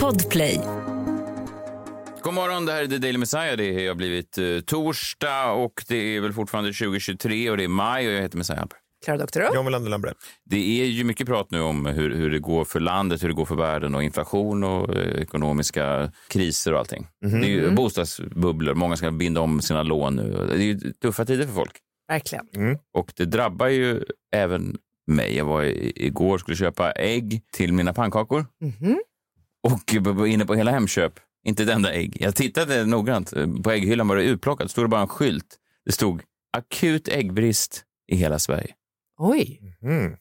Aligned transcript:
Podplay. 0.00 0.60
God 2.22 2.34
morgon, 2.34 2.66
det 2.66 2.72
här 2.72 2.82
är 2.82 2.86
The 2.86 2.98
Daily 2.98 3.18
Messiah. 3.18 3.56
Det 3.56 3.88
har 3.88 3.94
blivit 3.94 4.38
eh, 4.38 4.44
torsdag 4.66 5.50
och 5.50 5.84
det 5.88 6.16
är 6.16 6.20
väl 6.20 6.32
fortfarande 6.32 6.72
2023 6.72 7.50
och 7.50 7.56
det 7.56 7.64
är 7.64 7.68
maj 7.68 8.06
och 8.08 8.12
jag 8.12 8.22
heter 8.22 8.38
Messiah 8.38 8.62
Alper. 8.62 8.78
Klara 9.04 9.18
Doktorow. 9.18 9.54
John 9.54 9.64
Melander 9.64 9.90
Lambrell. 9.90 10.14
Det 10.44 10.82
är 10.82 10.86
ju 10.86 11.04
mycket 11.04 11.26
prat 11.26 11.50
nu 11.50 11.60
om 11.60 11.86
hur, 11.86 12.14
hur 12.14 12.30
det 12.30 12.38
går 12.38 12.64
för 12.64 12.80
landet, 12.80 13.22
hur 13.22 13.28
det 13.28 13.34
går 13.34 13.44
för 13.44 13.56
världen 13.56 13.94
och 13.94 14.02
inflation 14.02 14.64
och 14.64 14.96
eh, 14.96 15.22
ekonomiska 15.22 16.12
kriser 16.28 16.72
och 16.72 16.78
allting. 16.78 17.06
Mhm. 17.24 17.40
Det 17.40 17.46
är 17.46 17.50
ju 17.50 17.70
bostadsbubblor, 17.70 18.74
många 18.74 18.96
ska 18.96 19.10
binda 19.10 19.40
om 19.40 19.60
sina 19.60 19.82
lån 19.82 20.16
nu. 20.16 20.46
Det 20.48 20.54
är 20.54 20.58
ju 20.58 20.78
tuffa 21.02 21.24
tider 21.24 21.46
för 21.46 21.54
folk. 21.54 21.72
Verkligen. 22.08 22.46
Och 22.94 23.12
det 23.16 23.24
drabbar 23.24 23.66
ju 23.66 24.02
även 24.34 24.76
mig. 25.06 25.36
Jag 25.36 25.44
var 25.44 25.62
i, 25.62 25.92
igår 25.96 26.38
skulle 26.38 26.56
köpa 26.56 26.92
ägg 26.92 27.40
till 27.52 27.72
mina 27.72 27.92
pannkakor 27.92 28.46
Mhm. 28.60 28.98
och 29.68 29.94
var 30.16 30.26
inne 30.26 30.46
på 30.46 30.54
hela 30.54 30.70
Hemköp. 30.70 31.12
Inte 31.46 31.62
ett 31.62 31.68
enda 31.68 31.92
ägg. 31.92 32.16
Jag 32.20 32.34
tittade 32.36 32.84
noggrant. 32.86 33.32
På 33.62 33.70
ägghyllan 33.70 34.08
var 34.08 34.16
det 34.16 34.22
utplockat. 34.22 34.70
stod 34.70 34.84
det 34.84 34.88
bara 34.88 35.00
en 35.00 35.08
skylt. 35.08 35.56
Det 35.84 35.92
stod 35.92 36.22
akut 36.56 37.08
äggbrist 37.08 37.84
i 38.12 38.16
hela 38.16 38.38
Sverige. 38.38 38.74
Oj, 39.18 39.60
Mm. 39.82 40.16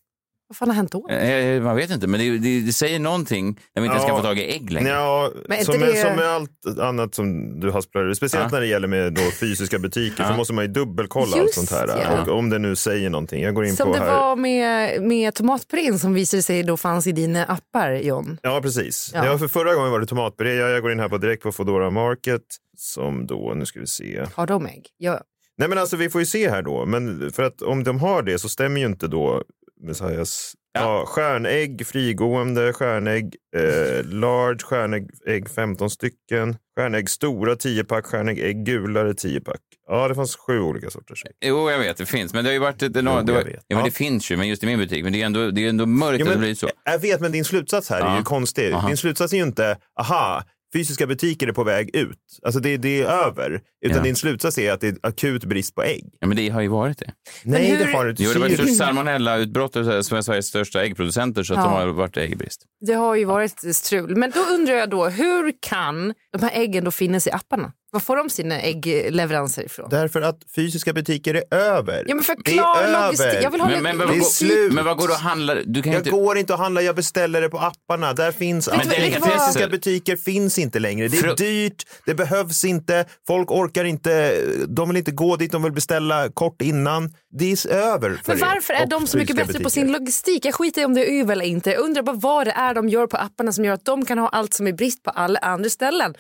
Vad 0.48 0.58
fan 0.58 0.68
har 0.70 0.76
hänt 0.76 0.92
då? 0.92 1.10
Eh, 1.10 1.62
man 1.62 1.76
vet 1.76 1.90
inte, 1.92 2.08
men 2.08 2.20
det, 2.20 2.38
det, 2.38 2.62
det 2.62 2.74
säger 2.74 3.00
någonting 3.00 3.60
när 3.76 3.82
vi 3.82 3.88
inte 3.88 4.00
ska 4.00 4.08
Ja. 4.10 4.18
få 4.18 4.24
tag 4.24 4.40
i 4.40 4.54
ägg 4.56 4.72
längre. 4.72 4.90
Ja, 4.90 5.32
Men 5.48 5.60
är 5.60 5.64
som, 5.64 5.74
inte 5.76 5.86
med, 5.86 5.96
det- 5.96 6.02
som 6.02 6.16
med 6.16 6.26
allt 6.26 6.80
annat 6.80 7.16
som 7.16 7.60
du 7.60 7.72
hasplar 7.72 8.14
speciellt 8.14 8.46
Ja. 8.46 8.50
när 8.52 8.62
det 8.62 8.68
gäller 8.68 8.88
med 8.88 9.14
då 9.14 9.22
fysiska 9.40 9.80
butiker 9.80 10.24
Ja. 10.24 10.30
så 10.30 10.36
måste 10.38 10.54
man 10.54 10.66
ju 10.66 10.72
dubbelkolla 10.72 11.26
allt 11.34 11.36
Just 11.38 11.54
sånt 11.54 11.72
här. 11.72 11.88
ja. 11.88 12.32
Och 12.32 12.38
om 12.38 12.50
det 12.50 12.60
nu 12.60 12.76
säger 12.76 13.10
någonting. 13.10 13.44
Jag 13.44 13.56
går 13.56 13.66
in 13.66 13.76
Som 13.76 13.88
på 13.88 13.94
det 13.94 14.00
här. 14.06 14.12
var 14.18 14.36
med, 14.36 15.02
med 15.04 15.34
tomatpurén 15.36 16.00
som 16.00 16.14
visade 16.14 16.44
sig 16.44 16.64
då 16.64 16.78
fanns 16.78 17.08
i 17.08 17.12
dina 17.12 17.46
appar, 17.46 17.92
John. 17.94 18.38
Ja, 18.42 18.60
precis. 18.62 19.12
Ja. 19.14 19.26
Ja. 19.26 19.38
för 19.38 19.48
förra 19.48 19.76
gången 19.76 19.92
var 19.92 20.00
det 20.00 20.06
tomatpuré. 20.06 20.54
Jag, 20.56 20.70
jag 20.72 20.82
går 20.82 20.92
in 20.92 21.00
här 21.00 21.10
på 21.10 21.18
direkt 21.18 21.44
på 21.44 21.52
Foodora 21.52 21.90
Market 21.90 22.42
som 22.78 23.28
då, 23.28 23.54
nu 23.56 23.66
ska 23.66 23.80
vi 23.80 23.88
se. 23.88 24.26
Har 24.36 24.48
de 24.48 24.66
ägg? 24.66 24.86
Ja. 24.98 25.20
Nej 25.58 25.70
men 25.70 25.78
alltså 25.78 25.96
vi 25.96 26.10
får 26.10 26.22
ju 26.22 26.26
se 26.26 26.50
här 26.50 26.62
då. 26.62 26.86
Men 26.86 27.32
för 27.32 27.44
att 27.44 27.62
om 27.62 27.84
de 27.84 28.00
har 28.00 28.22
det 28.22 28.40
så 28.40 28.50
stämmer 28.50 28.80
ju 28.82 28.86
inte 28.88 29.08
då 29.08 29.44
Messias. 29.84 30.54
Ja. 30.74 30.82
Ja. 30.82 31.06
stjärnägg, 31.06 31.88
frigående 31.88 32.74
stjärnägg, 32.74 33.36
eh, 33.56 34.06
large 34.06 34.60
stjärnägg 34.64 35.10
ägg 35.28 35.50
15 35.50 35.90
stycken, 35.90 36.56
stjärnägg 36.78 37.10
stora 37.10 37.56
10 37.56 37.84
pack, 37.84 38.06
stjärnägg 38.06 38.40
ägg 38.40 38.66
gulare 38.66 39.14
10 39.14 39.42
pack. 39.42 39.60
Ja, 39.88 40.08
det 40.08 40.16
fanns 40.16 40.36
sju 40.36 40.60
olika 40.60 40.90
sorters 40.90 41.24
ägg. 41.26 41.32
Jo, 41.50 41.72
jag 41.72 41.80
vet, 41.80 41.98
det 41.98 42.06
finns. 42.06 42.34
Men 42.34 42.44
det 42.44 42.50
har 42.50 42.54
ju 42.54 42.60
varit... 42.60 42.80
Det, 42.80 42.86
Jo, 42.86 42.92
det, 43.02 43.34
var, 43.34 43.40
ja, 43.42 43.46
men 43.70 43.78
Ja. 43.80 43.86
det 43.86 43.92
finns 43.92 44.32
ju, 44.32 44.38
men 44.38 44.48
just 44.48 44.64
i 44.64 44.66
min 44.66 44.80
butik. 44.80 45.04
Men 45.04 45.14
det 45.14 45.22
är 45.22 45.26
ändå, 45.26 45.52
det 45.52 45.66
är 45.66 45.70
ändå 45.70 45.86
mörkt 45.86 46.20
Ja, 46.20 46.24
att 46.26 46.30
det 46.30 46.36
men- 46.36 46.40
blir 46.40 46.56
så. 46.56 46.70
Jag 46.84 47.00
vet, 47.00 47.22
men 47.22 47.32
din 47.32 47.46
slutsats 47.46 47.90
här 47.90 48.02
är 48.02 48.06
Ja. 48.06 48.18
ju 48.18 48.24
konstig. 48.24 48.72
Aha. 48.74 48.88
Din 48.88 48.98
slutsats 48.98 49.34
är 49.34 49.38
ju 49.38 49.44
inte, 49.44 49.78
aha, 50.00 50.44
fysiska 50.74 51.08
butiker 51.08 51.48
är 51.48 51.52
på 51.52 51.64
väg 51.64 51.96
ut. 51.96 52.18
Alltså 52.46 52.60
det, 52.60 52.78
det 52.78 53.02
är 53.02 53.06
över. 53.06 53.62
Utan 53.86 53.98
Ja. 53.98 54.04
din 54.04 54.16
slutsats 54.16 54.58
är 54.58 54.72
att 54.72 54.82
det 54.82 54.88
är 54.88 54.96
akut 55.04 55.44
brist 55.46 55.76
på 55.76 55.84
ägg. 55.84 56.04
Ja, 56.20 56.28
men 56.28 56.38
det 56.38 56.50
har 56.50 56.62
ju 56.62 56.68
varit 56.68 56.98
det. 56.98 57.12
Nej, 57.44 57.72
hur- 57.72 57.86
det 57.86 57.92
har 57.92 58.10
inte. 58.10 58.24
Jo, 58.24 58.34
det 58.34 58.40
var 58.40 58.48
ett 58.48 58.58
du? 58.58 58.68
salmonellautbrott 58.76 59.76
hos 59.76 60.08
Sveriges 60.26 60.48
största 60.48 60.84
äggproducenter 60.84 61.44
så 61.44 61.54
att 61.54 61.60
Ja. 61.60 61.64
de 61.66 61.72
har 61.74 61.88
varit 61.88 62.18
äggbrist. 62.18 62.62
Det 62.86 62.94
har 62.94 63.16
ju 63.16 63.26
varit 63.26 63.76
strul. 63.76 64.16
Men 64.16 64.32
då 64.32 64.40
undrar 64.40 64.74
jag 64.76 64.90
då, 64.90 65.08
hur 65.10 65.54
kan 65.62 66.14
de 66.38 66.42
här 66.42 66.52
äggen 66.54 66.84
då 66.84 66.92
finnas 66.92 67.28
i 67.28 67.32
apparna? 67.32 67.72
Var 67.94 68.00
får 68.00 68.16
de 68.18 68.30
sina 68.30 68.62
äggleveranser 68.62 69.64
ifrån? 69.64 69.88
Därför 69.90 70.22
att 70.22 70.38
fysiska 70.56 70.94
butiker 70.94 71.36
är 71.36 71.58
över. 71.58 71.98
Ja, 72.08 72.16
men 72.16 72.18
det 72.18 72.24
förklara 72.24 72.82
är 72.82 73.06
logistik. 73.06 73.28
över. 73.28 73.42
Jag 73.44 73.52
vill 73.52 73.62
ha 73.62 73.68
Men, 73.70 73.84
men, 73.84 73.98
men, 73.98 74.08
Det 74.08 74.14
är 74.14 74.18
vad- 74.20 74.28
slut. 74.28 74.74
men 74.74 74.86
vad 74.86 74.98
går 74.98 75.08
du 75.08 75.14
och 75.14 75.20
handlar? 75.20 75.62
Du 75.66 75.82
kan 75.82 75.94
Jag 75.94 76.00
inte... 76.00 76.10
går 76.10 76.38
inte 76.38 76.54
att 76.54 76.60
handla, 76.60 76.82
jag 76.82 76.96
beställer 76.96 77.42
det 77.42 77.50
på 77.50 77.58
apparna. 77.60 78.14
Där 78.14 78.32
finns 78.32 78.68
Men 78.70 78.80
allt. 78.80 78.90
det 78.90 78.96
är 78.96 79.22
Fysiska 79.22 79.68
butiker 79.68 80.16
finns 80.16 80.58
inte 80.60 80.80
längre. 80.80 81.08
Det 81.08 81.18
är 81.18 81.22
Fru- 81.22 81.36
dyrt, 81.36 81.84
det 82.06 82.14
behövs 82.14 82.66
inte, 82.66 83.06
folk 83.28 83.52
orkar 83.52 83.84
inte, 83.86 84.36
de 84.68 84.90
vill 84.90 84.98
inte 84.98 85.12
gå 85.12 85.36
dit, 85.36 85.52
de 85.52 85.64
vill 85.64 85.72
beställa 85.74 86.30
kort 86.30 86.62
innan. 86.62 87.14
Det 87.40 87.52
är 87.52 87.72
över 87.72 88.10
för 88.24 88.34
Men 88.34 88.38
er 88.38 88.42
varför 88.56 88.74
är 88.74 88.84
och 88.84 88.90
de 88.90 89.08
så 89.08 89.18
mycket 89.18 89.36
bättre 89.36 89.54
på 89.54 89.60
butiker. 89.60 89.70
sin 89.70 89.92
logistik? 89.92 90.46
Jag 90.46 90.56
skiter 90.56 90.82
i 90.82 90.86
om 90.86 90.94
det 90.94 91.02
är 91.12 91.22
över 91.22 91.32
eller 91.34 91.46
inte. 91.46 91.70
Jag 91.72 91.80
undrar 91.82 92.04
bara 92.04 92.16
vad 92.16 92.48
det 92.48 92.52
är 92.52 92.74
de 92.74 92.90
gör 92.90 93.08
på 93.08 93.18
apparna 93.18 93.52
som 93.52 93.66
gör 93.66 93.74
att 93.74 93.86
de 93.86 94.06
kan 94.06 94.18
ha 94.18 94.28
allt 94.28 94.54
som 94.54 94.68
är 94.68 94.74
brist 94.74 95.04
på 95.04 95.10
alla 95.12 95.40
andra 95.40 95.70
ställen. 95.70 96.14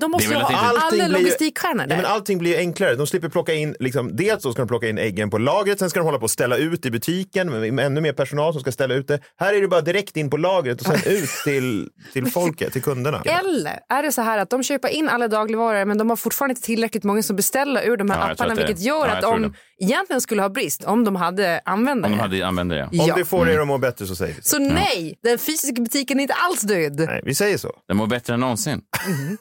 De 0.00 0.10
måste 0.10 0.28
ju 0.28 0.34
ha 0.34 0.48
att 0.48 0.92
alla 0.92 1.08
logistikstjärnor 1.08 1.82
Ja, 1.82 1.86
där. 1.88 1.96
men 1.96 2.04
allting 2.06 2.38
blir 2.38 2.50
ju 2.50 2.56
enklare. 2.56 2.94
De 2.94 3.06
slipper 3.06 3.28
plocka 3.28 3.54
in, 3.54 3.76
liksom, 3.80 4.16
dels 4.16 4.42
så 4.42 4.52
ska 4.52 4.62
de 4.62 4.68
plocka 4.68 4.88
in 4.88 4.98
äggen 4.98 5.30
på 5.30 5.38
lagret, 5.38 5.78
sen 5.78 5.90
ska 5.90 6.00
de 6.00 6.04
hålla 6.04 6.18
på 6.18 6.24
och 6.24 6.30
ställa 6.30 6.56
ut 6.56 6.86
i 6.86 6.90
butiken 6.90 7.50
med, 7.50 7.72
med 7.74 7.86
ännu 7.86 8.00
mer 8.00 8.12
personal 8.12 8.52
som 8.52 8.60
ska 8.62 8.72
ställa 8.72 8.94
ut 8.94 9.08
det. 9.08 9.20
Här 9.38 9.54
är 9.54 9.60
det 9.60 9.68
bara 9.68 9.80
direkt 9.80 10.16
in 10.16 10.30
på 10.30 10.36
lagret 10.36 10.80
och 10.80 10.86
sen 10.86 11.12
ut 11.12 11.30
till, 11.44 11.88
till 12.12 12.26
folket, 12.26 12.72
till 12.72 12.82
kunderna. 12.82 13.22
Eller 13.24 13.78
är 13.88 14.02
det 14.02 14.12
så 14.12 14.22
här 14.22 14.38
att 14.38 14.50
de 14.50 14.62
köper 14.62 14.88
in 14.88 15.08
alla 15.08 15.28
dagligvaror 15.28 15.84
men 15.84 15.98
de 15.98 16.10
har 16.10 16.16
fortfarande 16.16 16.52
inte 16.52 16.62
tillräckligt 16.62 17.04
många 17.04 17.22
som 17.22 17.36
beställer 17.36 17.82
ur 17.88 17.96
de 17.96 18.10
här 18.10 18.18
Ja, 18.26 18.32
apparna 18.32 18.52
att 18.52 18.58
vilket 18.58 18.80
gör 18.80 19.06
ja, 19.06 19.12
att 19.12 19.22
de 19.22 19.42
det. 19.42 19.52
egentligen 19.84 20.20
skulle 20.20 20.42
ha 20.42 20.48
brist 20.48 20.84
om 20.84 21.04
de 21.04 21.16
hade 21.16 21.60
användare. 21.64 22.12
Om 22.12 22.18
de 22.18 22.22
hade 22.22 22.46
använt 22.46 22.70
det. 22.70 22.82
Om 22.82 22.88
Ja. 22.92 23.14
det 23.16 23.24
får 23.24 23.48
er 23.50 23.58
att 23.60 23.66
må 23.66 23.78
bättre 23.78 24.06
så 24.06 24.16
säger 24.16 24.34
vi 24.34 24.42
så. 24.42 24.48
Så 24.48 24.58
nej, 24.58 25.18
den 25.22 25.38
fysiska 25.38 25.82
butiken 25.82 26.18
är 26.18 26.22
inte 26.22 26.34
alls 26.34 26.60
död. 26.60 27.00
Nej, 27.00 27.20
vi 27.24 27.34
säger 27.34 27.58
så. 27.58 27.72
Den 27.88 27.96
mår 27.96 28.06
bättre 28.06 28.34
än 28.34 28.40
någonsin. 28.40 28.80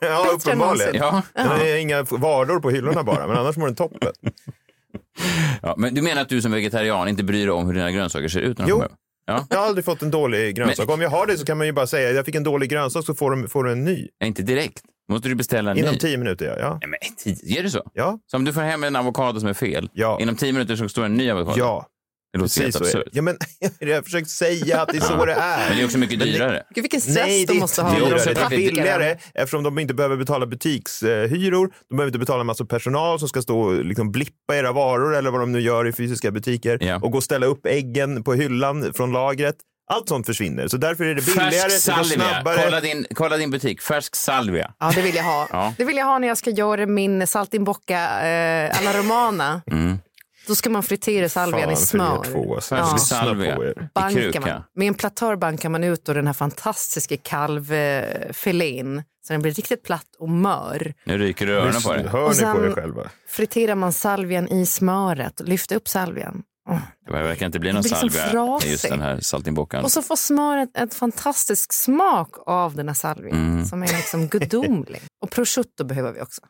Ja, 0.10 0.26
uppenbarligen. 0.34 0.96
Ja. 0.96 1.22
Det 1.34 1.72
är 1.72 1.78
inga 1.78 2.04
varor 2.04 2.60
på 2.60 2.70
hyllorna 2.70 3.04
bara, 3.04 3.28
men 3.28 3.38
annars 3.38 3.58
mår 3.58 3.66
den 3.66 3.76
toppen. 3.76 4.12
ja. 5.62 5.74
Men 5.78 5.94
du 5.96 6.02
menar 6.02 6.22
att 6.22 6.30
du 6.30 6.42
som 6.42 6.52
vegetarian 6.52 7.08
inte 7.08 7.24
bryr 7.24 7.40
dig 7.46 7.52
om 7.52 7.66
hur 7.68 7.74
dina 7.74 7.92
grönsaker 7.92 8.28
ser 8.28 8.40
ut? 8.40 8.58
När 8.58 8.66
de 8.66 8.70
Jo. 8.70 8.76
kommer? 8.76 8.92
Ja. 9.26 9.46
Jag 9.50 9.58
har 9.58 9.66
aldrig 9.66 9.86
fått 9.86 10.02
en 10.02 10.12
dålig 10.12 10.56
grönsak. 10.56 10.90
Om 10.90 11.02
jag 11.02 11.10
har 11.10 11.28
det 11.28 11.38
så 11.38 11.46
kan 11.46 11.58
man 11.58 11.68
ju 11.68 11.74
bara 11.74 11.88
säga 11.88 12.12
jag 12.12 12.26
fick 12.26 12.36
en 12.36 12.44
dålig 12.44 12.70
grönsak 12.70 13.06
så 13.06 13.14
får 13.16 13.32
du, 13.32 13.48
får 13.48 13.64
du 13.64 13.72
en 13.72 13.84
ny. 13.86 14.08
Inte 14.24 14.42
direkt. 14.42 14.82
Måste 15.12 15.28
du 15.30 15.36
beställa 15.36 15.72
en 15.72 15.78
Inom 15.78 15.92
ny? 15.92 15.98
tio 16.00 16.18
minuter, 16.18 16.46
ja. 16.46 16.56
ja. 16.60 16.78
Nej, 16.81 16.90
men 16.90 17.00
tio, 17.36 17.60
är 17.60 17.64
det 17.64 17.70
så? 17.70 17.92
Ja, 17.94 18.20
Så 18.28 18.38
om 18.38 18.46
du 18.46 18.54
får 18.54 18.62
hem 18.62 18.84
en 18.84 18.96
avokado 18.96 19.40
som 19.40 19.50
är 19.50 19.54
fel, 19.54 19.90
Ja. 19.94 20.18
inom 20.22 20.36
tio 20.36 20.54
minuter 20.54 20.76
så 20.76 20.90
står 20.90 21.04
en 21.06 21.18
ny 21.18 21.30
avokado? 21.31 21.58
ja. 21.60 21.86
Det 22.34 22.40
låter 22.40 22.62
helt 22.62 22.78
Precis 22.78 22.92
det. 22.94 22.98
absurt. 23.00 23.14
Ja, 23.16 23.22
men 23.22 23.38
jag 23.80 23.96
har 23.96 24.02
försökt 24.02 24.30
säga 24.30 24.82
att 24.82 24.90
det 24.90 24.98
är 24.98 25.02
så 25.02 25.26
det 25.26 25.34
är. 25.34 25.68
Men 25.70 25.78
det 25.78 25.84
är 25.84 25.86
också 25.86 25.98
mycket 25.98 26.20
dyrare. 26.20 26.64
Gud, 26.76 26.82
vilken 26.84 27.02
stress 27.02 27.16
Nej, 27.28 27.46
de 27.46 27.60
måste 27.60 27.82
ha. 27.82 27.96
dyrare. 27.96 28.34
Det 28.34 28.42
är 28.42 28.50
billigare 28.50 29.18
eftersom 29.34 29.64
de 29.64 29.80
inte 29.80 29.94
behöver 29.94 30.18
betala 30.18 30.46
butikshyror. 30.46 31.74
De 31.90 31.96
behöver 31.96 32.08
inte 32.10 32.20
betala 32.20 32.40
en 32.42 32.46
massa 32.48 32.66
personal 32.66 33.20
som 33.20 33.30
ska 33.30 33.42
stå 33.42 33.60
och 33.60 33.86
liksom 33.86 34.12
blippa 34.12 34.56
era 34.56 34.72
varor 34.72 35.16
eller 35.16 35.32
vad 35.32 35.40
de 35.42 35.52
nu 35.52 35.60
gör 35.62 35.88
i 35.88 35.94
fysiska 35.94 36.32
butiker 36.32 36.78
Ja. 36.82 36.96
och 36.96 37.12
gå 37.12 37.18
och 37.18 37.24
ställa 37.24 37.46
upp 37.46 37.66
äggen 37.66 38.24
på 38.24 38.34
hyllan 38.34 38.94
från 38.94 39.12
lagret. 39.12 39.56
Allt 39.92 40.08
sånt 40.10 40.26
försvinner. 40.26 40.68
Så 40.68 40.78
därför 40.78 41.04
är 41.06 41.16
det 41.16 41.26
billigare, 41.26 41.52
Färsk 41.52 41.80
salvia. 41.82 42.06
snabbare. 42.16 42.62
Kolla 42.64 42.80
din, 42.82 43.06
kolla 43.16 43.38
din 43.38 43.52
butik. 43.52 43.82
Färsk 43.82 44.16
salvia. 44.16 44.74
Ja, 44.80 44.92
det 44.96 45.02
vill 45.02 45.16
jag 45.16 45.24
ha. 45.24 45.48
Ja. 45.52 45.74
Det 45.78 45.84
vill 45.86 45.98
jag 45.98 46.06
ha 46.06 46.20
när 46.20 46.28
jag 46.28 46.38
ska 46.38 46.50
göra 46.50 46.86
min 46.86 47.28
saltimbocca 47.28 48.28
eh, 48.28 48.78
alla 48.80 48.94
romana. 49.00 49.62
Då 50.50 50.56
ska 50.56 50.70
man 50.70 50.84
fritera 50.84 51.30
salvian 51.30 51.62
i 51.72 51.76
Fan 51.76 51.76
för 51.76 51.86
smör. 51.86 52.24
två. 52.24 52.62
Salvia. 52.98 53.58
Bankar 53.94 54.40
man. 54.42 54.64
Med 54.76 54.88
en 54.88 54.94
platör 54.94 55.36
bankar 55.36 55.70
man 55.70 55.84
ut 55.84 56.06
då 56.06 56.14
den 56.14 56.28
här 56.28 56.34
fantastiska 56.34 57.18
kalvfilén 57.18 59.04
så 59.28 59.34
den 59.34 59.42
blir 59.42 59.52
riktigt 59.52 59.84
platt 59.84 60.06
och 60.20 60.30
mör. 60.30 60.94
Nu 61.04 61.18
ryker 61.18 61.46
du 61.46 61.54
öronen 61.58 61.82
på 61.82 61.94
dig. 61.94 62.08
Hör 62.08 62.24
Och 62.24 62.30
ni 62.30 62.36
sen- 62.36 62.56
på 62.58 62.66
er 62.66 62.72
själva? 62.72 63.10
Friterar 63.28 63.76
man 63.76 63.94
salvian 63.94 64.48
i 64.48 64.66
smöret, 64.66 65.40
lyfter 65.46 65.76
upp 65.76 65.88
salvian. 65.88 66.44
Det 67.06 67.12
verkar 67.12 67.46
inte 67.46 67.60
bli 67.60 67.74
någon 67.74 67.81
liksom 67.81 68.10
salvia 68.10 68.60
i 68.66 68.72
just 68.72 68.90
den 68.90 69.02
här 69.02 69.20
saltimbockan. 69.20 69.84
Och 69.84 69.92
så 69.92 70.02
får 70.02 70.16
smöret 70.16 70.70
en 70.74 70.90
fantastisk 70.90 71.74
smak 71.74 72.30
av 72.46 72.76
den 72.76 72.88
här 72.88 72.96
salvian 72.96 73.38
Mm. 73.38 73.66
som 73.66 73.84
är 73.84 73.88
liksom 73.88 74.28
gudomlig. 74.28 75.02
Och 75.22 75.30
prosciutto 75.31 75.84
behöver 75.84 76.12
vi 76.12 76.22
också. 76.22 76.42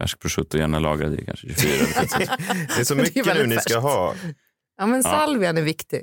Färsk 0.00 0.18
prosciutto, 0.20 0.58
gärna 0.58 0.78
lagrad 0.78 1.20
i 1.20 1.24
kanske 1.24 1.46
24 1.48 1.72
eller 1.74 1.84
36. 1.86 2.32
Det 2.76 2.80
är 2.80 2.84
så 2.84 2.94
Det 2.94 3.00
är 3.00 3.04
mycket 3.04 3.26
väldigt 3.26 3.48
nu 3.48 3.54
ni 3.54 3.60
ska 3.60 3.72
färskt. 3.74 3.82
ha. 3.82 4.14
Ja, 4.78 4.86
men 4.86 5.02
salvian 5.02 5.58
är 5.58 5.62
viktig. 5.62 6.02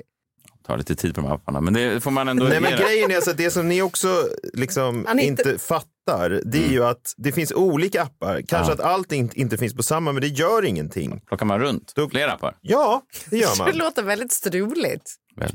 tar 0.66 0.78
lite 0.78 0.94
tid 0.94 1.14
på 1.14 1.20
de 1.20 1.26
här 1.26 1.34
apparna, 1.34 1.60
men 1.60 1.74
det 1.74 2.00
får 2.00 2.10
man 2.10 2.28
ändå 2.28 2.44
Nej, 2.44 2.60
men 2.60 2.72
det. 2.72 2.78
grejen 2.78 3.10
är 3.10 3.14
alltså 3.16 3.30
att 3.30 3.36
det 3.36 3.50
som 3.50 3.68
ni 3.68 3.82
också 3.82 4.28
liksom 4.52 5.06
är 5.06 5.20
inte... 5.20 5.42
inte- 5.42 5.58
fattar, 5.58 6.42
det 6.44 6.64
är 6.64 6.68
ju 6.70 6.84
att 6.84 7.14
det 7.16 7.32
finns 7.32 7.52
olika 7.52 8.02
appar. 8.02 8.42
Kanske 8.48 8.70
Ja. 8.72 8.74
att 8.74 8.80
allt 8.80 9.12
inte, 9.12 9.40
inte 9.40 9.56
finns 9.58 9.74
på 9.74 9.82
samma, 9.82 10.12
men 10.12 10.20
det 10.20 10.28
gör 10.28 10.64
ingenting. 10.64 11.20
Plockar 11.26 11.46
man 11.46 11.60
runt 11.60 11.92
Då- 11.94 12.08
flera 12.08 12.32
appar? 12.32 12.56
Ja, 12.60 13.02
det 13.30 13.36
gör 13.38 13.50
Det 13.56 13.58
man. 13.64 13.76
låter 13.76 14.02
väldigt 14.02 14.32
struligt. 14.32 15.14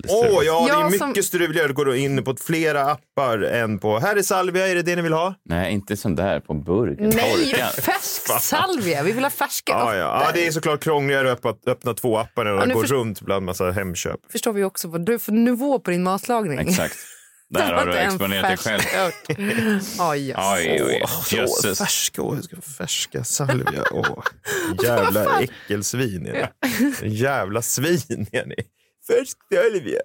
Åh 0.09 0.43
ja, 0.45 0.65
det 0.89 0.95
är 0.95 0.97
som- 0.97 1.09
mycket 1.09 1.25
struligare 1.25 1.69
att 1.69 1.75
gå 1.75 1.95
in 1.95 2.23
på 2.23 2.35
flera 2.35 2.81
appar 2.91 3.37
än 3.41 3.79
på... 3.79 3.99
Här 3.99 4.15
är 4.15 4.21
salvia, 4.21 4.67
är 4.67 4.75
det 4.75 4.81
det 4.81 4.95
ni 4.95 5.01
vill 5.01 5.13
ha? 5.13 5.35
Nej, 5.45 5.73
inte 5.73 5.97
sån 5.97 6.15
där 6.15 6.39
på 6.39 6.53
burk. 6.53 6.97
Nej, 6.99 7.55
färsk 7.81 8.41
salvia. 8.41 9.03
Vi 9.03 9.11
vill 9.11 9.23
ha 9.23 9.29
färska 9.29 9.71
Ja, 9.73 9.95
ja. 9.95 10.23
ja, 10.25 10.31
det 10.33 10.47
är 10.47 10.51
såklart 10.51 10.83
krångligare 10.83 11.31
att 11.31 11.45
öppna, 11.45 11.71
öppna 11.71 11.93
två 11.93 12.17
appar 12.17 12.45
än 12.45 12.59
att 12.59 12.67
nu 12.67 12.73
gå 12.73 12.81
först- 12.81 12.91
runt 12.93 13.21
bland 13.21 13.45
massa 13.45 13.71
Hemköp. 13.71 14.19
förstår 14.31 14.53
vi 14.53 14.63
också 14.63 14.87
vad 14.87 15.05
du 15.05 15.13
är 15.13 15.17
för 15.17 15.31
nivå 15.31 15.79
på 15.79 15.91
din 15.91 16.03
matlagning. 16.03 16.59
Exakt. 16.59 16.95
Där 17.49 17.73
har 17.73 17.85
du 17.85 17.93
exponerat 17.97 18.47
dig 18.47 18.57
själv. 18.57 18.81
Oj. 19.99 20.35
Oj, 20.37 21.03
jösses. 21.31 21.77
färska, 21.79 22.21
ska 22.41 22.61
färska 22.77 23.23
salvia. 23.23 23.83
Åh, 23.91 24.23
jävla 24.83 25.39
äckelsvin 25.41 26.25
är 26.27 26.49
ni. 27.01 27.09
Jävla 27.09 27.61
svin 27.61 28.27
är 28.31 28.45
ni. 28.45 28.55
Färsk 29.07 29.37
salvia. 29.53 29.99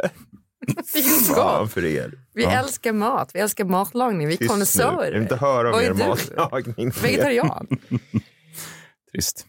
Det 0.93 0.99
är 0.99 1.35
Fan 1.35 1.61
gott. 1.63 1.73
för 1.73 1.85
er. 1.85 2.13
Vi 2.35 2.45
älskar 2.45 2.93
mat, 2.93 3.31
vi 3.35 3.41
älskar 3.41 3.65
matlagning, 3.65 4.27
vi 4.29 4.35
är 4.35 4.39
Tyst 4.39 4.41
nu. 4.41 4.55
konnässörer. 4.55 5.05
Jag 5.05 5.13
vill 5.13 5.23
inte 5.23 5.37
höra 5.37 5.69
om 5.69 5.73
Vad 5.73 5.83
är 5.83 5.87
er 5.91 5.95
du? 5.95 6.07
matlagning. 6.07 6.91
Vegetarian. 7.03 7.67
Trist. 9.13 9.47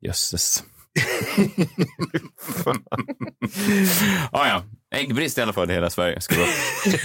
Jösses. 0.00 0.64
ah, 4.32 4.46
ja, 4.48 4.62
äggbrist 4.94 5.38
i 5.38 5.40
alla 5.40 5.52
fall 5.52 5.70
i 5.70 5.74
hela 5.74 5.90
Sverige. 5.90 6.20
Ska 6.20 6.34
vara. 6.38 6.48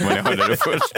Men 0.00 0.16
jag 0.16 0.24
hörde 0.24 0.48
det 0.48 0.56
först. 0.56 0.92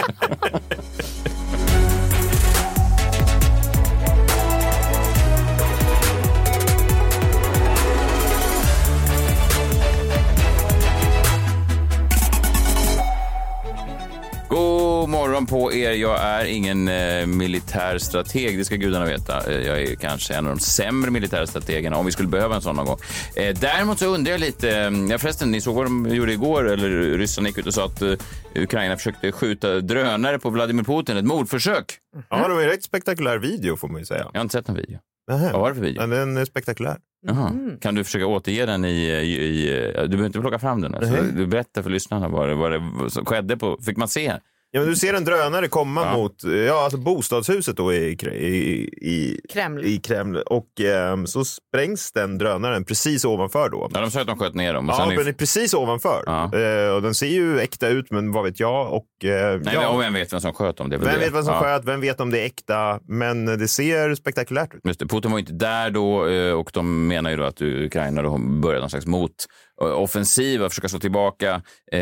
På 15.48 15.72
er. 15.72 15.92
Jag 15.92 16.20
är 16.20 16.44
ingen 16.44 16.88
eh, 16.88 17.26
militär 17.26 17.98
strateg, 17.98 18.58
det 18.58 18.64
ska 18.64 18.76
gudarna 18.76 19.06
veta. 19.06 19.52
Eh, 19.52 19.66
jag 19.66 19.82
är 19.82 19.94
kanske 19.94 20.34
en 20.34 20.46
av 20.46 20.54
de 20.56 20.60
sämre 20.60 21.10
militära 21.10 21.46
strategerna, 21.46 21.96
om 21.96 22.06
vi 22.06 22.12
skulle 22.12 22.28
behöva 22.28 22.54
en 22.54 22.62
sån 22.62 22.76
någon 22.76 22.86
gång. 22.86 22.98
Eh, 23.36 23.56
däremot 23.60 23.98
så 23.98 24.06
undrar 24.06 24.32
jag 24.32 24.40
lite, 24.40 24.70
eh, 24.70 24.90
ja 25.10 25.18
förresten, 25.18 25.50
ni 25.50 25.60
såg 25.60 25.74
vad 25.74 25.86
de 25.86 26.08
gjorde 26.14 26.32
igår, 26.32 26.68
eller 26.68 26.88
ryssarna 27.18 27.48
gick 27.48 27.58
ut 27.58 27.66
och 27.66 27.74
sa 27.74 27.84
att 27.84 28.02
eh, 28.02 28.12
Ukraina 28.54 28.96
försökte 28.96 29.32
skjuta 29.32 29.80
drönare 29.80 30.38
på 30.38 30.50
Vladimir 30.50 30.84
Putin, 30.84 31.16
ett 31.16 31.24
mordförsök. 31.24 31.98
Ja, 32.30 32.48
det 32.48 32.54
var 32.54 32.62
en 32.62 32.68
rätt 32.68 32.82
spektakulär 32.82 33.38
video 33.38 33.76
får 33.76 33.88
man 33.88 34.00
ju 34.00 34.04
säga. 34.04 34.26
Jag 34.32 34.40
har 34.40 34.42
inte 34.42 34.52
sett 34.52 34.68
någon 34.68 34.76
video. 34.76 34.98
Nähä. 35.30 35.52
Vad 35.52 35.60
var 35.60 35.68
det 35.68 35.74
för 35.74 35.82
video? 35.82 36.02
Ja, 36.02 36.06
Den 36.06 36.36
är 36.36 36.44
spektakulär. 36.44 36.96
Jaha. 37.26 37.52
Kan 37.80 37.94
du 37.94 38.04
försöka 38.04 38.26
återge 38.26 38.66
den 38.66 38.84
i... 38.84 38.88
i, 38.88 39.34
i 39.34 39.92
du 40.02 40.08
behöver 40.08 40.26
inte 40.26 40.40
plocka 40.40 40.58
fram 40.58 40.80
den. 40.80 40.94
Alltså. 40.94 41.14
Du 41.34 41.46
berättar 41.46 41.82
för 41.82 41.90
lyssnarna 41.90 42.28
vad 42.28 42.48
det, 42.48 42.54
vad 42.54 42.72
det 42.72 43.10
som 43.10 43.24
skedde. 43.24 43.56
På, 43.56 43.78
fick 43.86 43.96
man 43.96 44.08
se? 44.08 44.32
Ja, 44.70 44.80
men 44.80 44.88
du 44.88 44.96
ser 44.96 45.14
en 45.14 45.24
drönare 45.24 45.68
komma 45.68 46.04
Ja. 46.04 46.16
mot 46.16 46.44
ja, 46.66 46.84
alltså 46.84 46.98
bostadshuset 46.98 47.76
då 47.76 47.92
i, 47.92 48.16
i, 48.22 48.88
i, 49.02 49.40
Kreml. 49.52 49.84
i 49.84 49.96
Kreml 49.98 50.36
och 50.36 50.80
ehm, 50.80 51.26
så 51.26 51.44
sprängs 51.44 52.12
den 52.12 52.38
drönaren 52.38 52.84
precis 52.84 53.24
ovanför 53.24 53.68
då. 53.68 53.88
Ja, 53.94 54.00
de 54.00 54.10
sa 54.10 54.20
att 54.20 54.26
de 54.26 54.38
sköt 54.38 54.54
ner 54.54 54.74
dem. 54.74 54.88
Ja, 54.88 55.06
den 55.16 55.26
är 55.28 55.32
precis 55.32 55.74
ovanför. 55.74 56.22
Ja. 56.26 56.58
Eh, 56.58 56.94
och 56.94 57.02
den 57.02 57.14
ser 57.14 57.26
ju 57.26 57.58
äkta 57.60 57.88
ut, 57.88 58.10
men 58.10 58.32
vad 58.32 58.44
vet 58.44 58.60
jag? 58.60 58.92
Och, 58.92 59.24
eh, 59.24 59.60
Nej, 59.60 59.74
ja, 59.74 59.88
och 59.88 60.00
vem 60.00 60.12
vet 60.12 60.32
vem 60.32 60.40
som 60.40 60.52
sköt 60.52 60.76
dem? 60.76 60.90
Det 60.90 60.96
vem 60.98 61.08
det. 61.08 61.18
vet 61.18 61.32
vad 61.32 61.44
som 61.44 61.54
ja. 61.54 61.60
sköt? 61.60 61.84
Vem 61.84 62.00
vet 62.00 62.20
om 62.20 62.30
det 62.30 62.40
är 62.40 62.46
äkta? 62.46 63.00
Men 63.08 63.44
det 63.44 63.68
ser 63.68 64.14
spektakulärt 64.14 64.74
ut. 64.74 64.80
Just 64.84 65.00
det, 65.00 65.06
Putin 65.06 65.30
var 65.30 65.38
inte 65.38 65.52
där 65.52 65.90
då 65.90 66.26
eh, 66.28 66.52
och 66.52 66.70
de 66.74 67.06
menar 67.06 67.30
ju 67.30 67.36
då 67.36 67.44
att 67.44 67.62
Ukraina 67.62 68.22
då 68.22 68.38
började 68.38 68.80
någon 68.80 68.90
slags 68.90 69.06
motoffensiv 69.06 69.48
och 69.80 70.10
försöka 70.10 70.88
slå 70.88 70.98
tillbaka. 70.98 71.62
Eh, 71.92 72.00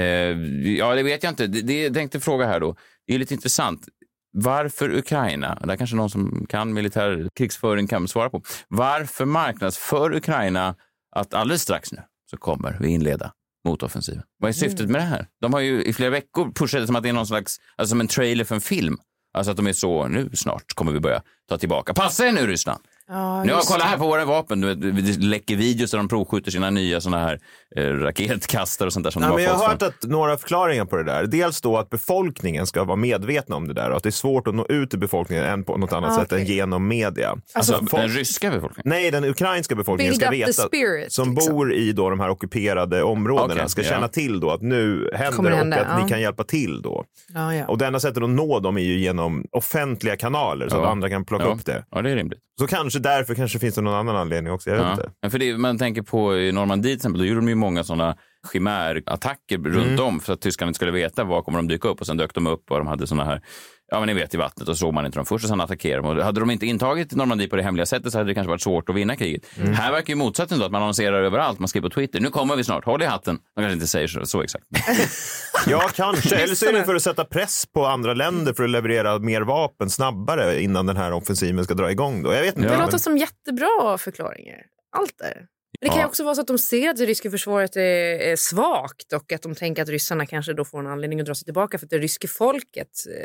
ja, 0.78 0.94
det 0.94 1.02
vet 1.02 1.22
jag 1.22 1.32
inte. 1.32 1.46
Det, 1.46 1.62
det, 1.62 1.82
jag 1.82 1.94
tänkte 1.94 2.20
fråga 2.20 2.46
här 2.46 2.60
då. 2.60 2.76
Det 3.06 3.14
är 3.14 3.18
lite 3.18 3.34
intressant. 3.34 3.88
Varför 4.32 4.96
Ukraina? 4.96 5.58
Det 5.64 5.72
är 5.72 5.76
kanske 5.76 5.96
någon 5.96 6.10
som 6.10 6.46
kan 6.48 6.72
militär 6.72 7.28
krigsföring 7.34 7.86
kan 7.86 8.08
svara 8.08 8.30
på. 8.30 8.42
Varför 8.68 9.24
marknadsför 9.24 10.14
Ukraina 10.14 10.74
att 11.16 11.34
alldeles 11.34 11.62
strax 11.62 11.92
nu 11.92 12.02
så 12.30 12.36
kommer 12.36 12.76
vi 12.80 12.88
inleda 12.88 13.32
motoffensiven? 13.64 14.22
Vad 14.38 14.48
är 14.48 14.52
syftet 14.52 14.90
med 14.90 15.00
det 15.00 15.04
här? 15.06 15.26
De 15.40 15.52
har 15.52 15.60
ju 15.60 15.82
i 15.82 15.92
flera 15.92 16.10
veckor 16.10 16.52
pushat 16.52 16.80
det 16.80 16.86
som 16.86 16.96
att 16.96 17.02
det 17.02 17.08
är 17.08 17.12
någon 17.12 17.26
slags, 17.26 17.56
alltså 17.76 17.90
som 17.90 18.00
en 18.00 18.08
trailer 18.08 18.44
för 18.44 18.54
en 18.54 18.60
film. 18.60 18.98
Alltså 19.34 19.50
att 19.50 19.56
de 19.56 19.66
är 19.66 19.72
så, 19.72 20.08
nu 20.08 20.30
snart 20.34 20.74
kommer 20.74 20.92
vi 20.92 21.00
börja 21.00 21.22
ta 21.48 21.58
tillbaka. 21.58 21.94
Passa 21.94 22.26
er 22.26 22.32
nu 22.32 22.46
Ryssland! 22.46 22.80
Ja, 23.08 23.44
Nu, 23.44 23.52
kolla 23.68 23.84
här 23.84 23.96
på 23.98 24.04
våra 24.06 24.24
vapen. 24.24 24.60
Du 24.60 24.66
vet, 24.74 24.80
det 25.06 25.26
läcker 25.26 25.56
videos 25.56 25.90
där 25.90 25.98
de 25.98 26.08
provskjuter 26.08 26.50
sina 26.50 26.70
nya 26.70 27.00
såna 27.00 27.18
här 27.18 27.40
eh, 27.76 27.82
raketkastare 27.82 28.86
och 28.86 28.92
sånt 28.92 29.04
där 29.04 29.10
som 29.10 29.22
Ja, 29.22 29.28
de 29.28 29.34
men 29.34 29.44
jag 29.44 29.54
har 29.54 29.68
hört 29.68 29.82
att 29.82 30.02
några 30.02 30.36
förklaringar 30.36 30.84
på 30.84 30.96
det 30.96 31.04
där. 31.04 31.26
Dels 31.26 31.60
då 31.60 31.76
att 31.78 31.90
befolkningen 31.90 32.66
ska 32.66 32.84
vara 32.84 32.96
medvetna 32.96 33.56
om 33.56 33.68
det 33.68 33.74
där 33.74 33.90
och 33.90 33.96
att 33.96 34.02
det 34.02 34.08
är 34.08 34.10
svårt 34.10 34.48
att 34.48 34.54
nå 34.54 34.66
ut 34.68 34.90
till 34.90 34.98
befolkningen 34.98 35.44
än 35.44 35.64
på 35.64 35.76
något 35.76 35.92
annat 35.92 36.10
Ah, 36.10 36.20
sätt 36.20 36.32
än 36.32 36.44
genom 36.44 36.88
media. 36.88 37.36
Alltså, 37.54 37.72
folk- 37.72 37.90
den 37.92 38.08
ryska 38.08 38.50
befolkningen? 38.50 38.82
Nej, 38.84 39.10
den 39.10 39.24
ukrainska 39.24 39.74
befolkningen 39.74 40.10
Build 40.10 40.22
ska 40.22 40.30
veta, 40.30 40.68
spirit, 40.68 41.12
som 41.12 41.34
liksom. 41.34 41.54
bor 41.54 41.74
i 41.74 41.92
då 41.92 42.10
de 42.10 42.20
här 42.20 42.30
ockuperade 42.30 43.02
områdena, 43.02 43.54
Okej, 43.54 43.68
ska 43.68 43.82
ja. 43.82 43.88
känna 43.88 44.08
till 44.08 44.40
då 44.40 44.50
att 44.50 44.62
nu 44.62 45.10
händer 45.14 45.36
Kommer 45.36 45.50
det 45.50 45.54
och 45.54 45.58
hända, 45.58 45.80
att 45.80 45.86
ja. 45.98 46.02
ni 46.04 46.08
kan 46.10 46.20
hjälpa 46.20 46.44
till 46.44 46.82
då. 46.82 47.04
Ja, 47.34 47.54
ja. 47.54 47.66
Och 47.66 47.78
det 47.78 47.86
enda 47.86 48.00
sättet 48.00 48.22
att 48.22 48.30
nå 48.30 48.60
dem 48.60 48.76
är 48.76 48.80
ju 48.82 48.98
genom 48.98 49.44
offentliga 49.52 50.16
kanaler 50.16 50.68
så 50.68 50.76
Ja. 50.76 50.82
att 50.82 50.88
andra 50.88 51.08
kan 51.10 51.24
plocka 51.24 51.44
Ja. 51.44 51.50
upp 51.54 51.64
det. 51.66 51.84
Ja, 51.90 52.02
det 52.02 52.10
är 52.10 52.16
rimligt. 52.16 52.38
Så 52.58 52.66
kanske 52.66 52.98
därför 52.98 53.34
kanske 53.34 53.58
finns 53.58 53.74
det 53.74 53.80
någon 53.80 53.94
annan 53.94 54.16
anledning 54.16 54.52
också. 54.52 54.70
Jag 54.70 54.76
vet 54.76 54.86
Ja. 54.86 54.92
inte. 54.92 55.10
Men 55.22 55.30
för 55.30 55.38
det, 55.38 55.58
man 55.58 55.78
tänker 55.78 56.02
på 56.02 56.36
i 56.38 56.52
Normandie 56.52 56.88
till 56.90 56.96
exempel, 56.96 57.18
då 57.20 57.24
gjorde 57.26 57.40
de 57.40 57.48
ju 57.48 57.54
många 57.54 57.84
sådana 57.84 58.16
chimärattacker 58.46 59.56
Mm. 59.56 59.72
runt 59.72 60.00
om 60.00 60.20
för 60.20 60.32
att 60.32 60.40
tyskarna 60.40 60.68
inte 60.68 60.76
skulle 60.76 60.92
veta 60.92 61.24
var 61.24 61.42
kommer 61.42 61.58
de 61.58 61.68
dyka 61.68 61.88
upp 61.88 62.00
och 62.00 62.06
sen 62.06 62.16
dök 62.16 62.34
de 62.34 62.46
upp 62.46 62.70
och 62.70 62.78
de 62.78 62.86
hade 62.86 63.06
såna 63.06 63.24
här 63.24 63.40
Ja, 63.88 63.98
men 64.00 64.06
ni 64.06 64.14
vet 64.14 64.34
i 64.34 64.36
vattnet 64.36 64.68
och 64.68 64.76
så 64.76 64.78
såg 64.86 64.94
man 64.94 65.06
inte 65.06 65.18
dem 65.18 65.26
först 65.26 65.44
och 65.44 65.48
sen 65.48 65.60
attackerade 65.60 66.02
de. 66.08 66.18
Och 66.18 66.24
hade 66.24 66.40
de 66.40 66.50
inte 66.50 66.66
intagit 66.66 67.14
Normandie 67.14 67.48
på 67.48 67.56
det 67.56 67.62
hemliga 67.62 67.86
sättet 67.86 68.12
så 68.12 68.18
hade 68.18 68.30
det 68.30 68.34
kanske 68.34 68.48
varit 68.50 68.62
svårt 68.62 68.88
att 68.88 68.94
vinna 68.96 69.16
kriget. 69.16 69.42
Mm. 69.58 69.72
Här 69.72 69.92
verkar 69.92 70.08
ju 70.12 70.14
motsatsen 70.16 70.58
då, 70.58 70.64
att 70.64 70.72
man 70.72 70.82
annonserar 70.82 71.22
överallt. 71.22 71.58
Man 71.58 71.68
skriver 71.68 71.88
på 71.88 71.94
Twitter, 71.94 72.20
nu 72.20 72.30
kommer 72.30 72.56
vi 72.56 72.64
snart, 72.64 72.84
håll 72.84 73.02
i 73.02 73.06
hatten. 73.06 73.38
De 73.54 73.60
kanske 73.62 73.72
inte 73.74 73.86
säger 73.86 74.06
så, 74.08 74.26
så 74.26 74.42
exakt. 74.42 74.64
Ja, 75.66 75.88
kanske. 75.94 76.36
Eller 76.36 76.54
så 76.54 76.66
är 76.66 76.72
det 76.72 76.84
för 76.84 76.94
att 76.94 77.02
sätta 77.02 77.24
press 77.24 77.64
på 77.74 77.86
andra 77.86 78.14
länder 78.14 78.52
för 78.52 78.64
att 78.64 78.70
leverera 78.70 79.18
mer 79.18 79.40
vapen 79.42 79.90
snabbare 79.90 80.62
innan 80.62 80.86
den 80.86 80.96
här 80.96 81.12
offensiven 81.12 81.64
ska 81.64 81.74
dra 81.74 81.90
igång. 81.90 82.22
Då. 82.22 82.32
Jag 82.32 82.42
vet 82.42 82.56
inte. 82.56 82.68
Det 82.68 82.74
Ja. 82.74 82.80
låter 82.84 82.98
som 82.98 83.16
jättebra 83.18 83.98
förklaringar. 83.98 84.58
Allt 84.96 85.18
där. 85.18 85.44
Det 85.80 85.88
kan 85.88 85.98
Ja. 85.98 86.06
också 86.06 86.24
vara 86.24 86.34
så 86.34 86.40
att 86.40 86.46
de 86.46 86.58
ser 86.58 86.88
att 86.90 86.96
det 86.96 87.06
ryska 87.06 87.30
försvaret 87.30 87.76
är, 87.76 88.36
svagt 88.36 89.12
och 89.12 89.32
att 89.32 89.42
de 89.42 89.54
tänker 89.54 89.82
att 89.82 89.88
ryssarna 89.88 90.26
kanske 90.26 90.52
då 90.52 90.64
får 90.64 90.80
en 90.80 90.86
anledning 90.86 91.20
att 91.20 91.26
dra 91.26 91.34
sig 91.34 91.44
tillbaka 91.44 91.78
för 91.78 91.86
att 91.86 91.90
det 91.90 91.98
ryska 91.98 92.28
folket... 92.28 92.88
Eh, 93.18 93.22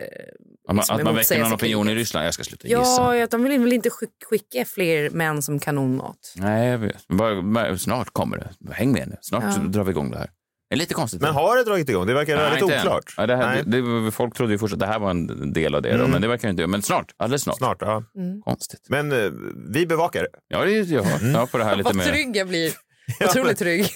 Att 0.67 0.67
man, 0.67 0.75
liksom 0.75 0.95
att 0.95 1.03
man 1.03 1.15
väcker 1.15 1.39
någon 1.39 1.53
opinion 1.53 1.89
i. 1.89 1.95
Ryssland. 1.95 2.25
Jag 2.27 2.33
ska 2.33 2.43
sluta 2.43 2.67
gissa. 2.67 3.15
Ja, 3.17 3.27
de 3.31 3.43
vill 3.43 3.59
väl 3.61 3.73
inte 3.73 3.89
skick- 3.89 4.23
skicka 4.29 4.65
fler 4.65 5.09
män 5.09 5.41
som 5.41 5.59
kanonmat. 5.59 6.33
Nej, 6.35 6.67
jag 6.69 6.77
vet. 6.77 7.81
Snart 7.81 8.09
kommer 8.13 8.37
det. 8.37 8.73
Häng 8.73 8.91
med 8.91 9.07
nu. 9.09 9.15
Snart 9.21 9.43
Ja. 9.43 9.61
drar 9.67 9.83
vi 9.83 9.91
igång 9.91 10.11
det 10.11 10.17
här. 10.17 10.29
Det 10.71 10.75
är 10.75 10.77
lite 10.77 10.93
konstigt. 10.93 11.21
Men 11.21 11.33
har 11.33 11.57
det 11.57 11.63
dragit 11.63 11.89
igång? 11.89 12.07
Det 12.07 12.13
verkar 12.13 12.37
väldigt 12.37 12.61
inte 12.61 12.75
än. 12.75 12.79
oklart. 12.87 13.13
Ja, 13.17 13.25
det 13.27 13.35
här, 13.35 13.63
det, 13.65 14.03
det, 14.05 14.11
folk 14.11 14.33
trodde 14.35 14.51
ju 14.51 14.57
först 14.59 14.73
att 14.73 14.79
det 14.79 14.85
här 14.85 14.99
var 14.99 15.09
en 15.09 15.53
del 15.53 15.75
av 15.75 15.81
det, 15.81 15.89
då, 15.89 15.95
Mm. 15.95 16.11
men 16.11 16.21
det 16.21 16.27
verkar 16.27 16.49
inte. 16.49 16.67
Men 16.67 16.81
snart, 16.81 17.05
alldeles 17.17 17.41
snart. 17.41 17.57
Snart, 17.57 17.77
ja. 17.81 18.03
Konstigt. 18.45 18.79
Men 18.87 19.11
eh, 19.11 19.31
vi 19.69 19.85
bevakar 19.87 20.21
det. 20.21 20.29
Ja, 20.47 20.65
det 20.65 20.71
är 20.77 20.83
ju 20.83 20.95
jag. 20.95 21.05
Mm. 21.21 21.35
Ja, 21.35 21.47
på 21.51 21.57
det 21.57 21.63
här 21.63 21.75
lite 21.75 21.87
Vad 21.87 21.95
mer. 21.95 22.05
trygg 22.05 22.35
jag 22.37 22.47
blir. 22.47 22.71
Otroligt 23.29 23.59
trygg. 23.59 23.93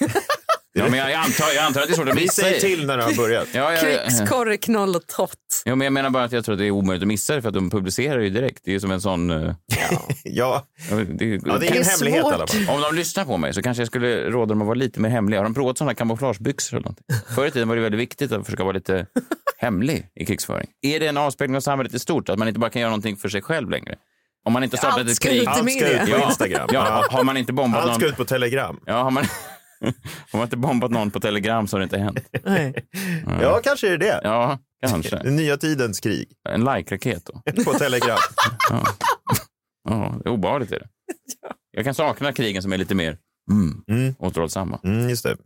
Ja, 0.78 0.88
men 0.88 0.98
jag, 0.98 1.10
jag, 1.10 1.16
antar, 1.20 1.44
jag 1.54 1.64
antar 1.64 1.80
att 1.80 1.86
det 1.86 1.92
är 1.92 1.96
svårt 1.96 2.08
att 2.08 2.16
Vi 2.16 2.20
missa. 2.20 2.42
säger 2.42 2.56
i. 2.56 2.60
till 2.60 2.86
när 2.86 2.96
det 2.96 3.02
har 3.04 3.14
börjat. 3.14 3.48
Ja, 3.52 3.72
ja, 3.72 3.78
Krigskorre, 3.80 4.56
knoll 4.56 4.96
och 4.96 5.06
tott. 5.06 5.62
ja, 5.64 5.74
men 5.74 5.84
jag 5.84 5.92
menar 5.92 6.10
bara 6.10 6.24
att 6.24 6.32
jag 6.32 6.44
tror 6.44 6.52
att 6.52 6.58
det 6.58 6.66
är 6.66 6.70
omöjligt 6.70 7.02
att 7.02 7.08
missa 7.08 7.34
det 7.34 7.42
för 7.42 7.48
att 7.48 7.54
de 7.54 7.70
publicerar 7.70 8.20
ju 8.20 8.30
direkt. 8.30 8.60
Det 8.64 8.70
är 8.70 8.72
ju 8.72 8.80
som 8.80 8.90
en 8.90 9.00
sån... 9.00 9.30
eh, 9.30 9.54
Ja, 9.66 10.02
ja, 10.24 10.64
det, 10.90 11.24
ja, 11.24 11.58
det 11.58 11.66
är 11.66 11.70
ingen 11.70 11.84
hemlighet 11.84 12.20
i 12.20 12.26
alla 12.26 12.46
fall. 12.46 12.68
Om 12.76 12.80
de 12.82 12.94
lyssnar 12.94 13.24
på 13.24 13.36
mig 13.36 13.54
så 13.54 13.62
kanske 13.62 13.80
jag 13.80 13.88
skulle 13.88 14.30
råda 14.30 14.46
dem 14.48 14.60
att 14.62 14.66
vara 14.66 14.74
lite 14.78 15.00
mer 15.00 15.08
hemliga. 15.10 15.40
Har 15.40 15.44
de 15.44 15.54
provat 15.54 15.78
sådana 15.78 15.94
kamouflagebyxor 15.94 16.76
eller 16.76 16.84
någonting? 16.84 17.06
Förr 17.34 17.46
i 17.46 17.50
tiden 17.50 17.68
var 17.68 17.76
det 17.76 17.82
väldigt 17.82 18.00
viktigt 18.00 18.32
att 18.32 18.44
försöka 18.44 18.62
vara 18.64 18.72
lite 18.74 19.06
hemlig 19.58 20.06
i 20.14 20.26
krigsföring. 20.26 20.66
Är 20.82 21.00
det 21.00 21.06
en 21.06 21.16
avspegling 21.16 21.56
av 21.56 21.60
samhället 21.60 21.94
i 21.94 21.98
stort? 21.98 22.28
Att 22.28 22.38
man 22.38 22.48
inte 22.48 22.60
bara 22.60 22.70
kan 22.70 22.80
göra 22.80 22.90
någonting 22.90 23.16
för 23.16 23.28
sig 23.28 23.42
själv 23.42 23.70
längre? 23.70 23.94
Om 24.44 24.52
man 24.52 24.64
inte 24.64 24.76
startat 24.76 24.98
Allt 24.98 25.10
ett 25.10 25.20
krig... 25.20 25.44
Allt 25.48 25.70
ska 25.72 25.88
ut 25.88 26.00
på 26.00 26.10
Ja. 26.10 26.26
Instagram. 26.28 26.68
Ja, 26.72 27.06
har 27.10 27.24
man 27.24 27.36
inte 27.36 27.52
bombat 27.52 27.80
Allt 27.80 27.90
någon... 27.90 28.00
ska 28.00 28.08
ut 28.08 28.16
på 28.16 28.24
Telegram. 28.24 28.80
Ja, 28.86 29.02
har 29.02 29.10
man... 29.10 29.24
har 30.30 30.38
man 30.38 30.42
inte 30.42 30.56
bombat 30.56 30.90
någon 30.90 31.10
på 31.10 31.20
Telegram 31.20 31.66
så 31.68 31.76
har 31.76 31.78
det 31.80 31.84
inte 31.84 31.98
hänt. 31.98 32.18
Nej. 32.44 32.74
Ja, 33.42 33.60
kanske 33.64 33.86
är 33.88 33.90
det 33.90 34.06
det. 34.06 34.20
Ja, 34.22 34.58
kanske. 34.86 35.16
Den 35.16 35.36
nya 35.36 35.56
tidens 35.56 36.00
krig 36.00 36.28
En 36.48 36.60
like-raket 36.64 37.22
då. 37.26 37.64
på 37.64 37.72
Telegram. 37.72 38.18
Ja, 39.88 40.14
det 40.24 40.28
är 40.28 40.32
obehagligt 40.32 40.72
är 40.72 40.78
det. 40.78 40.88
Jag 41.70 41.84
kan 41.84 41.94
sakna 41.94 42.32
krigen 42.32 42.62
som 42.62 42.72
är 42.72 42.78
lite 42.78 42.94
mer 42.94 43.18
mm, 43.50 43.82
Mm. 43.88 44.14
återhållsamma. 44.18 44.80
Mm, 44.84 45.08
just 45.08 45.22
det. 45.24 45.36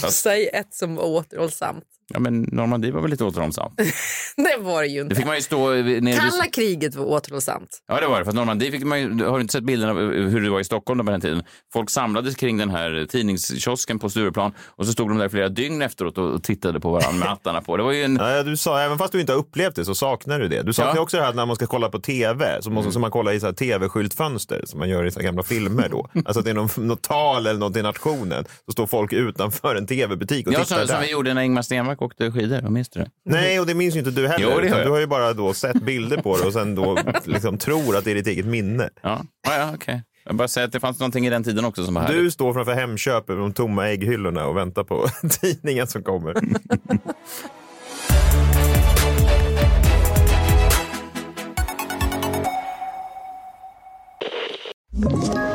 Fast- 0.00 0.22
Säg 0.22 0.48
ett 0.48 0.74
som 0.74 0.94
var 0.94 1.04
återhållsamt. 1.04 1.84
Ja, 2.14 2.20
men 2.20 2.42
Normandie 2.52 2.92
var 2.92 3.00
väl 3.00 3.10
lite 3.10 3.24
återhållsamt. 3.24 3.74
Det 4.36 4.56
var 4.60 4.82
det 4.82 4.88
ju 4.88 4.94
Det 4.98 5.02
inte. 5.02 5.14
fick 5.16 5.26
man 5.26 5.36
ju 5.36 5.42
stå 5.42 5.70
nere 5.74 6.16
Kalla 6.16 6.42
vid... 6.42 6.54
kriget 6.54 6.94
var 6.94 7.04
återhållsamt. 7.04 7.68
Ja, 7.88 8.00
det 8.00 8.06
var 8.06 8.18
det. 8.18 8.24
För 8.24 8.30
att 8.30 8.34
Normandie 8.36 8.70
fick 8.70 8.84
man 8.84 9.00
ju... 9.00 9.24
Har 9.24 9.34
du 9.34 9.40
inte 9.40 9.52
sett 9.52 9.64
bilderna 9.64 9.92
av 9.92 9.98
hur 10.12 10.40
det 10.40 10.50
var 10.50 10.60
i 10.60 10.64
Stockholm 10.64 11.06
på 11.06 11.10
den 11.12 11.20
tiden? 11.20 11.42
Folk 11.72 11.90
samlades 11.90 12.34
kring 12.34 12.56
den 12.58 12.70
här 12.70 13.06
tidningskiosken 13.10 13.98
på 13.98 14.10
Stureplan 14.10 14.52
och 14.66 14.86
så 14.86 14.92
stod 14.92 15.08
de 15.08 15.18
där 15.18 15.28
flera 15.28 15.48
dygn 15.48 15.82
efteråt 15.82 16.18
och 16.18 16.42
tittade 16.42 16.80
på 16.80 16.90
varandra 16.90 17.18
med 17.18 17.28
hattarna 17.28 17.60
på. 17.60 17.76
Det 17.76 17.82
var 17.82 17.92
ju 17.92 18.02
en... 18.04 18.16
Ja, 18.16 18.42
du 18.42 18.56
sa, 18.56 18.80
även 18.80 18.98
fast 18.98 19.12
du 19.12 19.20
inte 19.20 19.32
har 19.32 19.38
upplevt 19.38 19.74
det 19.74 19.84
så 19.84 19.94
saknar 19.94 20.38
du 20.40 20.48
det. 20.48 20.62
Du 20.62 20.72
saknar 20.72 20.94
Ja. 20.96 21.00
också 21.02 21.16
det 21.16 21.22
här 21.22 21.30
att 21.30 21.36
när 21.36 21.46
man 21.46 21.56
ska 21.56 21.66
kolla 21.66 21.88
på 21.88 21.98
tv 21.98 22.58
så 22.62 22.70
måste 22.70 22.92
så 22.92 22.98
man 22.98 23.10
kolla 23.10 23.32
i 23.34 23.40
så 23.40 23.46
här 23.46 23.52
tv-skyltfönster 23.52 24.62
som 24.66 24.78
man 24.78 24.88
gör 24.88 25.04
i 25.04 25.10
så 25.10 25.18
här 25.20 25.24
gamla 25.26 25.42
filmer 25.42 25.88
då. 25.88 26.08
Alltså 26.24 26.38
att 26.38 26.44
det 26.44 26.50
är 26.50 26.54
någon, 26.54 26.68
något 26.76 27.02
tal 27.02 27.46
eller 27.46 27.60
något 27.60 27.76
i 27.76 27.82
nationen. 27.82 28.44
Så 28.66 28.72
står 28.72 28.86
folk 28.86 29.12
utanför 29.12 29.76
en 29.76 29.86
tv-butik 29.86 30.46
och 30.46 30.52
Ja, 30.52 30.58
tittar 30.64 30.76
som, 30.78 30.86
som 30.86 30.94
där. 30.96 31.02
vi 31.06 31.10
gjorde 31.12 31.34
när 31.34 31.42
Ingmar 31.42 31.62
Stenmark 31.62 31.97
åkte 32.02 32.30
skidor. 32.30 32.60
Jag 32.62 32.72
minns 32.72 32.88
det? 32.88 33.10
Nej, 33.24 33.60
och 33.60 33.66
det 33.66 33.74
minns 33.74 33.94
ju 33.94 33.98
inte 33.98 34.10
du 34.10 34.28
heller. 34.28 34.50
Jo, 34.54 34.60
det 34.60 34.68
jag. 34.68 34.86
du 34.86 34.90
har 34.90 34.98
ju 34.98 35.06
bara 35.06 35.32
då 35.32 35.54
sett 35.54 35.82
bilder 35.82 36.16
på 36.16 36.36
det 36.36 36.46
och 36.46 36.52
sen 36.52 36.74
då 36.74 36.98
liksom 37.24 37.58
tror 37.58 37.96
att 37.96 38.04
det 38.04 38.10
är 38.10 38.14
ditt 38.14 38.26
eget 38.26 38.46
minne. 38.46 38.88
Ja, 39.02 39.24
ja, 39.46 39.56
ja 39.56 39.72
okej. 39.74 40.02
Jag 40.24 40.36
bara 40.36 40.48
säger 40.48 40.66
att 40.66 40.72
det 40.72 40.80
fanns 40.80 40.98
någonting 40.98 41.26
i 41.26 41.30
den 41.30 41.44
tiden 41.44 41.64
också 41.64 41.84
som 41.84 41.94
var 41.94 42.02
härligt. 42.02 42.22
Du 42.22 42.30
står 42.30 42.54
framför 42.54 42.72
Hemköp 42.72 43.30
över 43.30 43.40
de 43.40 43.52
tomma 43.52 43.88
ägghyllorna 43.88 44.46
och 44.46 44.56
väntar 44.56 44.84
på 44.84 45.06
tidningen 45.40 45.86
som 45.86 46.02
kommer. 46.02 46.34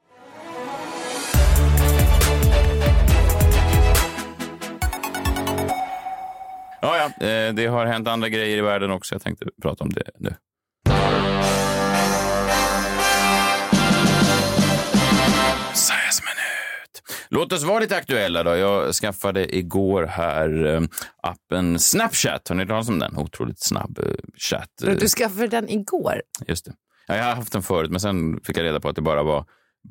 Ja, 6.81 6.97
ja, 7.19 7.27
eh, 7.27 7.53
det 7.53 7.65
har 7.67 7.85
hänt 7.85 8.07
andra 8.07 8.29
grejer 8.29 8.57
i 8.57 8.61
världen 8.61 8.91
också. 8.91 9.15
Jag 9.15 9.21
tänkte 9.21 9.45
prata 9.61 9.83
om 9.83 9.89
det 9.89 10.03
nu. 10.19 10.35
Låt 17.29 17.53
oss 17.53 17.63
vara 17.63 17.79
lite 17.79 17.95
aktuella 17.95 18.43
då. 18.43 18.55
Jag 18.55 18.93
skaffade 18.93 19.57
igår 19.57 20.03
här 20.03 20.65
eh, 20.75 20.81
appen 21.23 21.79
Snapchat. 21.79 22.47
Har 22.47 22.55
ni 22.55 22.61
hört 22.61 22.69
talas 22.69 22.89
om 22.89 22.99
den? 22.99 23.17
Otroligt 23.17 23.59
snabb 23.63 23.99
eh, 23.99 24.05
chatt. 24.37 24.69
Du 24.77 25.07
skaffade 25.07 25.47
den 25.47 25.69
igår. 25.69 26.21
Just 26.47 26.65
det. 26.65 26.73
Ja, 27.07 27.15
jag 27.17 27.23
har 27.23 27.35
haft 27.35 27.51
den 27.53 27.61
förut, 27.61 27.91
men 27.91 27.99
sen 27.99 28.39
fick 28.43 28.57
jag 28.57 28.63
reda 28.63 28.79
på 28.79 28.89
att 28.89 28.95
det 28.95 29.01
bara 29.01 29.23
var 29.23 29.45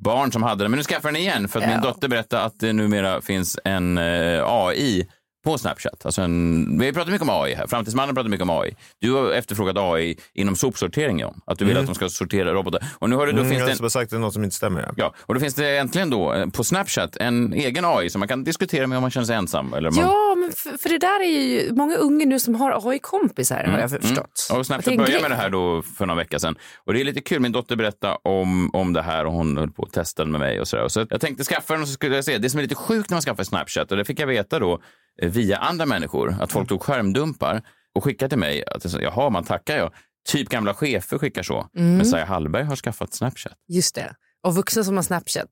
barn 0.05 0.33
som 0.33 0.43
hade 0.43 0.65
den. 0.65 0.71
Men 0.71 0.79
nu 0.79 0.85
skaffar 0.85 1.09
jag 1.09 1.15
den 1.15 1.23
igen 1.23 1.49
för 1.49 1.61
att 1.61 1.67
min 1.67 1.75
Ja. 1.77 1.81
dotter 1.91 2.09
berättade 2.09 2.43
att 2.43 2.61
det 2.61 2.73
numera 2.73 3.21
finns 3.21 3.59
en 3.65 3.99
AI 4.45 5.09
på 5.45 5.59
Snapchat. 5.59 6.07
Alltså 6.07 6.23
en, 6.23 6.79
vi 6.79 6.93
pratar 6.93 7.13
mycket 7.13 7.29
om 7.29 7.43
AI 7.43 7.55
här. 7.55 7.67
Framtidsmannen 7.67 8.15
pratar 8.15 8.31
mycket 8.31 8.43
om 8.43 8.51
AI. 8.51 8.77
Du 9.01 9.13
har 9.13 9.31
efterfrågat 9.33 9.77
AI 9.79 10.17
inom 10.35 10.57
sopsortering, 10.57 11.21
John. 11.21 11.41
Att 11.47 11.59
du 11.59 11.65
vill 11.65 11.77
att 11.77 11.87
de 11.87 11.95
ska 11.95 12.09
sortera 12.09 12.53
robotar. 12.55 12.85
Och 12.99 13.11
nu 13.11 13.17
har 13.17 13.27
det, 13.27 13.33
då 13.33 13.39
Mm, 13.39 13.51
finns 13.51 13.61
jag 13.61 13.79
det 13.79 13.85
en, 13.85 13.91
sagt 13.91 14.11
det 14.11 14.17
är 14.17 14.21
något 14.21 14.33
som 14.35 14.45
inte 14.45 14.57
stämmer. 14.57 14.83
Ja. 14.83 14.93
Ja, 14.97 15.15
och 15.21 15.35
då 15.35 15.41
finns 15.41 15.55
det 15.55 15.77
äntligen 15.79 16.11
då 16.11 16.35
eh, 16.35 16.47
på 16.47 16.65
Snapchat 16.65 17.17
en 17.17 17.53
egen 17.53 17.85
AI 17.85 18.11
som 18.11 18.19
man 18.19 18.29
kan 18.29 18.45
diskutera 18.45 18.87
med 18.87 18.99
om 18.99 19.03
man 19.03 19.11
känner 19.11 19.27
sig 19.27 19.37
ensam. 19.37 19.75
Eller 19.75 19.91
man, 19.91 20.05
Ja, 20.05 20.35
men 20.39 20.53
för, 20.53 20.79
för 20.83 20.89
det 20.89 20.99
där 20.99 21.21
är 21.21 21.29
ju 21.29 21.73
många 21.75 21.97
unga 21.97 22.27
nu 22.27 22.41
som 22.41 22.55
har 22.55 22.91
AI-kompisar 22.91 23.65
har 23.65 23.79
jag 23.79 23.91
förstått. 23.91 24.47
Mm. 24.51 24.61
Och 24.61 24.67
Snapchat 24.67 24.85
började 24.97 25.13
grej. 25.13 25.23
med 25.23 25.31
det 25.31 25.35
här 25.37 25.51
då 25.51 25.83
för 25.83 26.07
några 26.07 26.19
veckor 26.19 26.39
sedan. 26.39 26.57
Och 26.87 26.93
det 26.95 27.01
är 27.01 27.05
lite 27.05 27.21
kul. 27.21 27.41
Min 27.41 27.53
dotter 27.53 27.77
berättade 27.77 28.17
om, 28.23 28.71
om 28.75 28.93
det 28.93 29.03
här 29.03 29.27
och 29.27 29.33
hon 29.33 29.57
höll 29.57 29.71
på 29.71 29.83
att 29.83 29.93
testa 29.93 30.23
den 30.23 30.33
med 30.33 30.41
mig 30.41 30.61
och 30.61 30.69
sådär. 30.69 30.85
Och 30.85 30.93
Så 30.93 31.07
jag 31.11 31.21
tänkte 31.21 31.45
skaffa 31.45 31.73
den 31.75 31.83
och 31.83 31.89
så 31.89 31.95
skulle 31.95 32.15
jag 32.15 32.25
se. 32.25 32.39
Det 32.39 32.51
som 32.51 32.59
är 32.59 32.63
lite 32.63 32.75
sjukt 32.75 33.11
när 33.11 33.15
man 33.15 33.23
skaffar 33.23 33.45
Snapchat 33.45 33.91
och 33.91 33.97
det 33.99 34.05
fick 34.05 34.21
jag 34.21 34.27
veta 34.27 34.59
då 34.59 34.81
via 35.23 35.57
andra 35.57 35.87
människor. 35.87 36.37
Att 36.41 36.53
folk 36.53 36.69
tog 36.69 36.83
skärmdumpar 36.83 37.63
och 37.95 38.05
skickade 38.05 38.29
till 38.29 38.39
mig. 38.39 38.65
Att 38.67 38.93
Jaha, 39.01 39.31
man 39.31 39.45
tackar 39.45 39.77
jag. 39.77 39.93
Typ 40.29 40.49
gamla 40.49 40.75
chefer 40.75 41.19
skickar 41.19 41.43
så. 41.43 41.67
Mm. 41.77 41.97
Messiah 41.97 42.27
Hallberg 42.29 42.65
har 42.65 42.77
skaffat 42.77 43.15
Snapchat. 43.15 43.53
Just 43.69 43.95
det. 43.95 44.15
Och 44.47 44.55
vuxna 44.55 44.85
som 44.85 44.97
har 44.97 45.03
Snapchat. 45.03 45.49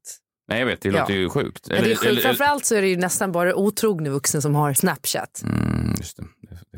Nej, 0.48 0.58
jag 0.58 0.66
vet. 0.66 0.80
Det 0.80 0.88
Ja. 0.88 1.00
låter 1.00 1.14
ju 1.14 1.28
sjukt. 1.28 1.68
Men 1.68 1.84
det 1.84 1.92
är 1.92 1.96
sjukt. 1.96 2.22
Framförallt 2.22 2.64
så 2.64 2.74
är 2.74 2.82
det 2.82 2.88
ju 2.88 2.96
nästan 2.96 3.32
bara 3.32 3.54
otrogna 3.54 4.10
vuxna 4.10 4.40
som 4.40 4.54
har 4.54 4.74
Snapchat. 4.74 5.42
Mm, 5.44 5.94
just 5.98 6.16
det. 6.16 6.24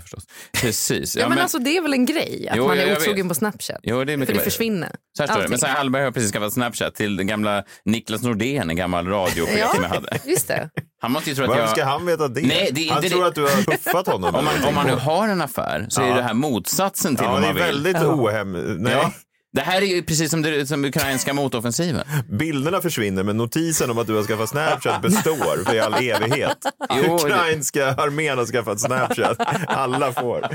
Det, 0.01 0.17
det 0.17 0.17
förstås. 0.17 0.25
Precis. 0.63 1.17
Ja, 1.17 1.29
men, 1.29 1.39
alltså 1.39 1.59
det 1.59 1.77
är 1.77 1.83
väl 1.83 1.93
en 1.93 2.07
grej 2.07 2.49
att 2.51 2.57
Jo, 2.57 2.67
man 2.69 2.79
är 2.79 2.97
otrogen 2.97 3.29
på 3.29 3.35
Snapchat. 3.35 3.79
Jo, 3.83 4.05
det 4.05 4.13
är 4.13 4.17
mycket 4.17 4.37
För 4.37 4.45
det 4.45 4.51
försvinner. 4.51 4.91
Så 5.17 5.23
här 5.23 5.27
står 5.27 5.35
det. 5.35 5.41
Allting. 5.41 5.51
Messiah 5.51 5.77
Hallberg 5.77 6.05
har 6.05 6.11
precis 6.11 6.33
skaffat 6.33 6.53
Snapchat 6.53 6.95
till 6.95 7.17
den 7.17 7.27
gamla 7.27 7.65
Niklas 7.85 8.23
Nordén, 8.23 8.71
en 8.71 8.77
gammal 8.77 9.07
radiochef 9.09 9.59
Ja, 9.59 9.69
som 9.75 9.83
jag 9.83 9.91
hade. 9.91 10.19
just 10.25 10.49
det. 10.49 10.71
Han 11.03 11.13
måste 11.13 11.31
ju 11.31 11.37
tro 11.37 11.45
att 11.45 11.49
Varför 11.49 11.63
jag... 11.63 11.71
ska 11.71 11.85
han 11.85 12.07
veta 12.07 12.29
det? 12.29 12.41
Nej, 12.41 12.71
det 12.73 12.89
är 12.89 12.93
han 12.93 13.03
tror 13.03 13.21
det. 13.23 13.29
att 13.29 13.35
du 13.35 13.43
har 13.43 13.51
puffat 13.51 14.07
honom. 14.07 14.35
Om 14.35 14.45
man, 14.45 14.55
om 14.69 14.75
man 14.75 14.87
nu 14.87 14.93
har 14.93 15.29
en 15.29 15.41
affär 15.41 15.87
så 15.89 16.03
är 16.03 16.09
Ja. 16.09 16.15
det 16.15 16.23
här 16.23 16.35
motsatsen 16.35 17.17
till 17.17 17.25
Ja, 17.25 17.33
vad 17.33 17.43
det 17.43 17.47
man 17.47 17.57
är 17.57 17.67
vill. 17.73 17.83
väldigt 17.83 18.03
ohem... 18.03 18.53
Nej. 18.53 18.93
Ja. 18.93 19.13
Det 19.53 19.61
här 19.61 19.83
är 19.83 19.87
ju 19.87 20.03
precis 20.03 20.31
som, 20.31 20.43
det, 20.43 20.67
som 20.67 20.85
ukrainska 20.85 21.35
motoffensiven. 21.35 22.05
Bilderna 22.29 22.81
försvinner, 22.81 23.23
men 23.23 23.37
notisen 23.37 23.91
om 23.91 23.99
att 23.99 24.07
du 24.07 24.15
har 24.15 24.23
skaffat 24.23 24.49
Snapchat 24.49 25.03
består 25.03 25.65
för 25.65 25.79
all 25.81 25.95
evighet. 25.95 26.59
Jo, 27.07 27.15
Ukrainska 27.15 27.87
armén 27.87 28.39
har 28.39 28.47
skaffat 28.47 28.81
Snapchat. 28.81 29.37
Alla 29.67 30.13
får. 30.13 30.47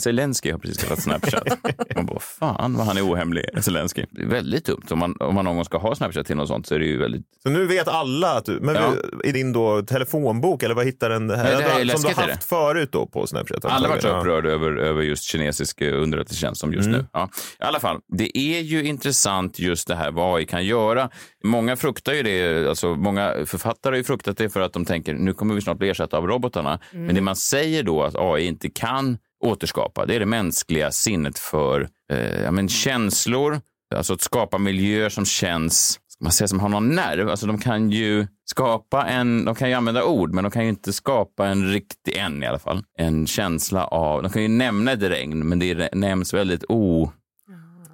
Zelensky 0.00 0.52
har 0.52 0.58
precis 0.58 0.78
skaffat 0.78 1.02
Snapchat. 1.02 1.48
Man 1.96 2.06
bara, 2.06 2.20
fan 2.20 2.74
vad 2.76 2.86
han 2.86 2.96
är 2.96 3.06
ohemlig, 3.12 3.44
Zelensky. 3.60 4.04
Det 4.10 4.22
är 4.22 4.26
väldigt 4.26 4.64
dumt. 4.64 4.82
Om 4.90 4.98
man, 4.98 5.16
om 5.20 5.34
man 5.34 5.44
någon 5.44 5.54
gång 5.56 5.64
ska 5.64 5.78
ha 5.78 5.94
Snapchat 5.94 6.26
till 6.26 6.36
något 6.36 6.48
sånt 6.48 6.66
så 6.66 6.74
är 6.74 6.78
det 6.78 6.86
ju 6.86 6.98
väldigt... 6.98 7.22
Så 7.42 7.50
nu 7.50 7.66
vet 7.66 7.88
alla 7.88 8.32
att 8.32 8.44
du... 8.44 8.58
Men 8.60 8.74
Ja. 8.74 8.94
i 9.24 9.32
din 9.32 9.52
då 9.52 9.82
telefonbok, 9.82 10.62
eller 10.62 10.74
vad 10.74 10.84
hittar 10.86 11.10
den 11.10 11.30
här? 11.30 11.36
Nej, 11.44 11.56
det 11.56 11.62
här 11.62 11.80
är 11.80 11.86
som 11.86 12.02
du 12.10 12.14
har 12.14 12.28
haft 12.28 12.44
förut 12.44 12.88
då 12.92 13.06
på 13.06 13.26
Snapchat? 13.26 13.64
Alla 13.64 13.88
har 13.88 13.88
varit 13.88 14.02
så 14.02 14.18
upprörda 14.18 14.48
över, 14.48 14.76
över 14.76 15.02
just 15.02 15.24
kinesisk 15.24 15.80
eh, 15.80 16.02
underrättelsetjänst 16.02 16.60
som 16.60 16.72
just 16.72 16.88
nu. 16.88 17.06
Ja. 17.12 17.28
I 17.60 17.64
alla 17.64 17.80
fall, 17.80 18.00
det 18.08 18.38
är 18.38 18.60
ju 18.60 18.84
intressant 18.84 19.58
just 19.58 19.88
det 19.88 19.94
här 19.94 20.10
vad 20.10 20.36
AI 20.36 20.46
kan 20.46 20.66
göra. 20.66 21.10
Många 21.44 21.76
fruktar 21.76 22.12
ju 22.12 22.22
det, 22.22 22.68
alltså 22.68 22.94
många 22.94 23.34
författare 23.46 23.92
har 23.92 23.96
ju 23.96 24.04
fruktat 24.04 24.36
det 24.36 24.50
för 24.50 24.60
att 24.60 24.72
de 24.72 24.84
tänker 24.84 25.14
nu 25.14 25.32
kommer 25.32 25.54
vi 25.54 25.60
snart 25.60 25.78
bli 25.78 25.88
ersatta 25.88 26.16
av 26.16 26.26
robotarna. 26.26 26.80
Men 26.92 27.14
det 27.14 27.20
man 27.20 27.36
säger 27.36 27.82
då 27.82 28.02
att 28.02 28.16
AI 28.16 28.46
inte 28.46 28.70
kan 28.70 29.18
återskapa, 29.44 30.06
det 30.06 30.14
är 30.14 30.20
det 30.20 30.26
mänskliga 30.26 30.90
sinnet 30.90 31.38
för 31.38 31.88
eh, 32.12 32.42
ja, 32.42 32.50
men 32.50 32.68
känslor, 32.68 33.60
alltså 33.94 34.14
att 34.14 34.20
skapa 34.20 34.58
miljöer 34.58 35.08
som 35.08 35.24
känns 35.24 35.98
man 36.22 36.32
säga 36.32 36.48
som 36.48 36.60
har 36.60 36.68
någon 36.68 36.94
nerv. 36.94 37.28
Alltså 37.28 37.46
de 37.46 37.58
kan 37.58 37.90
ju 37.90 38.26
skapa 38.44 39.06
en, 39.06 39.44
de 39.44 39.54
kan 39.54 39.68
ju 39.68 39.74
använda 39.74 40.04
ord, 40.04 40.34
men 40.34 40.44
de 40.44 40.50
kan 40.50 40.62
ju 40.62 40.68
inte 40.68 40.92
skapa 40.92 41.46
en 41.46 41.72
riktig, 41.72 42.16
en 42.16 42.42
i 42.42 42.46
alla 42.46 42.58
fall, 42.58 42.84
en 42.98 43.26
känsla 43.26 43.84
av, 43.84 44.22
de 44.22 44.32
kan 44.32 44.42
ju 44.42 44.48
nämna 44.48 44.92
ett 44.92 45.02
regn, 45.02 45.48
men 45.48 45.58
det 45.58 45.94
nämns 45.94 46.34
väldigt 46.34 46.64
o... 46.68 47.12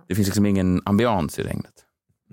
Det 0.09 0.15
finns 0.15 0.29
liksom 0.29 0.47
ingen 0.47 0.83
ambians 0.85 1.39
i 1.39 1.43
regnet. 1.43 1.75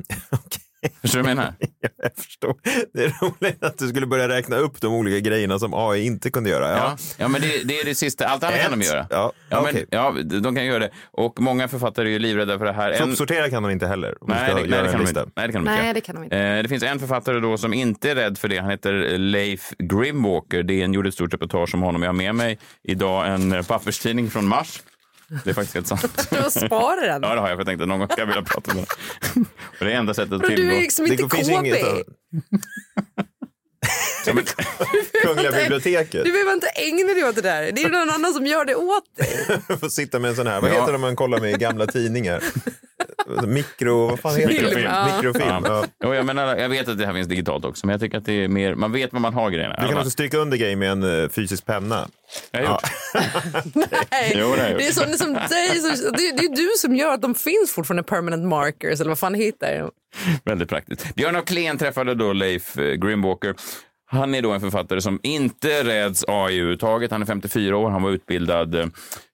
Förstår 1.02 1.20
du 1.20 1.24
vad 1.24 1.30
jag 1.32 1.38
menar? 1.38 1.54
Jag 2.04 2.12
förstår. 2.24 2.56
Det 2.94 3.04
är 3.06 3.10
roligt 3.26 3.64
att 3.64 3.78
du 3.78 3.88
skulle 3.88 4.06
börja 4.08 4.28
räkna 4.30 4.56
upp 4.56 4.82
de 4.82 4.94
olika 4.94 5.20
grejerna 5.20 5.60
som 5.60 5.74
AI 5.74 6.06
inte 6.06 6.32
kunde 6.32 6.50
göra. 6.50 6.70
Ja. 6.72 6.76
Ja, 6.78 6.98
ja 7.18 7.28
men 7.28 7.42
det, 7.42 7.64
det 7.68 7.80
är 7.80 7.86
det 7.86 7.96
sista. 7.96 8.26
Allt 8.28 8.44
annat 8.44 8.60
kan 8.62 8.80
de 8.80 8.86
göra. 8.86 9.08
Ja, 9.10 9.32
Ja, 9.50 9.62
men, 9.74 9.86
ja, 9.90 10.16
de 10.42 10.56
kan 10.56 10.66
göra 10.66 10.80
det. 10.80 10.90
Och 11.12 11.42
många 11.42 11.68
författare 11.68 12.08
är 12.08 12.12
ju 12.12 12.20
livrädda 12.20 12.58
för 12.58 12.66
det 12.66 12.74
här. 12.74 12.92
En- 12.92 12.98
Sopsortera 13.08 13.50
kan 13.50 13.64
de 13.64 13.72
inte 13.72 13.88
heller. 13.88 14.16
Nej, 14.28 14.48
det, 14.48 14.54
nej, 14.56 14.68
det 14.70 14.78
en 14.78 14.92
kan 14.92 15.02
de 15.04 15.08
inte. 15.08 15.26
Nej, 15.36 15.48
det 15.48 15.54
kan 15.54 15.64
de 15.66 15.72
Nej, 15.72 15.80
inte. 15.88 15.94
det 15.94 16.02
kan 16.02 16.16
de 16.16 16.24
inte. 16.24 16.38
Eh, 16.38 16.64
det 16.64 16.70
finns 16.70 16.84
en 16.84 17.00
författare 17.00 17.40
då 17.40 17.58
som 17.58 17.74
inte 17.74 18.12
är 18.12 18.16
rädd 18.16 18.38
för 18.38 18.48
det. 18.48 18.58
Han 18.58 18.70
heter 18.70 19.18
Leif 19.18 19.74
Grimwalker. 19.80 20.64
DN 20.64 20.94
gjorde 20.94 21.08
ett 21.10 21.14
stort 21.16 21.34
reportage 21.34 21.74
om 21.76 21.82
honom. 21.82 22.02
Jag 22.02 22.10
har 22.10 22.14
med 22.14 22.36
mig 22.36 22.60
idag 22.84 23.28
en 23.28 23.64
papperstidning 23.64 24.30
från 24.30 24.48
Mars. 24.48 24.82
Det 25.44 25.50
är 25.50 25.54
faktiskt 25.54 25.74
helt 25.76 25.88
sant. 25.88 26.28
Du 26.44 26.52
sparar 26.52 27.08
den. 27.08 27.22
Ja, 27.24 27.36
det 27.36 27.42
har 27.42 27.48
jag. 27.50 27.58
För 27.58 27.58
jag 27.60 27.66
tänkte 27.68 27.84
att 27.84 27.90
någon 27.90 28.00
gång 28.00 28.08
ska 28.08 28.22
jag 28.22 28.28
vilja 28.28 28.42
prata 28.42 28.74
med 28.74 28.86
den. 29.34 29.46
Och 29.80 29.86
det 29.86 29.92
är 29.94 29.96
enda 29.98 30.14
sättet 30.14 30.34
att 30.34 30.42
Men 30.42 30.50
du 30.50 30.54
är 30.56 30.58
tillgå. 30.58 30.82
liksom 30.82 31.06
inte 31.06 31.24
Det 31.24 31.30
KB. 31.30 32.04
Ja, 34.28 34.34
men, 34.34 34.44
Kungliga 35.24 35.52
biblioteket. 35.52 36.24
Du 36.24 36.32
behöver 36.32 36.54
inte 36.54 36.68
ägna 36.68 37.14
dig 37.14 37.24
åt 37.24 37.36
det 37.36 37.42
där. 37.42 37.72
Det 37.72 37.82
är 37.84 37.90
någon 37.90 38.10
annan 38.10 38.34
som 38.34 38.46
gör 38.46 38.66
det 38.66 38.76
åt 38.76 39.04
dig. 39.18 39.60
Får 39.80 39.90
sitta 39.90 40.20
med 40.20 40.30
en 40.30 40.36
sån 40.36 40.48
här, 40.48 40.62
vad 40.62 40.70
Ja. 40.70 40.74
heter 40.74 40.88
det 40.88 40.96
om 40.96 41.02
man 41.02 41.16
kollar 41.16 41.40
med 41.40 41.52
i 41.52 41.54
gamla 41.58 41.88
tidningar? 41.88 42.44
Mikro, 43.48 44.08
vad 44.08 44.20
fan 44.20 44.36
heter 44.36 44.48
det? 44.48 44.62
Mikrofilm. 44.62 44.92
Mikrofilm. 45.16 45.64
Ja. 45.66 45.86
Jo, 46.04 46.14
jag, 46.14 46.26
menar, 46.26 46.56
jag 46.56 46.70
vet 46.70 46.88
att 46.88 46.98
det 46.98 47.06
här 47.06 47.14
finns 47.14 47.28
digitalt 47.28 47.66
också, 47.66 47.86
men 47.86 47.94
jag 47.94 48.02
tycker 48.02 48.18
att 48.18 48.26
det 48.26 48.34
är 48.44 48.48
mer, 48.48 48.76
man 48.76 48.92
vet 48.92 49.14
vad 49.14 49.22
man 49.22 49.34
har 49.34 49.50
grejerna. 49.50 49.76
Du 49.82 49.88
kan 49.88 49.98
också 49.98 50.10
stryka 50.10 50.38
under 50.38 50.58
grejer 50.58 50.76
med 50.76 50.92
en 50.92 51.24
eh, 51.24 51.30
fysisk 51.30 51.66
penna. 51.66 52.08
Jag 52.52 52.60
har 52.60 52.72
gjort. 52.74 52.82
Nej. 54.12 54.34
Jo, 54.36 54.40
det 54.40 54.52
har 54.52 54.58
jag 54.58 54.70
gjort. 54.72 54.80
det 54.80 54.88
är 54.88 54.92
som, 54.92 55.18
som 55.18 55.34
dig, 55.34 55.80
som, 55.80 56.12
det, 56.12 56.18
det 56.18 56.46
är 56.46 56.56
du 56.56 56.70
som 56.78 56.96
gör 56.96 57.14
att 57.14 57.22
de 57.22 57.36
finns 57.36 57.72
fortfarande 57.72 58.04
permanent 58.04 58.44
markers 58.44 59.00
eller 59.00 59.10
vad 59.12 59.20
fan 59.20 59.34
heter? 59.34 59.90
Väldigt 60.44 60.70
praktiskt. 60.70 61.16
Björn 61.16 61.36
af 61.36 61.46
Kleen 61.46 61.78
träffade 61.78 62.16
då 62.16 62.34
Leif 62.34 62.78
eh, 62.78 62.94
Grimwalker. 62.94 63.56
Han 64.08 64.36
är 64.36 64.42
då 64.42 64.52
en 64.52 64.62
författare 64.62 65.02
som 65.02 65.20
inte 65.24 65.84
räds 65.84 66.26
AI 66.28 66.56
överhuvudtaget. 66.56 67.12
Han 67.12 67.22
är 67.22 67.26
54 67.26 67.78
år, 67.78 67.90
han 67.90 68.04
var 68.04 68.12
utbildad 68.12 68.76
eh, 68.76 68.86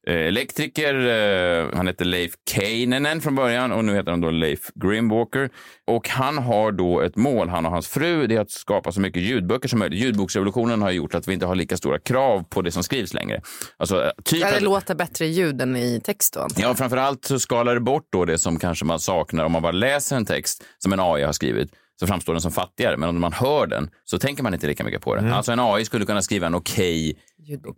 elektriker. 0.08 0.96
Eh, 0.96 1.68
han 1.78 1.88
heter 1.88 2.06
Leif 2.06 2.32
Keinenen 2.52 3.22
från 3.22 3.36
början 3.36 3.72
och 3.72 3.86
nu 3.86 3.96
heter 3.96 4.12
han 4.12 4.22
då 4.22 4.30
Leif 4.30 4.60
Grimwalker. 4.76 5.50
Och 5.88 6.10
han 6.10 6.38
har 6.38 6.72
då 6.72 7.02
ett 7.02 7.16
mål, 7.16 7.50
han 7.50 7.66
och 7.66 7.72
hans 7.72 7.88
fru, 7.88 8.28
det 8.28 8.36
är 8.36 8.40
att 8.40 8.52
skapa 8.52 8.92
så 8.92 9.02
mycket 9.02 9.22
ljudböcker 9.22 9.70
som 9.70 9.80
möjligt. 9.80 10.00
Ljudboksrevolutionen 10.00 10.82
har 10.82 10.92
gjort 10.92 11.16
att 11.16 11.28
vi 11.28 11.34
inte 11.34 11.46
har 11.46 11.56
lika 11.56 11.78
stora 11.78 12.00
krav 12.00 12.44
på 12.50 12.62
det 12.62 12.72
som 12.72 12.84
skrivs 12.84 13.14
längre. 13.14 13.42
Alltså, 13.78 14.04
eh, 14.04 14.12
typ 14.24 14.44
Eller 14.46 14.58
att- 14.58 14.62
låta 14.64 14.96
bättre 14.96 15.26
ljud 15.28 15.62
än 15.62 15.76
i 15.76 16.02
text 16.04 16.34
då. 16.34 16.48
Ja, 16.58 16.74
framförallt 16.76 17.26
så 17.26 17.40
skalar 17.40 17.74
det 17.76 17.82
bort 17.82 18.08
då 18.12 18.26
det 18.26 18.38
som 18.38 18.60
kanske 18.60 18.86
man 18.86 19.00
saknar 19.00 19.46
om 19.46 19.52
man 19.52 19.62
bara 19.62 19.72
läser 19.72 20.16
en 20.16 20.26
text 20.26 20.64
som 20.78 20.94
en 20.94 21.00
AI 21.00 21.24
har 21.24 21.34
skrivit 21.34 21.70
så 22.02 22.08
framstår 22.08 22.34
den 22.34 22.42
som 22.42 22.52
fattigare. 22.52 22.98
Men 22.98 23.10
om 23.10 23.22
man 23.22 23.34
hör 23.34 23.68
den 23.68 23.90
så 24.04 24.20
tänker 24.20 24.44
man 24.44 24.54
inte 24.54 24.68
lika 24.68 24.84
mycket 24.84 25.02
på 25.02 25.16
det. 25.16 25.36
Alltså 25.36 25.52
en 25.52 25.60
AI 25.60 25.86
skulle 25.86 26.06
kunna 26.06 26.22
skriva 26.22 26.48
en 26.48 26.56
okej 26.56 27.18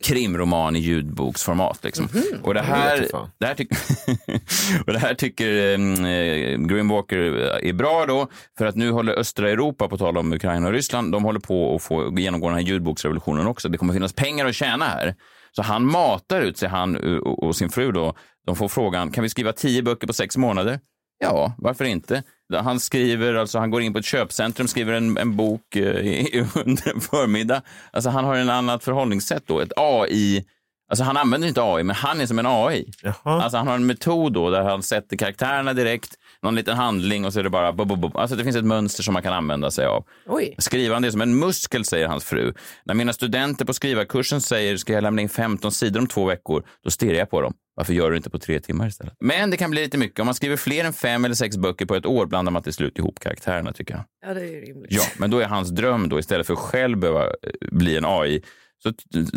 krimroman 0.03 0.75
i 0.75 0.79
ljudboksformat. 0.79 1.79
Liksom. 1.83 2.07
Och 2.43 2.53
det 2.53 2.61
här, 2.61 3.07
det 3.37 3.45
här, 3.45 3.55
och 4.87 4.93
det 4.93 4.99
här 4.99 5.13
tycker 5.13 5.71
eh, 5.71 6.57
Grimwalker 6.57 7.17
är 7.63 7.73
bra 7.73 8.05
då, 8.05 8.27
för 8.57 8.65
att 8.65 8.75
nu 8.75 8.91
håller 8.91 9.13
östra 9.13 9.49
Europa, 9.49 9.87
på 9.87 9.97
tal 9.97 10.17
om 10.17 10.33
Ukraina 10.33 10.67
och 10.67 10.73
Ryssland, 10.73 11.11
de 11.11 11.23
håller 11.23 11.39
på 11.39 11.75
att 11.75 11.83
få 11.83 12.17
genomgå 12.17 12.47
den 12.47 12.57
här 12.57 12.65
ljudboksrevolutionen 12.65 13.47
också. 13.47 13.69
Det 13.69 13.77
kommer 13.77 13.93
finnas 13.93 14.13
pengar 14.13 14.45
att 14.45 14.55
tjäna 14.55 14.85
här. 14.85 15.15
Så 15.51 15.61
han 15.61 15.85
matar 15.85 16.41
ut 16.41 16.57
sig, 16.57 16.69
han 16.69 17.19
och 17.19 17.43
och 17.43 17.55
sin 17.55 17.69
fru 17.69 17.91
då. 17.91 18.15
De 18.45 18.55
får 18.55 18.67
frågan, 18.67 19.11
kan 19.11 19.23
vi 19.23 19.29
skriva 19.29 19.53
tio 19.53 19.81
böcker 19.81 20.07
på 20.07 20.13
sex 20.13 20.37
månader? 20.37 20.79
Ja, 21.23 21.53
varför 21.57 21.85
inte? 21.85 22.23
Han 22.53 22.79
skriver, 22.79 23.33
alltså 23.33 23.59
han 23.59 23.71
går 23.71 23.81
in 23.81 23.93
på 23.93 23.99
ett 23.99 24.05
köpcentrum, 24.05 24.67
skriver 24.67 24.93
en, 24.93 25.17
en 25.17 25.35
bok 25.37 25.75
eh, 25.75 25.81
i- 25.81 26.45
under 26.65 26.89
en 26.93 27.01
förmiddag. 27.01 27.61
Alltså 27.91 28.09
han 28.09 28.25
har 28.25 28.35
en 28.35 28.49
annat 28.49 28.83
förhållningssätt 28.83 29.43
då, 29.47 29.59
ett 29.59 29.71
AI. 29.77 30.45
Alltså 30.89 31.03
han 31.03 31.17
använder 31.17 31.47
inte 31.47 31.61
AI, 31.63 31.83
men 31.83 31.95
han 31.95 32.21
är 32.21 32.25
som 32.25 32.39
en 32.39 32.45
AI. 32.47 32.91
Jaha. 33.01 33.13
Alltså 33.43 33.57
han 33.57 33.67
har 33.67 33.75
en 33.75 33.85
metod 33.85 34.33
då 34.33 34.49
där 34.49 34.61
han 34.63 34.83
sätter 34.83 35.17
karaktärerna 35.17 35.73
direkt, 35.73 36.13
någon 36.41 36.55
liten 36.55 36.77
handling 36.77 37.25
och 37.25 37.33
så 37.33 37.39
är 37.39 37.43
det 37.43 37.49
bara... 37.49 37.73
Bo, 37.73 37.85
bo, 37.85 37.95
bo. 37.95 38.17
Alltså 38.17 38.35
det 38.35 38.43
finns 38.43 38.55
ett 38.55 38.65
mönster 38.65 39.03
som 39.03 39.13
man 39.13 39.23
kan 39.23 39.33
använda 39.33 39.71
sig 39.71 39.85
av. 39.85 40.05
Oj. 40.27 40.55
Skrivande 40.57 41.07
är 41.07 41.11
som 41.11 41.21
en 41.21 41.39
muskel, 41.39 41.85
säger 41.85 42.07
hans 42.07 42.25
fru. 42.25 42.53
När 42.85 42.93
mina 42.93 43.13
studenter 43.13 43.65
på 43.65 43.73
skrivarkursen 43.73 44.41
säger 44.41 44.77
ska 44.77 44.93
jag 44.93 45.01
lämna 45.03 45.21
in 45.21 45.29
15 45.29 45.71
sidor 45.71 45.99
om 45.99 46.07
två 46.07 46.25
veckor, 46.25 46.63
då 46.83 46.89
stirrar 46.91 47.17
jag 47.19 47.29
på 47.29 47.41
dem. 47.41 47.53
Varför 47.75 47.93
gör 47.93 48.11
du 48.11 48.17
inte 48.17 48.29
på 48.29 48.39
tre 48.39 48.59
timmar 48.59 48.87
istället? 48.87 49.13
Men 49.19 49.49
det 49.49 49.57
kan 49.57 49.71
bli 49.71 49.81
lite 49.81 49.97
mycket. 49.97 50.19
Om 50.19 50.25
man 50.25 50.35
skriver 50.35 50.57
fler 50.57 50.85
än 50.85 50.93
fem 50.93 51.25
eller 51.25 51.35
sex 51.35 51.57
böcker 51.57 51.85
på 51.85 51.95
ett 51.95 52.05
år 52.05 52.25
blandar 52.25 52.51
man 52.51 52.63
till 52.63 52.73
slut 52.73 52.97
ihop 52.97 53.19
karaktärerna, 53.19 53.73
tycker 53.73 53.93
jag. 53.93 54.03
Ja, 54.27 54.33
det 54.33 54.41
är 54.41 54.45
ju 54.45 54.61
rimligt. 54.61 54.91
Ja, 54.91 55.03
men 55.17 55.29
då 55.31 55.39
är 55.39 55.45
hans 55.45 55.69
dröm 55.69 56.09
då 56.09 56.19
istället 56.19 56.47
för 56.47 56.53
att 56.53 56.59
själv 56.59 56.97
behöva 56.97 57.25
eh, 57.25 57.31
bli 57.71 57.97
en 57.97 58.05
AI. 58.05 58.43
Så 58.83 58.93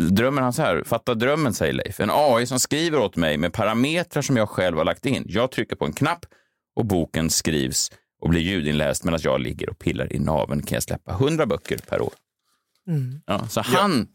drömmer 0.09 0.41
han 0.41 0.53
så 0.53 0.61
här, 0.61 0.83
fatta 0.85 1.13
drömmen 1.15 1.53
säger 1.53 1.73
Leif. 1.73 1.99
En 1.99 2.09
AI 2.13 2.45
som 2.45 2.59
skriver 2.59 2.99
åt 2.99 3.15
mig 3.15 3.37
med 3.37 3.53
parametrar 3.53 4.21
som 4.21 4.37
jag 4.37 4.49
själv 4.49 4.77
har 4.77 4.85
lagt 4.85 5.05
in. 5.05 5.25
Jag 5.27 5.51
trycker 5.51 5.75
på 5.75 5.85
en 5.85 5.93
knapp 5.93 6.25
och 6.75 6.85
boken 6.85 7.29
skrivs 7.29 7.91
och 8.21 8.29
blir 8.29 8.41
ljudinläst 8.41 9.03
medan 9.03 9.19
jag 9.23 9.41
ligger 9.41 9.69
och 9.69 9.79
pillar 9.79 10.13
i 10.13 10.19
naveln 10.19 10.63
kan 10.63 10.75
jag 10.75 10.83
släppa 10.83 11.11
100 11.11 11.45
böcker 11.45 11.77
per 11.77 12.01
år. 12.01 12.13
Ja, 13.25 13.47
så 13.47 13.61
han 13.61 14.07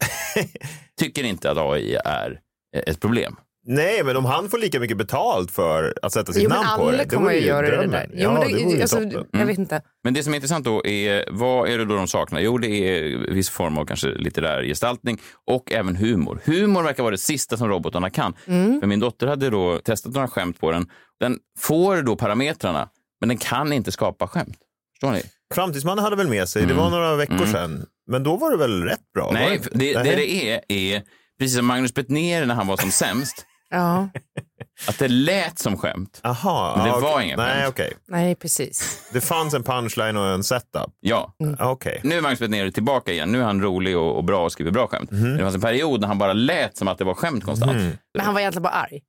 tycker 0.99 1.23
inte 1.23 1.51
att 1.51 1.57
AI 1.57 1.95
är 2.05 2.39
ett 2.71 2.99
problem. 2.99 3.35
Nej, 3.65 4.03
men 4.03 4.17
om 4.17 4.25
han 4.25 4.49
får 4.49 4.57
lika 4.57 4.79
mycket 4.79 4.97
betalt 4.97 5.51
för 5.51 5.93
att 6.01 6.13
sätta 6.13 6.33
sitt 6.33 6.43
Jo, 6.43 6.49
namn 6.49 6.67
på 6.77 6.91
det, 6.91 6.97
det 6.97 7.05
kommer 7.09 7.21
vore 7.23 7.35
ju 7.35 7.45
göra 7.47 7.61
det 7.61 7.67
drömmen. 7.71 7.91
där. 7.91 8.09
Jo, 8.13 8.19
ja, 8.21 8.31
men 8.33 8.41
det, 8.41 8.63
vore 8.63 8.75
ju 8.75 8.81
alltså, 8.81 8.97
toppen. 8.97 9.25
Jag 9.31 9.45
vet 9.45 9.57
inte. 9.57 9.81
Men 10.03 10.13
det 10.13 10.23
som 10.23 10.33
är 10.33 10.35
intressant 10.35 10.65
då 10.65 10.85
är, 10.85 11.25
vad 11.31 11.69
är 11.69 11.77
det 11.77 11.85
då 11.85 11.95
de 11.95 12.07
saknar? 12.07 12.39
Jo, 12.39 12.57
det 12.57 12.67
är 12.67 13.17
viss 13.33 13.49
form 13.49 13.77
av 13.77 13.85
kanske 13.85 14.07
litterär 14.07 14.63
gestaltning 14.63 15.19
och 15.47 15.71
även 15.71 15.95
humor. 15.95 16.41
Humor 16.45 16.83
verkar 16.83 17.03
vara 17.03 17.11
det 17.11 17.17
sista 17.17 17.57
som 17.57 17.69
robotarna 17.69 18.09
kan. 18.09 18.33
För 18.79 18.85
min 18.87 18.99
dotter 18.99 19.27
hade 19.27 19.49
då 19.49 19.79
testat 19.79 20.13
några 20.13 20.27
skämt 20.27 20.59
på 20.59 20.71
den. 20.71 20.89
Den 21.19 21.39
får 21.59 22.01
då 22.01 22.15
parametrarna, 22.15 22.89
men 23.19 23.29
den 23.29 23.37
kan 23.37 23.73
inte 23.73 23.91
skapa 23.91 24.27
skämt. 24.27 24.57
Förstår 24.93 25.11
ni? 25.11 25.21
Framtidsmannen 25.53 26.03
hade 26.03 26.15
väl 26.15 26.29
med 26.29 26.49
sig, 26.49 26.65
det 26.65 26.73
var 26.73 26.89
några 26.89 27.15
veckor 27.15 27.45
sedan, 27.45 27.85
men 28.07 28.23
då 28.23 28.37
var 28.37 28.51
det 28.51 28.57
väl 28.57 28.83
rätt 28.83 29.11
bra? 29.13 29.29
Nej, 29.33 29.61
det, 29.71 29.93
det, 29.93 30.03
det 30.03 30.15
det 30.15 30.49
är, 30.51 30.61
är 30.67 31.01
precis 31.39 31.57
som 31.57 31.65
Magnus 31.65 31.93
Bettner 31.93 32.45
när 32.45 32.55
han 32.55 32.67
var 32.67 32.77
som 32.77 32.91
sämst, 32.91 33.45
Ja, 33.75 34.09
att 34.87 34.99
det 34.99 35.07
lät 35.07 35.59
som 35.59 35.77
skämt. 35.77 36.19
Aha, 36.23 36.73
Men 36.75 36.85
det 36.85 36.89
ja, 36.91 36.99
var 36.99 37.13
okej. 37.13 37.25
inga 37.27 37.35
Nej, 37.35 37.61
skämt. 37.61 37.69
okej. 37.73 37.93
nej 38.07 38.35
precis. 38.35 39.01
Det 39.13 39.21
fanns 39.21 39.53
en 39.53 39.63
punchline 39.63 40.17
och 40.17 40.27
en 40.27 40.43
setup. 40.43 40.91
Ja, 40.99 41.33
Ah, 41.59 41.69
Okej. 41.71 41.99
nu 42.03 42.15
är 42.17 42.21
Magnus 42.21 42.39
Bettner 42.39 42.71
tillbaka 42.71 43.11
igen. 43.11 43.31
Nu 43.31 43.39
är 43.39 43.43
han 43.43 43.61
rolig 43.61 43.97
och, 43.97 44.17
och 44.17 44.23
bra 44.23 44.43
och 44.45 44.51
skriver 44.51 44.71
bra 44.71 44.87
skämt. 44.87 45.11
Men 45.11 45.33
det 45.37 45.39
fanns 45.43 45.55
en 45.55 45.61
period 45.61 46.01
när 46.01 46.07
han 46.07 46.17
bara 46.17 46.33
lät 46.33 46.77
som 46.77 46.87
att 46.87 46.97
det 46.97 47.03
var 47.03 47.13
skämt 47.13 47.43
konstant. 47.43 47.77
Men 48.13 48.25
han 48.25 48.33
var 48.33 48.41
egentligen 48.41 48.63
bara 48.63 48.73
arg. 48.73 49.01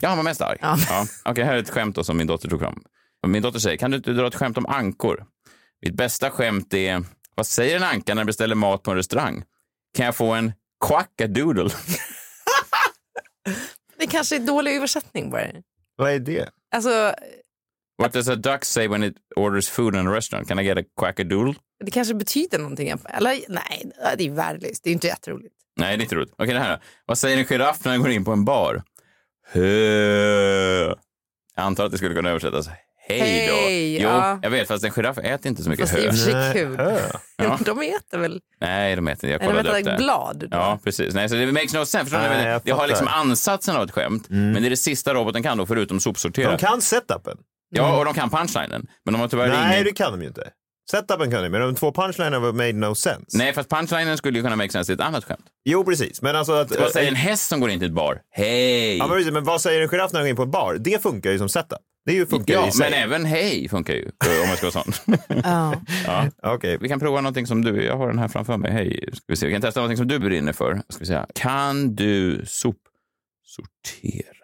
Ja, 0.00 0.08
han 0.08 0.18
var 0.18 0.24
mest 0.24 0.40
arg. 0.40 0.58
Ja. 0.60 0.76
Ja. 0.88 1.06
Okej, 1.24 1.44
här 1.44 1.54
är 1.54 1.58
ett 1.58 1.70
skämt 1.70 1.96
då 1.96 2.04
som 2.04 2.16
min 2.16 2.26
dotter 2.26 2.48
tog 2.48 2.60
fram. 2.60 2.82
Min 3.26 3.42
dotter 3.42 3.58
säger, 3.58 3.76
kan 3.76 3.90
du 3.90 3.96
inte 3.96 4.10
dra 4.12 4.26
ett 4.26 4.34
skämt 4.34 4.58
om 4.58 4.66
ankor? 4.66 5.24
Mitt 5.86 5.94
bästa 5.94 6.30
skämt 6.30 6.74
är, 6.74 7.04
vad 7.34 7.46
säger 7.46 7.76
en 7.76 7.82
anka 7.82 8.14
när 8.14 8.20
den 8.20 8.26
beställer 8.26 8.54
mat 8.54 8.82
på 8.82 8.90
en 8.90 8.96
restaurang? 8.96 9.42
Kan 9.96 10.06
jag 10.06 10.16
få 10.16 10.32
en 10.32 10.52
quackadoodle? 10.86 11.70
Det 14.04 14.10
kanske 14.10 14.36
är 14.36 14.40
dålig 14.40 14.76
översättning 14.76 15.30
bara. 15.30 15.46
Vad 15.96 16.10
är 16.10 16.18
det? 16.18 16.50
Alltså, 16.74 17.14
What 18.02 18.12
does 18.12 18.28
a 18.28 18.34
duck 18.34 18.64
say 18.64 18.88
when 18.88 19.02
it 19.04 19.16
orders 19.36 19.68
food 19.68 19.94
in 19.94 20.08
a 20.08 20.14
restaurant? 20.14 20.48
Can 20.48 20.58
I 20.58 20.62
get 20.64 20.78
a 20.78 20.82
quackadoodle? 21.00 21.54
det 21.84 21.90
kanske 21.90 22.14
betyder 22.14 22.58
någonting. 22.58 22.88
Eller 22.88 23.44
nej, 23.48 23.92
det 24.18 24.24
är 24.26 24.30
värdelöst. 24.30 24.84
Det 24.84 24.90
är 24.90 24.92
inte 24.92 25.06
jätteroligt. 25.06 25.54
Nej, 25.76 25.96
det 25.96 26.00
är 26.00 26.04
inte 26.04 26.14
roligt. 26.14 26.32
Okej, 26.38 26.54
det 26.54 26.60
här 26.60 26.76
då. 26.76 26.82
Vad 27.06 27.18
säger 27.18 27.38
en 27.38 27.44
giraff 27.44 27.84
när 27.84 27.92
den 27.92 28.00
går 28.00 28.10
in 28.10 28.24
på 28.24 28.32
en 28.32 28.44
bar? 28.44 28.82
Hö. 29.46 30.94
Jag 31.56 31.64
antar 31.64 31.84
att 31.84 31.90
det 31.92 31.96
skulle 31.98 32.14
kunna 32.14 32.30
översättas 32.30 32.68
hej 33.08 33.46
då. 33.48 33.54
Hej, 33.54 34.02
jo, 34.02 34.08
ja. 34.08 34.38
jag 34.42 34.50
vet, 34.50 34.68
fast 34.68 34.84
en 34.84 34.90
giraff 34.90 35.18
äter 35.18 35.46
inte 35.46 35.62
så 35.62 35.70
mycket 35.70 35.90
Fast 35.90 36.02
det 36.02 36.08
är 36.08 36.30
i 36.30 36.32
hö. 36.32 36.52
kul. 36.52 36.76
hö. 36.76 37.00
Ja. 37.36 37.58
De 37.64 37.80
äter 37.82 38.18
väl? 38.18 38.40
Nej, 38.60 38.96
de 38.96 39.08
äter 39.08 39.12
inte. 39.12 39.28
Jag 39.28 39.40
kollade 39.40 39.72
vänta, 39.72 39.90
upp 39.90 39.98
det. 39.98 40.04
blad? 40.04 40.38
då? 40.38 40.56
Ja, 40.56 40.78
precis. 40.84 41.14
Nej, 41.14 41.28
så 41.28 41.34
det 41.34 41.52
makes 41.52 41.74
no 41.74 41.86
sense. 41.86 42.10
Förstår? 42.10 42.18
Nej, 42.18 42.46
jag 42.46 42.60
det 42.64 42.72
har 42.72 42.88
liksom 42.88 43.08
ansatsen 43.08 43.76
av 43.76 43.82
ett 43.82 43.90
skämt, 43.90 44.26
men 44.28 44.54
det 44.54 44.68
är 44.68 44.70
det 44.70 44.76
sista 44.76 45.14
roboten 45.14 45.42
kan 45.42 45.58
då, 45.58 45.66
förutom 45.66 46.00
sopsortera. 46.00 46.50
De 46.50 46.58
kan 46.58 46.80
setupen. 46.80 47.38
Ja, 47.70 47.98
och 47.98 48.04
de 48.04 48.14
kan 48.14 48.30
punchlinen. 48.30 48.86
Men 49.04 49.14
de 49.14 49.20
har 49.20 49.28
tyvärr 49.28 49.48
Nej, 49.48 49.72
ingen... 49.74 49.84
det 49.84 49.92
kan 49.92 50.12
de 50.12 50.20
ju 50.20 50.28
inte. 50.28 50.50
Setupen 50.90 51.30
kan 51.30 51.42
de, 51.42 51.48
men 51.48 51.60
de 51.60 51.74
två 51.74 51.92
punchlinen 51.92 52.42
var 52.42 52.52
made 52.52 52.72
no 52.72 52.94
sense. 52.94 53.38
Nej, 53.38 53.52
fast 53.52 53.68
punchlinen 53.70 54.18
skulle 54.18 54.38
ju 54.38 54.42
kunna 54.42 54.56
make 54.56 54.70
sense 54.72 54.86
till 54.86 54.94
ett 55.00 55.06
annat 55.06 55.24
skämt. 55.24 55.44
Jo, 55.64 55.84
precis. 55.84 56.22
Men 56.22 56.36
alltså 56.36 56.52
att... 56.52 56.80
Vad 56.80 56.90
säger 56.90 57.08
en 57.08 57.14
häst 57.14 57.48
som 57.48 57.60
går 57.60 57.70
in 57.70 57.78
till 57.78 57.88
ett 57.88 57.94
bar? 57.94 58.20
Hej! 58.30 58.98
Ja, 58.98 59.06
men, 59.06 59.16
precis, 59.16 59.32
men 59.32 59.44
vad 59.44 59.60
säger 59.60 59.80
en 59.80 59.88
giraff 59.88 60.12
när 60.12 60.20
den 60.20 60.26
går 60.26 60.30
in 60.30 60.36
på 60.36 60.42
en 60.42 60.50
bar? 60.50 60.76
Det 60.80 61.02
funkar 61.02 61.30
ju 61.30 61.38
som 61.38 61.48
setup. 61.48 61.78
Det 62.06 62.12
är 62.12 62.16
ju 62.16 62.26
funkar 62.26 62.54
Ja, 62.54 62.68
i 62.68 62.72
sig. 62.72 62.90
men 62.90 62.98
även 63.02 63.24
hej 63.24 63.68
funkar 63.68 63.94
ju, 63.94 64.04
om 64.04 64.48
jag 64.48 64.58
ska 64.58 64.70
vara 64.70 64.84
sån. 64.84 64.92
Ja. 65.44 65.74
ja. 66.06 66.30
Okej. 66.54 66.78
Vi 66.80 66.88
kan 66.88 67.00
prova 67.00 67.20
någonting 67.20 67.46
som 67.46 67.64
du, 67.64 67.84
jag 67.84 67.96
har 67.96 68.06
den 68.06 68.18
här 68.18 68.28
framför 68.28 68.56
mig. 68.56 68.72
Hej, 68.72 69.08
ska 69.12 69.22
vi 69.28 69.36
se. 69.36 69.46
Vi 69.46 69.52
kan 69.52 69.62
testa 69.62 69.80
någonting 69.80 69.96
som 69.96 70.08
du 70.08 70.18
brinner 70.18 70.52
för. 70.52 70.82
Ska 70.88 70.98
vi 71.00 71.06
se. 71.06 71.20
Kan 71.34 71.94
du 71.94 72.42
sopsortera? 72.46 74.34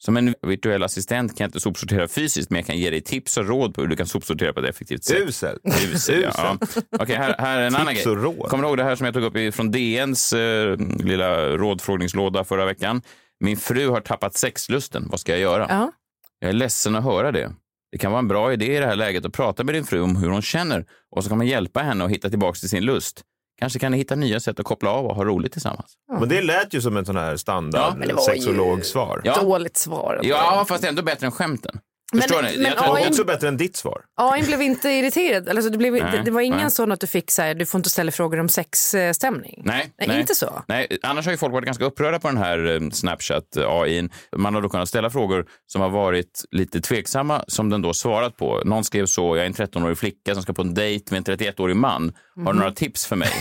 Som 0.00 0.16
en 0.16 0.34
virtuell 0.42 0.82
assistent 0.82 1.36
kan 1.38 1.44
jag 1.44 1.48
inte 1.48 1.60
sopsortera 1.60 2.08
fysiskt, 2.08 2.50
men 2.50 2.56
jag 2.58 2.66
kan 2.66 2.78
ge 2.78 2.90
dig 2.90 3.00
tips 3.00 3.36
och 3.36 3.46
råd 3.48 3.74
på 3.74 3.80
hur 3.80 3.88
du 3.88 3.96
kan 3.96 4.06
sopsortera 4.06 4.52
på 4.52 4.60
ett 4.60 4.66
effektivt 4.70 5.04
sätt. 5.04 5.16
Uselt. 5.28 5.60
Usel, 5.94 6.22
ja. 6.36 6.58
Okej, 6.98 7.16
här, 7.16 7.34
här 7.38 7.58
är 7.58 7.66
en 7.66 7.74
annan 7.74 7.94
Tips 7.94 8.04
grej. 8.04 8.12
och 8.16 8.22
råd. 8.22 8.48
Kommer 8.48 8.62
du 8.62 8.68
ihåg 8.68 8.76
det 8.76 8.84
här 8.84 8.96
som 8.96 9.04
jag 9.04 9.14
tog 9.14 9.24
upp 9.24 9.54
från 9.54 9.70
DNs 9.70 10.32
eh, 10.32 10.76
lilla 10.98 11.48
rådfrågningslåda 11.48 12.44
förra 12.44 12.64
veckan? 12.64 13.02
Min 13.40 13.56
fru 13.56 13.88
har 13.88 14.00
tappat 14.00 14.34
sexlusten. 14.36 15.08
Vad 15.10 15.20
ska 15.20 15.32
jag 15.32 15.40
göra? 15.40 15.66
Ja. 15.68 15.92
Jag 16.38 16.48
är 16.48 16.52
ledsen 16.52 16.96
att 16.96 17.04
höra 17.04 17.32
det. 17.32 17.52
Det 17.92 17.98
kan 17.98 18.12
vara 18.12 18.18
en 18.18 18.28
bra 18.28 18.52
idé 18.52 18.76
i 18.76 18.80
det 18.80 18.86
här 18.86 18.96
läget 18.96 19.26
att 19.26 19.32
prata 19.32 19.64
med 19.64 19.74
din 19.74 19.84
fru 19.84 20.00
om 20.00 20.16
hur 20.16 20.28
hon 20.30 20.42
känner 20.42 20.86
och 21.16 21.22
så 21.24 21.28
kan 21.28 21.38
man 21.38 21.46
hjälpa 21.46 21.80
henne 21.80 22.04
att 22.04 22.10
hitta 22.10 22.30
tillbaka 22.30 22.54
till 22.58 22.68
sin 22.68 22.84
lust. 22.84 23.22
Kanske 23.58 23.78
kan 23.78 23.92
ni 23.92 23.98
hitta 23.98 24.14
nya 24.14 24.40
sätt 24.40 24.60
att 24.60 24.66
koppla 24.66 24.90
av 24.90 25.06
och 25.06 25.14
ha 25.14 25.24
roligt 25.24 25.52
tillsammans. 25.52 25.94
Men 26.20 26.28
det 26.28 26.42
lät 26.42 26.74
ju 26.74 26.80
som 26.80 26.96
en 26.96 27.04
sån 27.06 27.16
här 27.16 27.30
Ja, 27.30 27.38
standard 27.38 28.04
ju- 28.08 28.16
sexologsvar. 28.16 29.20
Ja. 29.24 29.40
Dåligt 29.42 29.76
svar. 29.76 30.20
Ja, 30.22 30.64
fast 30.68 30.84
ändå 30.84 31.02
bättre 31.02 31.26
än 31.26 31.32
skämten. 31.32 31.78
Men- 32.12 32.22
Förstår 32.22 32.42
ni? 32.42 32.56
men 32.56 32.66
Jag 32.66 32.78
tror- 32.78 32.90
Och 32.90 32.96
AI 32.98 33.08
också 33.08 33.24
bättre 33.24 33.48
än 33.48 33.56
ditt 33.56 33.76
svar. 33.76 34.00
AI 34.16 34.42
blev 34.42 34.62
inte 34.62 34.88
irriterad. 34.88 35.48
Alltså, 35.48 35.70
det, 35.70 35.78
blev, 35.78 35.92
Nej, 35.92 36.22
det, 36.24 36.30
var 36.30 36.40
ingen 36.40 36.58
nej. 36.58 36.70
sån 36.70 36.92
att 36.92 37.00
du 37.00 37.06
fick 37.06 37.30
så 37.30 37.42
här, 37.42 37.54
du 37.54 37.66
får 37.66 37.78
inte 37.78 37.90
ställa 37.90 38.12
frågor 38.12 38.40
om 38.40 38.48
sexstämning. 38.48 39.62
Nej, 39.64 39.92
Nej, 40.06 40.20
inte 40.20 40.34
så. 40.34 40.62
Nej, 40.68 40.98
annars 41.02 41.24
har 41.24 41.32
ju 41.32 41.38
folk 41.38 41.52
varit 41.52 41.64
ganska 41.66 41.84
upprörda 41.84 42.18
på 42.18 42.28
den 42.28 42.36
här 42.36 42.66
eh, 42.74 42.80
Snapchat-AI. 42.80 44.08
Man 44.36 44.54
har 44.54 44.62
då 44.62 44.68
kunnat 44.68 44.88
ställa 44.88 45.10
frågor 45.10 45.46
som 45.66 45.80
har 45.82 45.88
varit 45.88 46.44
lite 46.50 46.80
tveksamma 46.80 47.44
som 47.48 47.70
den 47.70 47.82
då 47.82 47.94
svarat 47.94 48.36
på. 48.36 48.62
Någon 48.64 48.84
skrev 48.84 49.06
så, 49.06 49.36
jag 49.36 49.42
är 49.42 49.46
en 49.46 49.54
13-årig 49.54 49.98
flicka 49.98 50.34
som 50.34 50.42
ska 50.42 50.52
på 50.52 50.62
en 50.62 50.74
dejt 50.74 51.14
med 51.14 51.28
en 51.28 51.36
31-årig 51.38 51.76
man. 51.76 52.12
Har 52.44 52.52
du 52.52 52.58
några 52.58 52.72
tips 52.72 53.06
för 53.06 53.16
mig? 53.16 53.32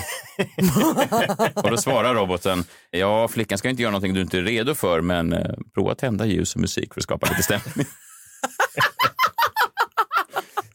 och 1.56 1.72
då 1.72 1.78
svarar 1.78 2.16
roboten, 2.16 2.64
ja, 2.92 3.28
flickan 3.28 3.58
ska 3.58 3.70
inte 3.70 3.82
göra 3.82 3.92
någonting 3.92 4.14
du 4.14 4.22
inte 4.22 4.38
är 4.38 4.42
redo 4.42 4.76
för, 4.76 5.02
men 5.02 5.34
eh, 5.34 5.56
prova 5.74 5.92
att 5.92 5.98
tända 6.00 6.26
ljus 6.26 6.56
och 6.56 6.62
musik 6.62 6.94
för 6.94 7.00
att 7.02 7.04
skapa 7.04 7.28
lite 7.30 7.44
stämning. 7.44 7.86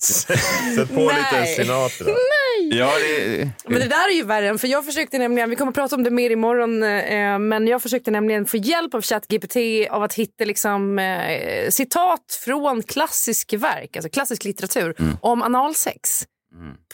Sätt 0.03 0.95
på 0.95 1.01
lite 1.01 1.27
Nej. 1.33 1.57
Sinatra. 1.57 2.07
Nej! 2.07 2.79
Ja, 2.79 2.91
det... 2.99 3.51
Men 3.65 3.81
det 3.81 3.89
där 3.89 4.09
är 4.09 4.15
ju 4.15 4.23
värre, 4.23 4.59
för 4.59 4.69
jag 4.69 4.85
försökte 4.85 5.19
nämligen, 5.19 5.51
vi 5.51 5.57
kommer 5.57 5.71
att 5.71 5.75
prata 5.75 5.97
om 5.97 6.03
det 6.03 6.11
mer 6.11 6.31
imorgon, 6.31 6.83
eh, 6.83 7.39
men 7.39 7.67
jag 7.67 7.83
försökte 7.83 8.11
nämligen 8.11 8.47
få 8.47 8.57
hjälp 8.57 8.95
av 8.95 9.03
ChatGPT 9.03 9.57
av 9.91 10.03
att 10.03 10.15
hitta 10.15 10.45
liksom, 10.45 10.99
eh, 10.99 11.71
citat 11.71 12.41
från 12.45 12.83
klassisk 12.83 13.53
verk, 13.53 13.97
alltså 13.97 14.11
klassisk 14.11 14.45
litteratur, 14.45 14.95
om 15.21 15.43
analsex 15.43 16.25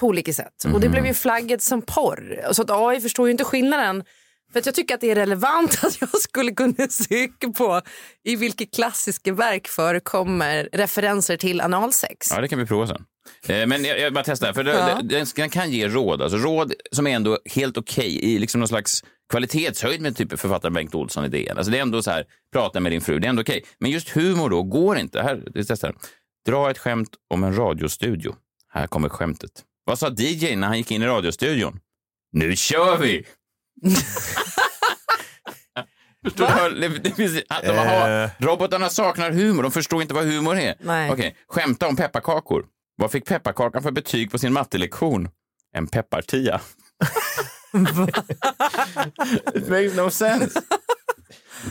på 0.00 0.06
olika 0.06 0.32
sätt. 0.32 0.64
Och 0.74 0.80
det 0.80 0.88
blev 0.88 1.06
ju 1.06 1.14
flaggat 1.14 1.62
som 1.62 1.82
porr. 1.82 2.52
Så 2.52 2.62
att 2.62 2.70
AI 2.70 3.00
förstår 3.00 3.28
ju 3.28 3.32
inte 3.32 3.44
skillnaden. 3.44 4.04
För 4.52 4.58
att 4.61 4.66
jag 4.66 4.74
tycker 4.74 4.94
att 4.94 5.00
det 5.00 5.11
är 5.11 5.14
relevant 5.14 5.78
att 5.84 6.00
jag 6.00 6.20
skulle 6.20 6.52
kunna 6.52 6.88
söka 6.88 7.48
på 7.56 7.82
i 8.24 8.37
vilket 8.37 8.74
klassiska 8.74 9.32
verk 9.32 9.68
förekommer 9.68 10.68
referenser 10.72 11.37
till 11.37 11.61
analsex. 11.61 12.30
Ja, 12.30 12.40
det 12.40 12.48
kan 12.48 12.58
vi 12.58 12.66
prova 12.66 12.87
sen. 12.87 13.04
Eh, 13.48 13.66
Men 13.66 13.84
jag, 13.84 14.00
jag 14.00 14.12
bara 14.14 14.24
testar, 14.24 14.52
för 14.52 14.64
det, 14.64 14.72
Ja. 14.72 15.00
den, 15.02 15.26
den 15.37 15.50
kan 15.50 15.70
ge 15.70 15.88
råd. 15.88 16.22
Alltså 16.22 16.38
råd 16.38 16.72
som 16.92 17.06
är 17.06 17.11
ändå 17.16 17.38
helt 17.54 17.76
okej 17.76 18.24
i 18.24 18.38
liksom 18.38 18.61
någon 18.61 18.68
slags 18.68 19.04
kvalitetshöjd 19.30 20.00
med 20.00 20.16
typ 20.16 20.40
författaren 20.40 20.74
Bengt 20.74 20.94
Olsson 20.94 21.24
i 21.24 21.28
DN. 21.28 21.56
Alltså 21.58 21.70
det 21.70 21.78
är 21.78 21.82
ändå 21.82 22.02
så 22.02 22.11
här, 22.11 22.24
prata 22.52 22.80
med 22.80 22.92
din 22.92 23.00
fru, 23.00 23.18
det 23.18 23.26
är 23.26 23.28
ändå 23.28 23.42
okej. 23.42 23.64
Men 23.78 23.90
just 23.90 24.08
humor 24.08 24.50
då, 24.50 24.62
går 24.62 24.98
inte. 24.98 25.22
Här, 25.22 25.42
vi 25.54 25.64
testar. 25.64 25.94
Dra 26.46 26.70
ett 26.70 26.78
skämt 26.78 27.11
om 27.34 27.44
en 27.44 27.56
radiostudio. 27.56 28.34
Här 28.72 28.87
kommer 28.87 29.08
skämtet. 29.08 29.50
Vad 29.84 29.98
sa 29.98 30.08
DJ 30.18 30.56
när 30.56 30.66
han 30.66 30.76
gick 30.78 30.90
in 30.90 31.02
i 31.02 31.06
radiostudion? 31.06 31.80
Nu 32.32 32.56
kör 32.56 32.96
vi! 32.98 33.26
Förstår 36.24 36.70
du? 36.70 36.80
Det, 36.80 36.88
det 36.98 37.10
finns, 37.10 37.42
att 37.48 37.62
de 37.62 37.76
har, 37.78 38.22
Eh. 38.24 38.30
robotarna 38.38 38.88
saknar 38.88 39.30
humor, 39.30 39.62
de 39.62 39.72
förstår 39.72 40.02
inte 40.02 40.14
vad 40.14 40.24
humor 40.24 40.58
är. 40.58 40.74
Nej. 40.80 41.10
Okej, 41.10 41.36
skämta 41.48 41.86
om 41.88 41.96
pepparkakor. 41.96 42.64
Vad 42.96 43.10
fick 43.10 43.24
pepparkakan 43.26 43.82
för 43.82 43.90
betyg 43.90 44.30
på 44.30 44.38
sin 44.38 44.52
mattelektion? 44.52 45.28
En 45.76 45.86
peppartia. 45.86 46.60
It 49.54 49.68
makes 49.68 49.94
no 49.96 50.10
sense. 50.10 50.60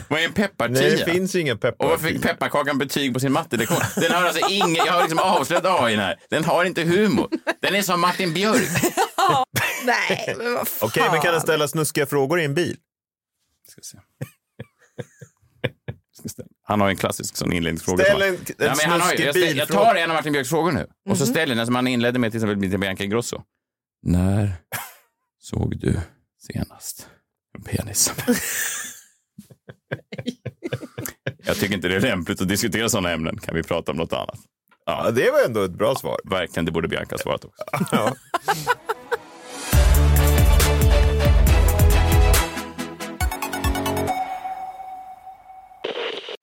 Vad 0.08 0.20
är 0.20 0.26
en 0.26 0.34
peppartia? 0.34 0.82
Nej, 0.82 0.98
det 1.06 1.12
finns 1.12 1.36
ingen 1.36 1.58
peppar. 1.58 1.86
Och 1.86 1.92
vad 1.92 2.02
fick 2.02 2.22
pepparkakan 2.22 2.78
betyg 2.78 3.14
på 3.14 3.20
sin 3.20 3.32
mattelektion? 3.32 3.78
Den 3.96 4.12
har 4.12 4.24
alltså 4.26 4.48
ingen, 4.50 4.76
jag 4.86 4.94
har 4.94 5.02
liksom 5.02 5.20
avslöjat 5.20 5.66
AI 5.66 5.96
här. 5.96 6.16
Den 6.30 6.44
har 6.46 6.66
inte 6.66 6.84
humor. 6.84 7.30
Den 7.62 7.76
är 7.76 7.82
som 7.82 8.02
Martin 8.02 8.34
Björk. 8.34 8.70
Nej, 9.86 10.36
men 10.38 10.54
vad 10.54 10.68
fan. 10.68 10.90
Okej, 10.90 11.04
men 11.12 11.22
kan 11.22 11.32
den 11.32 11.42
ställa 11.42 11.68
snuskiga 11.68 12.06
frågor 12.06 12.40
i 12.40 12.46
en 12.46 12.54
bil? 12.54 12.78
Ska 13.72 13.82
se. 13.82 13.98
Ska 16.20 16.30
ställa. 16.30 16.48
Han 16.64 16.82
har 16.82 16.90
en 16.90 16.96
klassisk 16.96 17.36
sån 17.38 17.54
inledningsfråga. 17.54 18.04
Ställ 18.04 18.20
som 18.20 18.28
en- 18.28 18.34
en 18.36 18.40
Ja, 18.58 18.76
men 18.82 18.90
han 18.90 19.02
har, 19.02 19.14
ju- 19.14 19.24
jag, 19.26 19.36
ställ- 19.36 19.58
jag 19.58 19.68
tar 19.68 19.96
en 19.96 20.12
av 20.12 20.16
Martin 20.16 20.32
Björks 20.34 20.50
frågor 20.50 20.72
nu 20.72 20.88
och 21.10 21.18
så 21.18 21.24
Mhm. 21.24 21.32
ställer 21.34 21.48
jag 21.52 21.58
den 21.58 21.66
som 21.66 21.76
han 21.76 21.88
inledde 21.88 22.20
med 22.20 22.32
till 22.32 22.44
exempel 22.44 22.70
till 22.70 22.80
Bianca 22.80 23.04
Ingrosso. 23.04 23.42
När 24.02 24.52
såg 25.40 25.80
du 25.80 26.00
senast 26.40 27.10
en 27.58 27.64
penis? 27.64 28.14
jag 31.44 31.56
tycker 31.56 31.76
inte 31.76 31.88
det 31.88 31.96
är 31.96 32.00
lämpligt 32.00 32.42
att 32.42 32.48
diskutera 32.48 32.90
sådana 32.90 33.12
ämnen. 33.12 33.38
Kan 33.40 33.56
vi 33.56 33.64
prata 33.64 33.92
om 33.92 33.98
något 33.98 34.14
annat? 34.14 34.40
Ja, 34.86 35.02
Ja, 35.06 35.12
det 35.12 35.32
var 35.32 35.46
ändå 35.46 35.64
ett 35.64 35.72
bra 35.72 35.96
svar. 35.96 36.20
verkligen. 36.30 36.66
Det 36.66 36.72
borde 36.72 36.88
Bianca 36.88 37.14
ha 37.16 37.18
svarat 37.18 37.46
också. 37.46 37.64
Ja. 37.92 38.16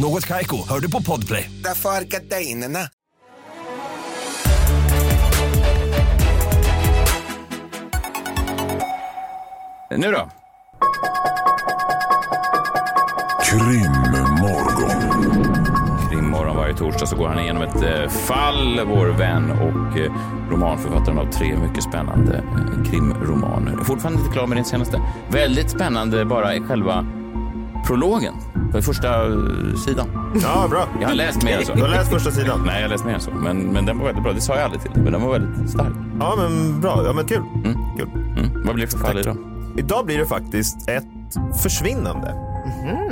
Något 0.00 0.26
Kaiko, 0.26 0.68
hör 0.68 0.80
du 0.80 0.90
på 0.90 1.02
Podplay. 1.02 1.50
Därför 1.64 1.88
är 1.88 2.04
gardinerna. 2.04 2.78
Nu 9.90 10.12
då? 10.12 10.30
Krimmorgon. 13.44 15.00
Krimmorgon 16.10 16.56
varje 16.56 16.74
torsdag 16.74 17.06
så 17.06 17.16
går 17.16 17.28
han 17.28 17.38
igenom 17.38 17.62
ett 17.62 17.82
eh, 17.82 18.08
fall, 18.08 18.80
vår 18.86 19.06
vän 19.06 19.50
och 19.50 19.98
eh, 19.98 20.12
romanförfattaren 20.50 21.18
av 21.18 21.32
tre 21.32 21.56
mycket 21.56 21.84
spännande 21.84 22.36
eh, 22.36 22.90
krimromaner. 22.90 23.84
Fortfarande 23.84 24.20
inte 24.20 24.32
klar 24.32 24.46
med 24.46 24.56
din 24.56 24.64
senaste. 24.64 25.02
Väldigt 25.30 25.70
spännande 25.70 26.24
bara 26.24 26.54
i 26.54 26.60
själva 26.60 27.06
prologen, 27.88 28.34
på 28.72 28.82
första 28.82 29.26
eh, 29.26 29.74
sidan. 29.86 30.08
ja, 30.42 30.68
bra. 30.70 30.88
Jag 31.00 31.08
har 31.08 31.14
läst 31.14 31.42
mer 31.42 31.58
än 31.58 31.66
så. 31.66 31.74
Du 31.74 31.82
har 31.82 31.88
läst 31.88 32.10
första 32.10 32.30
sidan? 32.30 32.62
Nej, 32.66 32.74
jag 32.74 32.82
har 32.82 32.88
läst 32.88 33.04
mer 33.04 33.14
än 33.14 33.20
så. 33.20 33.30
Men, 33.30 33.58
men 33.58 33.86
den 33.86 33.98
var 33.98 34.06
väldigt 34.06 34.22
bra. 34.22 34.32
Det 34.32 34.40
sa 34.40 34.54
jag 34.54 34.64
aldrig 34.64 34.82
till 34.82 34.92
dig, 34.92 35.02
men 35.02 35.12
den 35.12 35.22
var 35.22 35.32
väldigt 35.32 35.70
stark. 35.70 35.92
Ja, 36.20 36.34
men 36.36 36.80
bra. 36.80 37.02
Ja, 37.04 37.12
men 37.12 37.26
kul. 37.26 37.42
kul. 37.98 38.08
Mm. 38.36 38.66
Vad 38.66 38.74
blir 38.74 38.86
det 38.86 38.92
för 38.92 38.98
fall 38.98 39.18
idag? 39.18 39.36
Idag 39.76 40.06
blir 40.06 40.18
det 40.18 40.26
faktiskt 40.26 40.88
ett 40.88 41.04
försvinnande. 41.62 42.34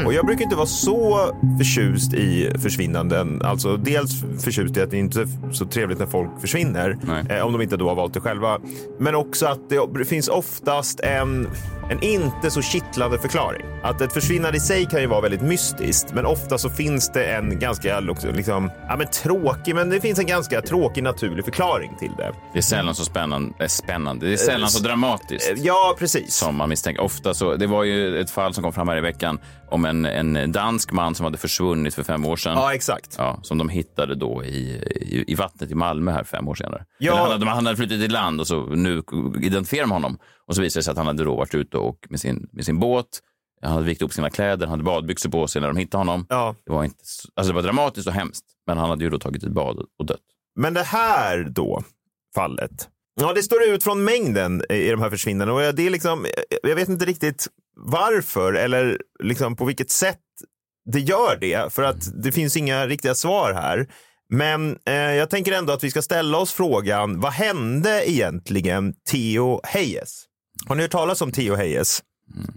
Och 0.07 0.13
jag 0.13 0.27
brukar 0.27 0.45
inte 0.45 0.57
vara 0.57 0.67
så 0.67 1.31
förtjust 1.59 2.15
i 2.15 2.53
försvinnanden. 2.59 3.43
Alltså 3.45 3.77
dels 3.77 4.23
förtjust 4.45 4.77
i 4.77 4.83
att 4.83 4.91
det 4.91 4.99
inte 4.99 5.21
är 5.21 5.53
så 5.53 5.67
trevligt 5.67 5.99
när 5.99 6.07
folk 6.07 6.41
försvinner. 6.41 6.97
Eh, 7.31 7.47
om 7.47 7.53
de 7.53 7.63
inte 7.63 7.77
då 7.77 7.89
har 7.89 7.95
valt 7.95 8.15
det 8.15 8.21
själva. 8.21 8.59
Men 8.99 9.15
också 9.15 9.47
att 9.47 9.61
det 9.95 10.05
finns 10.05 10.29
oftast 10.29 11.01
en, 11.01 11.49
en 11.91 12.03
inte 12.03 12.51
så 12.51 12.63
kittlande 12.63 13.19
förklaring. 13.19 13.67
Att 13.83 14.01
ett 14.01 14.13
försvinnande 14.13 14.57
i 14.57 14.61
sig 14.61 14.87
kan 14.87 15.01
ju 15.01 15.07
vara 15.07 15.21
väldigt 15.21 15.41
mystiskt. 15.43 16.13
Men 16.15 16.27
ofta 16.27 16.59
så 16.59 16.71
finns 16.71 17.13
det 17.13 17.25
en 17.25 17.59
ganska 17.59 18.01
liksom, 18.01 18.71
ja, 18.89 18.97
men 18.97 19.07
tråkig, 19.07 19.75
men 19.75 19.91
det 19.91 20.01
finns 20.01 20.19
en 20.19 20.27
ganska 20.27 20.63
tråkig 20.63 21.03
naturlig 21.03 21.45
förklaring 21.45 21.97
till 21.99 22.13
det. 22.17 22.33
Det 22.53 22.59
är 22.59 22.63
sällan 22.63 22.95
så 22.95 23.05
spännande. 23.05 23.55
eh, 23.61 23.67
spännande. 23.67 24.27
Det 24.27 24.33
är 24.33 24.37
sällan 24.37 24.69
så 24.71 24.83
dramatiskt. 24.83 25.51
Eh, 25.51 25.57
Ja, 25.59 25.97
precis. 25.99 26.35
som 26.35 26.57
man 26.57 26.69
misstänker. 26.69 27.03
Ofta 27.03 27.35
så, 27.35 27.57
det 27.57 27.67
var 27.67 27.85
ju 27.85 28.21
ett 28.21 28.31
fall 28.31 28.55
som 28.55 28.63
kom 28.63 28.73
fram 28.73 28.89
här 28.89 28.97
i 28.97 29.01
veckan 29.01 29.39
om 29.69 29.85
en, 29.85 30.07
en 30.37 30.53
dansk 30.53 30.93
man 30.93 31.15
som 31.15 31.25
hade 31.25 31.39
försvunnit 31.39 31.95
för 31.95 32.03
fem 32.03 32.25
år 32.25 32.37
sedan. 32.37 32.53
Ja, 32.57 32.75
exakt. 32.75 33.15
Ja, 33.19 33.39
som 33.43 33.59
de 33.59 33.69
hittade 33.69 34.15
då 34.15 34.45
i, 34.45 34.59
i, 35.01 35.25
i 35.33 35.35
vattnet 35.35 35.71
i 35.71 35.75
Malmö 35.75 36.13
här 36.13 36.25
fem 36.25 36.49
år 36.49 36.55
senare. 36.55 36.85
Ja. 36.99 37.13
Eller 37.13 37.23
Han, 37.23 37.31
hade, 37.33 37.47
han 37.51 37.67
hade 37.67 37.77
flyttat 37.77 38.01
till 38.01 38.13
land 38.13 38.41
och 38.41 38.47
så 38.47 38.67
nu 38.67 39.03
identifierar 39.43 39.83
de 39.85 39.91
honom. 39.91 40.19
Och 40.47 40.55
så 40.55 40.63
visade 40.63 40.79
det 40.79 40.85
sig 40.85 40.91
att 40.93 40.99
han 40.99 41.07
hade 41.07 41.25
då 41.25 41.37
varit 41.37 41.55
ute 41.55 41.77
och 41.77 42.07
med 42.11 42.21
sin, 42.21 42.49
med 42.53 42.65
sin 42.65 42.79
båt. 42.79 43.07
Han 43.63 43.73
hade 43.73 43.85
vikt 43.87 44.03
upp 44.03 44.13
sina 44.13 44.31
kläder, 44.31 44.67
han 44.67 44.71
hade 44.71 44.83
badbyxor 44.83 45.31
på 45.31 45.47
sig 45.47 45.61
när 45.61 45.69
de 45.69 45.77
hittade 45.77 46.01
honom. 46.01 46.27
Ja. 46.29 46.55
Det, 46.67 46.73
var 46.73 46.85
inte, 46.85 46.99
så- 47.03 47.29
alltså 47.37 47.53
det 47.53 47.55
var 47.55 47.63
dramatiskt 47.63 48.07
och 48.09 48.13
hemskt, 48.15 48.45
men 48.67 48.79
han 48.79 48.91
hade 48.91 49.05
ju 49.05 49.11
då 49.11 49.19
tagit 49.19 49.43
ett 49.43 49.53
bad 49.53 49.79
och 49.99 50.07
dött. 50.07 50.21
Men 50.57 50.75
det 50.75 50.83
här 50.83 51.45
då, 51.51 51.83
fallet. 52.35 52.89
Ja, 53.21 53.33
det 53.33 53.43
står 53.43 53.63
ut 53.63 53.85
från 53.85 54.05
mängden 54.05 54.63
i 54.71 54.91
de 54.91 55.01
här 55.01 55.11
försvinnandena. 55.11 55.69
Och 55.69 55.75
det 55.75 55.87
är 55.87 55.91
liksom, 55.91 56.27
jag 56.63 56.75
vet 56.77 56.89
inte 56.89 57.05
riktigt 57.05 57.47
varför 57.77 58.53
eller 58.53 58.99
liksom 59.23 59.57
på 59.57 59.65
vilket 59.65 59.91
sätt 59.91 60.21
det 60.93 61.01
gör 61.01 61.37
det. 61.41 61.73
För 61.73 61.83
att 61.83 62.23
det 62.23 62.33
finns 62.33 62.57
inga 62.57 62.87
riktiga 62.87 63.15
svar 63.15 63.53
här. 63.53 63.87
Men 64.29 64.79
eh, 64.87 64.95
jag 64.95 65.31
tänker 65.31 65.53
ändå 65.53 65.73
att 65.73 65.85
vi 65.85 65.91
ska 65.91 66.03
ställa 66.03 66.39
oss 66.39 66.53
frågan, 66.53 67.21
vad 67.21 67.33
hände 67.33 68.11
egentligen 68.11 68.95
Theo 69.11 69.61
Hayes? 69.65 70.25
Har 70.67 70.75
ni 70.75 70.83
hört 70.83 70.91
talas 70.91 71.23
om 71.23 71.33
Theo 71.33 71.55
Hayes? 71.57 72.03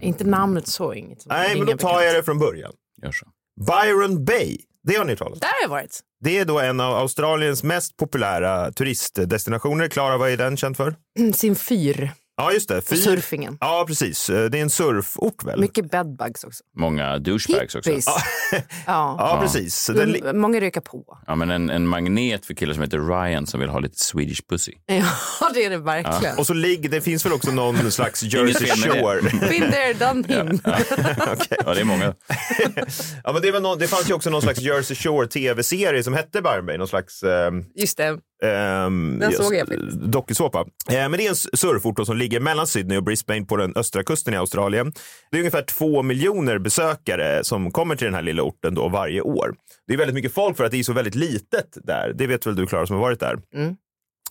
Inte 0.00 0.24
namnet 0.24 0.66
så, 0.66 0.94
inget. 0.94 1.26
Nej, 1.26 1.56
men 1.58 1.66
då 1.66 1.76
tar 1.76 2.00
jag 2.02 2.14
det 2.14 2.22
från 2.22 2.38
början. 2.38 2.72
Byron 3.66 4.24
Bay, 4.24 4.56
det 4.82 4.94
har 4.96 5.04
ni 5.04 5.12
hört 5.12 5.18
talas 5.18 5.32
om? 5.32 5.38
Där 5.40 5.48
har 5.48 5.62
jag 5.62 5.68
varit. 5.68 6.00
Det 6.24 6.38
är 6.38 6.44
då 6.44 6.60
en 6.60 6.80
av 6.80 6.94
Australiens 6.94 7.62
mest 7.62 7.96
populära 7.96 8.72
turistdestinationer. 8.72 9.88
Klara, 9.88 10.18
vad 10.18 10.30
är 10.30 10.36
den 10.36 10.56
känd 10.56 10.76
för? 10.76 10.94
Mm, 11.18 11.32
Sin 11.32 11.56
fyr. 11.56 12.10
Ja, 12.40 12.52
just 12.52 12.68
det. 12.68 12.78
Och 12.78 12.84
Fyr. 12.84 12.96
surfingen. 12.96 13.56
Ja, 13.60 13.84
precis. 13.88 14.26
Det 14.26 14.34
är 14.34 14.54
en 14.62 14.70
surfort 14.70 15.44
väl? 15.44 15.60
Mycket 15.60 15.90
bedbugs 15.90 16.44
också. 16.44 16.64
Många 16.76 17.18
douchebags 17.18 17.74
också. 17.74 17.90
Hippies. 17.90 18.06
Ja. 18.86 19.16
Ja, 19.18 19.38
precis. 19.42 19.76
Så 19.76 19.92
Den, 19.92 20.40
Många 20.40 20.60
rökar 20.60 20.80
på. 20.80 21.18
Ja, 21.26 21.34
men 21.34 21.50
en, 21.50 21.70
en 21.70 21.86
magnet 21.86 22.46
för 22.46 22.54
killar 22.54 22.74
som 22.74 22.82
heter 22.82 22.98
Ryan 22.98 23.46
som 23.46 23.60
vill 23.60 23.68
ha 23.68 23.78
lite 23.78 23.98
Swedish 23.98 24.40
pussy. 24.48 24.72
Ja, 25.40 25.50
det 25.54 25.64
är 25.64 25.70
det 25.70 25.78
verkligen. 25.78 26.38
och 26.38 26.46
så 26.46 26.54
ligger, 26.54 26.88
det 26.88 27.00
finns 27.00 27.26
väl 27.26 27.32
också 27.32 27.50
någon 27.50 27.90
slags 27.90 28.22
Jersey. 28.22 28.66
Shore. 28.68 29.20
Been 29.48 29.70
there, 29.72 29.92
done 29.92 30.28
him. 30.28 30.60
Ja, 31.64 31.74
det 31.74 31.80
är 31.80 31.84
många. 31.84 32.14
ja, 33.24 33.32
men 33.32 33.42
det, 33.42 33.50
var 33.52 33.60
någon, 33.60 33.78
det 33.78 33.88
fanns 33.88 34.10
ju 34.10 34.14
också 34.14 34.30
någon 34.30 34.42
slags 34.42 34.60
Jersey 34.60 34.96
Shore 34.96 35.26
tv-serie 35.26 36.02
som 36.02 36.14
hette 36.14 36.42
Byron 36.42 36.66
Bay. 36.66 36.78
Någon 36.78 36.88
slags, 36.88 37.22
eh, 37.22 37.50
Just 37.74 37.96
det. 37.96 38.18
Ehm, 38.42 39.18
Den 39.18 39.32
såg 39.32 39.54
jag 39.54 39.68
faktiskt. 39.68 39.96
Dokusåpa. 39.96 40.58
Eh, 40.60 40.64
men 41.08 41.12
det 41.12 41.26
är 41.26 41.28
en 41.28 41.34
surfort 41.36 42.06
som 42.06 42.16
ligger 42.16 42.40
mellan 42.40 42.66
Sydney 42.66 42.98
och 42.98 43.04
Brisbane 43.04 43.44
på 43.44 43.56
den 43.56 43.76
östra 43.76 44.02
kusten 44.04 44.34
i 44.34 44.36
Australien. 44.36 44.92
Det 45.30 45.36
är 45.36 45.40
ungefär 45.40 45.62
två 45.62 46.02
miljoner 46.02 46.58
besökare 46.58 47.44
som 47.44 47.70
kommer 47.70 47.96
till 47.96 48.04
den 48.04 48.14
här 48.14 48.22
lilla 48.22 48.42
orten 48.42 48.74
då 48.74 48.88
varje 48.88 49.20
år. 49.20 49.54
Det 49.86 49.92
är 49.94 49.98
väldigt 49.98 50.14
mycket 50.14 50.34
folk 50.34 50.56
för 50.56 50.64
att 50.64 50.70
det 50.70 50.78
är 50.78 50.82
så 50.82 50.92
väldigt 50.92 51.14
litet 51.14 51.78
där. 51.84 52.12
Det 52.14 52.26
vet 52.26 52.46
väl 52.46 52.56
du 52.56 52.66
Klara 52.66 52.86
som 52.86 52.96
har 52.96 53.02
varit 53.02 53.20
där. 53.20 53.38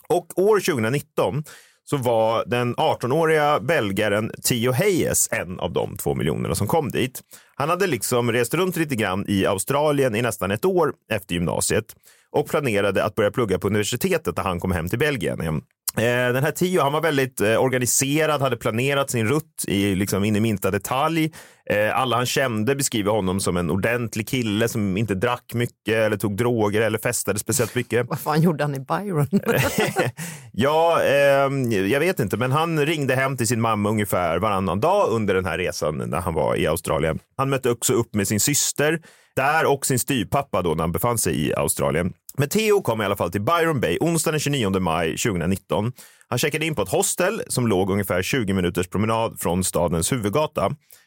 Och 0.09 0.39
år 0.39 0.59
2019 0.59 1.43
så 1.83 1.97
var 1.97 2.43
den 2.45 2.75
18-åriga 2.75 3.59
belgaren 3.59 4.31
Theo 4.43 4.71
Hayes 4.71 5.27
en 5.31 5.59
av 5.59 5.73
de 5.73 5.97
två 5.97 6.15
miljonerna 6.15 6.55
som 6.55 6.67
kom 6.67 6.91
dit. 6.91 7.21
Han 7.55 7.69
hade 7.69 7.87
liksom 7.87 8.31
rest 8.31 8.53
runt 8.53 8.75
lite 8.77 8.95
grann 8.95 9.25
i 9.27 9.45
Australien 9.45 10.15
i 10.15 10.21
nästan 10.21 10.51
ett 10.51 10.65
år 10.65 10.93
efter 11.11 11.33
gymnasiet 11.33 11.95
och 12.31 12.49
planerade 12.49 13.03
att 13.03 13.15
börja 13.15 13.31
plugga 13.31 13.59
på 13.59 13.67
universitetet 13.67 14.37
när 14.37 14.43
han 14.43 14.59
kom 14.59 14.71
hem 14.71 14.89
till 14.89 14.99
Belgien. 14.99 15.61
Eh, 15.97 16.33
Den 16.33 16.43
här 16.43 16.51
Theo, 16.51 16.81
han 16.81 16.93
var 16.93 17.01
väldigt 17.01 17.41
eh, 17.41 17.63
organiserad, 17.63 18.41
hade 18.41 18.57
planerat 18.57 19.09
sin 19.09 19.27
rutt 19.27 19.65
i, 19.67 19.95
liksom, 19.95 20.23
in 20.23 20.35
i 20.35 20.39
minsta 20.39 20.71
detalj. 20.71 21.31
Eh, 21.69 21.99
Alla 21.99 22.15
han 22.15 22.25
kände 22.25 22.75
beskriver 22.75 23.11
honom 23.11 23.39
som 23.39 23.57
en 23.57 23.69
ordentlig 23.69 24.27
kille 24.27 24.67
som 24.67 24.97
inte 24.97 25.15
drack 25.15 25.53
mycket 25.53 25.93
eller 25.95 26.17
tog 26.17 26.37
droger 26.37 26.81
eller 26.81 26.97
festade 26.97 27.39
speciellt 27.39 27.75
mycket. 27.75 28.07
Vad 28.09 28.19
fan 28.19 28.41
gjorde 28.41 28.63
han 28.63 28.75
i 28.75 28.79
Byron? 28.79 29.27
ja, 30.51 31.01
ehm, 31.03 31.71
jag 31.71 31.99
vet 31.99 32.19
inte, 32.19 32.37
men 32.37 32.51
han 32.51 32.85
ringde 32.85 33.15
hem 33.15 33.37
till 33.37 33.47
sin 33.47 33.61
mamma 33.61 33.89
ungefär 33.89 34.39
varannan 34.39 34.79
dag 34.79 35.09
under 35.11 35.33
den 35.33 35.45
här 35.45 35.57
resan 35.57 35.97
när 35.97 36.21
han 36.21 36.33
var 36.33 36.55
i 36.55 36.67
Australien. 36.67 37.19
Han 37.37 37.49
mötte 37.49 37.69
också 37.71 37.93
upp 37.93 38.15
med 38.15 38.27
sin 38.27 38.39
syster 38.39 38.99
där 39.35 39.65
och 39.65 39.85
sin 39.85 39.99
styvpappa 39.99 40.61
då 40.61 40.69
när 40.69 40.83
han 40.83 40.91
befann 40.91 41.17
sig 41.17 41.47
i 41.47 41.53
Australien. 41.53 42.13
Men 42.37 42.49
Theo 42.49 42.81
kom 42.81 43.01
i 43.01 43.05
alla 43.05 43.15
fall 43.15 43.31
till 43.31 43.41
Byron 43.41 43.79
Bay 43.79 43.97
onsdagen 44.01 44.33
den 44.33 44.39
29 44.39 44.79
maj 44.79 45.17
2019. 45.17 45.91
Han 46.27 46.39
checkade 46.39 46.65
in 46.65 46.75
på 46.75 46.81
ett 46.81 46.89
hostel 46.89 47.41
som 47.47 47.67
låg 47.67 47.91
ungefär 47.91 48.21
20 48.21 48.53
minuters 48.53 48.87
promenad 48.87 49.39
från 49.39 49.63
stadens 49.63 50.11
huvudgata. 50.11 50.61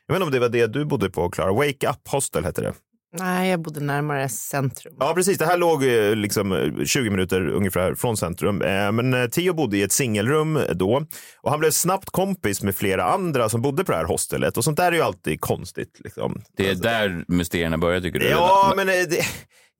Jag 0.06 0.14
vet 0.14 0.16
inte 0.16 0.24
om 0.24 0.30
det 0.30 0.38
var 0.38 0.48
det 0.48 0.66
du 0.66 0.84
bodde 0.84 1.10
på, 1.10 1.30
Clara. 1.30 1.52
Wake 1.52 1.88
Up 1.90 2.08
Hostel 2.08 2.44
hette 2.44 2.60
det. 2.60 2.72
Nej, 3.14 3.50
jag 3.50 3.60
bodde 3.62 3.80
närmare 3.80 4.28
centrum. 4.28 4.94
Ja, 5.00 5.14
precis. 5.14 5.38
Det 5.38 5.46
här 5.46 5.56
låg 5.58 5.84
eh, 5.84 6.14
liksom 6.16 6.52
eh, 6.52 6.84
20 6.84 7.10
minuter 7.10 7.48
ungefär 7.48 7.94
från 7.94 8.16
centrum. 8.16 8.62
Eh, 8.62 8.92
Men 8.92 9.14
eh, 9.14 9.26
Theo 9.28 9.54
bodde 9.54 9.76
i 9.76 9.82
ett 9.82 9.92
singelrum 9.92 10.60
då 10.74 11.06
och 11.40 11.50
han 11.50 11.60
blev 11.60 11.70
snabbt 11.70 12.10
kompis 12.10 12.62
med 12.62 12.76
flera 12.76 13.04
andra 13.04 13.48
som 13.48 13.62
bodde 13.62 13.84
på 13.84 13.92
det 13.92 13.98
här 13.98 14.04
hostelet 14.04 14.56
och 14.56 14.64
sånt 14.64 14.76
där 14.76 14.92
är 14.92 14.96
ju 14.96 15.02
alltid 15.02 15.40
konstigt. 15.40 16.00
Liksom. 16.04 16.42
Det 16.56 16.70
är 16.70 16.74
där 16.74 17.24
mysterierna 17.28 17.78
börjar 17.78 18.00
tycker 18.00 18.18
du? 18.18 18.26
Ja, 18.28 18.72
men 18.76 18.88
eh, 18.88 18.94
det, 18.94 19.24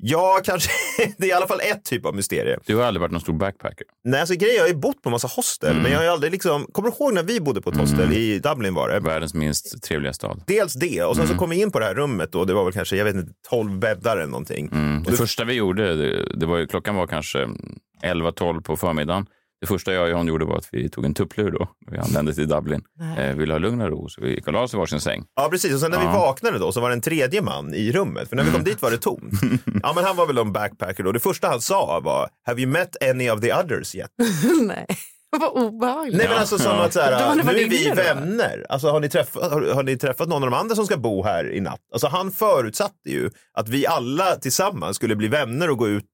ja, 0.04 0.40
kanske. 0.44 0.70
Det 1.18 1.24
är 1.26 1.28
i 1.28 1.32
alla 1.32 1.46
fall 1.46 1.60
ett 1.60 1.84
typ 1.84 2.06
av 2.06 2.14
mysterie. 2.14 2.58
Du 2.66 2.76
har 2.76 2.84
aldrig 2.84 3.00
varit 3.00 3.12
någon 3.12 3.20
stor 3.20 3.32
backpacker. 3.32 3.86
Nej, 4.04 4.20
alltså 4.20 4.34
grejen, 4.34 4.56
jag 4.56 4.62
har 4.62 4.68
ju 4.68 4.74
bott 4.74 5.02
på 5.02 5.08
en 5.08 5.10
massa 5.10 5.28
hostel, 5.28 5.76
men 5.82 5.90
jag 5.92 5.98
har 5.98 6.04
ju 6.04 6.10
aldrig 6.10 6.32
liksom, 6.32 6.66
kommer 6.72 6.88
du 6.90 6.96
ihåg 6.96 7.14
när 7.14 7.22
vi 7.22 7.40
bodde 7.40 7.60
på 7.62 7.70
ett 7.70 7.76
hostel 7.76 8.12
i 8.12 8.38
Dublin 8.38 8.74
var 8.74 8.88
det? 8.88 9.00
Världens 9.00 9.34
minst 9.34 9.82
trevliga 9.82 10.12
stad. 10.12 10.42
Dels 10.46 10.74
det 10.74 11.02
och 11.04 11.16
sen 11.16 11.28
så 11.28 11.34
kom 11.34 11.50
vi 11.50 11.60
in 11.62 11.70
på 11.70 11.78
det 11.78 11.84
här 11.84 11.94
rummet 11.94 12.34
och 12.34 12.46
det 12.46 12.54
var 12.54 12.64
väl 12.64 12.72
kanske, 12.72 12.96
jag 12.96 13.04
vet 13.04 13.14
inte, 13.14 13.32
12 13.50 13.78
bäddar 13.78 14.16
eller 14.16 14.26
någonting. 14.30 14.70
Det 15.06 15.12
första 15.12 15.44
vi 15.44 15.52
gjorde, 15.54 15.96
det, 15.96 16.26
det 16.40 16.46
var, 16.46 16.58
ju- 16.58 16.66
klockan 16.66 16.94
var 16.96 17.06
kanske 17.06 17.48
11-12 18.04 18.62
på 18.62 18.76
förmiddagen. 18.76 19.26
Det 19.62 19.66
första 19.66 19.92
jag 19.92 20.02
och 20.04 20.10
John 20.10 20.26
gjorde 20.28 20.44
var 20.44 20.56
att 20.56 20.68
vi 20.72 20.88
tog 20.88 21.04
en 21.04 21.14
tupplur 21.14 21.50
då. 21.50 21.68
Vi 21.90 21.98
anlände 21.98 22.34
till 22.34 22.48
Dublin. 22.48 22.82
Eh, 23.18 23.36
ville 23.36 23.54
ha 23.54 23.58
lugn 23.58 23.80
och 23.80 23.88
ro, 23.90 24.08
så 24.08 24.20
vi 24.20 24.34
gick 24.34 24.46
och 24.46 24.52
la 24.52 24.60
oss 24.62 24.74
i 24.74 24.76
varsin 24.76 25.00
säng. 25.00 25.24
Ja, 25.34 25.48
precis. 25.50 25.74
Och 25.74 25.80
sen 25.80 25.90
när 25.90 25.98
vi 25.98 26.04
Ja. 26.04 26.12
vaknade 26.12 26.58
då 26.58 26.72
så 26.72 26.80
var 26.80 26.88
det 26.88 26.94
en 26.94 27.00
tredje 27.00 27.42
man 27.42 27.74
i 27.74 27.92
rummet. 27.92 28.28
För 28.28 28.36
när 28.36 28.44
vi 28.44 28.50
kom 28.50 28.64
dit 28.64 28.82
var 28.82 28.90
det 28.90 28.98
tomt. 28.98 29.32
Ja, 29.82 29.92
men 29.94 30.04
han 30.04 30.16
var 30.16 30.26
väl 30.26 30.38
en 30.38 30.52
backpacker 30.52 31.02
då. 31.04 31.12
Det 31.12 31.20
första 31.20 31.48
han 31.48 31.60
sa 31.60 32.00
var, 32.04 32.28
have 32.46 32.60
you 32.62 32.70
met 32.70 33.02
any 33.10 33.30
of 33.30 33.40
the 33.40 33.52
others 33.54 33.94
yet? 33.94 34.10
Nej, 34.62 34.86
vad 35.38 35.64
obehagligt. 35.64 36.16
Nej, 36.16 36.28
men 36.28 36.38
alltså 36.38 36.58
som 36.58 36.78
att 36.80 36.92
så 36.92 37.00
här, 37.00 37.34
nu 37.44 37.60
är 37.60 37.68
vi 37.68 37.90
vänner. 37.90 38.66
Alltså 38.68 38.88
har 38.88 39.00
ni, 39.00 39.08
träffat, 39.08 39.52
har, 39.52 39.62
har 39.74 39.82
ni 39.82 39.96
träffat 39.96 40.28
någon 40.28 40.44
av 40.44 40.50
de 40.50 40.56
andra 40.56 40.74
som 40.74 40.86
ska 40.86 40.96
bo 40.96 41.22
här 41.24 41.52
i 41.52 41.60
natt? 41.60 41.80
Alltså 41.92 42.06
han 42.06 42.30
förutsatte 42.32 43.08
ju 43.10 43.30
att 43.58 43.68
vi 43.68 43.86
alla 43.86 44.36
tillsammans 44.36 44.96
skulle 44.96 45.16
bli 45.16 45.28
vänner 45.28 45.70
och 45.70 45.78
gå 45.78 45.88
ut 45.88 46.04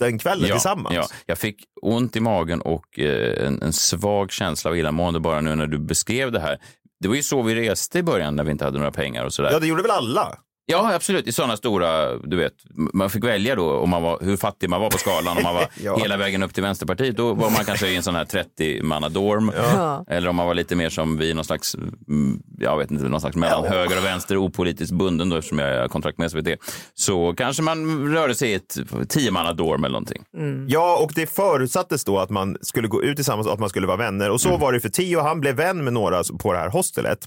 den 0.00 0.18
kvällen 0.18 0.50
tillsammans. 0.50 0.94
Ja, 0.96 1.06
jag 1.26 1.38
fick 1.38 1.56
ont 1.82 2.16
i 2.16 2.20
magen 2.20 2.60
och 2.60 2.98
eh, 2.98 3.46
en, 3.46 3.62
en 3.62 3.72
svag 3.72 4.32
känsla 4.32 4.70
av 4.70 4.76
illamående 4.76 5.20
bara 5.20 5.40
nu 5.40 5.54
när 5.54 5.66
du 5.66 5.78
beskrev 5.78 6.32
det 6.32 6.40
här. 6.40 6.58
Det 7.00 7.08
var 7.08 7.14
ju 7.14 7.22
så 7.22 7.42
vi 7.42 7.54
reste 7.54 7.98
i 7.98 8.02
början 8.02 8.36
när 8.36 8.44
vi 8.44 8.50
inte 8.50 8.64
hade 8.64 8.78
några 8.78 8.92
pengar 8.92 9.24
och 9.24 9.32
sådär. 9.32 9.50
Ja, 9.52 9.58
det 9.58 9.66
gjorde 9.66 9.82
väl 9.82 9.90
alla? 9.90 10.38
Ja, 10.70 10.94
absolut. 10.94 11.26
I 11.26 11.32
sådana 11.32 11.56
stora, 11.56 12.16
du 12.18 12.36
vet, 12.36 12.52
man 12.94 13.10
fick 13.10 13.24
välja 13.24 13.54
då 13.54 13.72
om 13.76 13.90
man 13.90 14.02
var, 14.02 14.18
hur 14.22 14.36
fattig 14.36 14.70
man 14.70 14.80
var 14.80 14.90
på 14.90 14.98
skalan. 14.98 15.36
Om 15.36 15.42
man 15.42 15.54
var 15.54 15.66
Ja. 15.82 15.96
hela 15.98 16.16
vägen 16.16 16.42
upp 16.42 16.54
till 16.54 16.62
Vänsterpartiet, 16.62 17.16
då 17.16 17.34
var 17.34 17.50
man 17.50 17.64
kanske 17.64 17.88
i 17.88 17.96
en 17.96 18.02
sån 18.02 18.14
här 18.14 18.24
30-manna-dorm. 18.24 19.52
Ja. 19.56 20.04
Eller 20.08 20.28
om 20.28 20.36
man 20.36 20.46
var 20.46 20.54
lite 20.54 20.76
mer 20.76 20.88
som 20.90 21.16
vi, 21.18 21.34
någon 21.34 21.44
slags, 21.44 21.74
mm, 21.74 22.42
jag 22.58 22.78
vet 22.78 22.90
inte, 22.90 23.04
någon 23.04 23.20
slags 23.20 23.36
mellan 23.36 23.64
höger 23.66 23.98
och 23.98 24.04
vänster, 24.04 24.36
opolitiskt 24.44 24.92
bunden 24.96 25.28
då, 25.28 25.36
eftersom 25.36 25.58
jag 25.58 25.80
har 25.80 25.88
kontrakt 25.88 26.18
med 26.18 26.30
SVT. 26.30 26.48
Så 26.94 27.34
kanske 27.36 27.62
man 27.62 28.08
rörde 28.14 28.34
sig 28.34 28.50
i 28.50 28.54
ett 28.54 28.76
10-manna-dorm 29.08 29.84
eller 29.84 29.92
någonting. 29.92 30.22
Ja, 30.68 30.96
och 31.04 31.12
det 31.14 31.26
förutsattes 31.34 32.04
då 32.04 32.18
att 32.18 32.30
man 32.30 32.56
skulle 32.60 32.88
gå 32.88 33.02
ut 33.02 33.16
tillsammans 33.16 33.46
och 33.46 33.52
att 33.52 33.60
man 33.60 33.68
skulle 33.68 33.86
vara 33.86 33.96
vänner. 33.96 34.30
Och 34.30 34.40
så 34.40 34.48
Mm. 34.48 34.60
var 34.60 34.72
det 34.72 34.80
för 34.80 34.88
Tio. 34.88 35.20
Han 35.20 35.40
blev 35.40 35.54
vän 35.56 35.84
med 35.84 35.92
några 35.92 36.22
på 36.42 36.52
det 36.52 36.58
här 36.58 36.68
hostelet. 36.68 37.18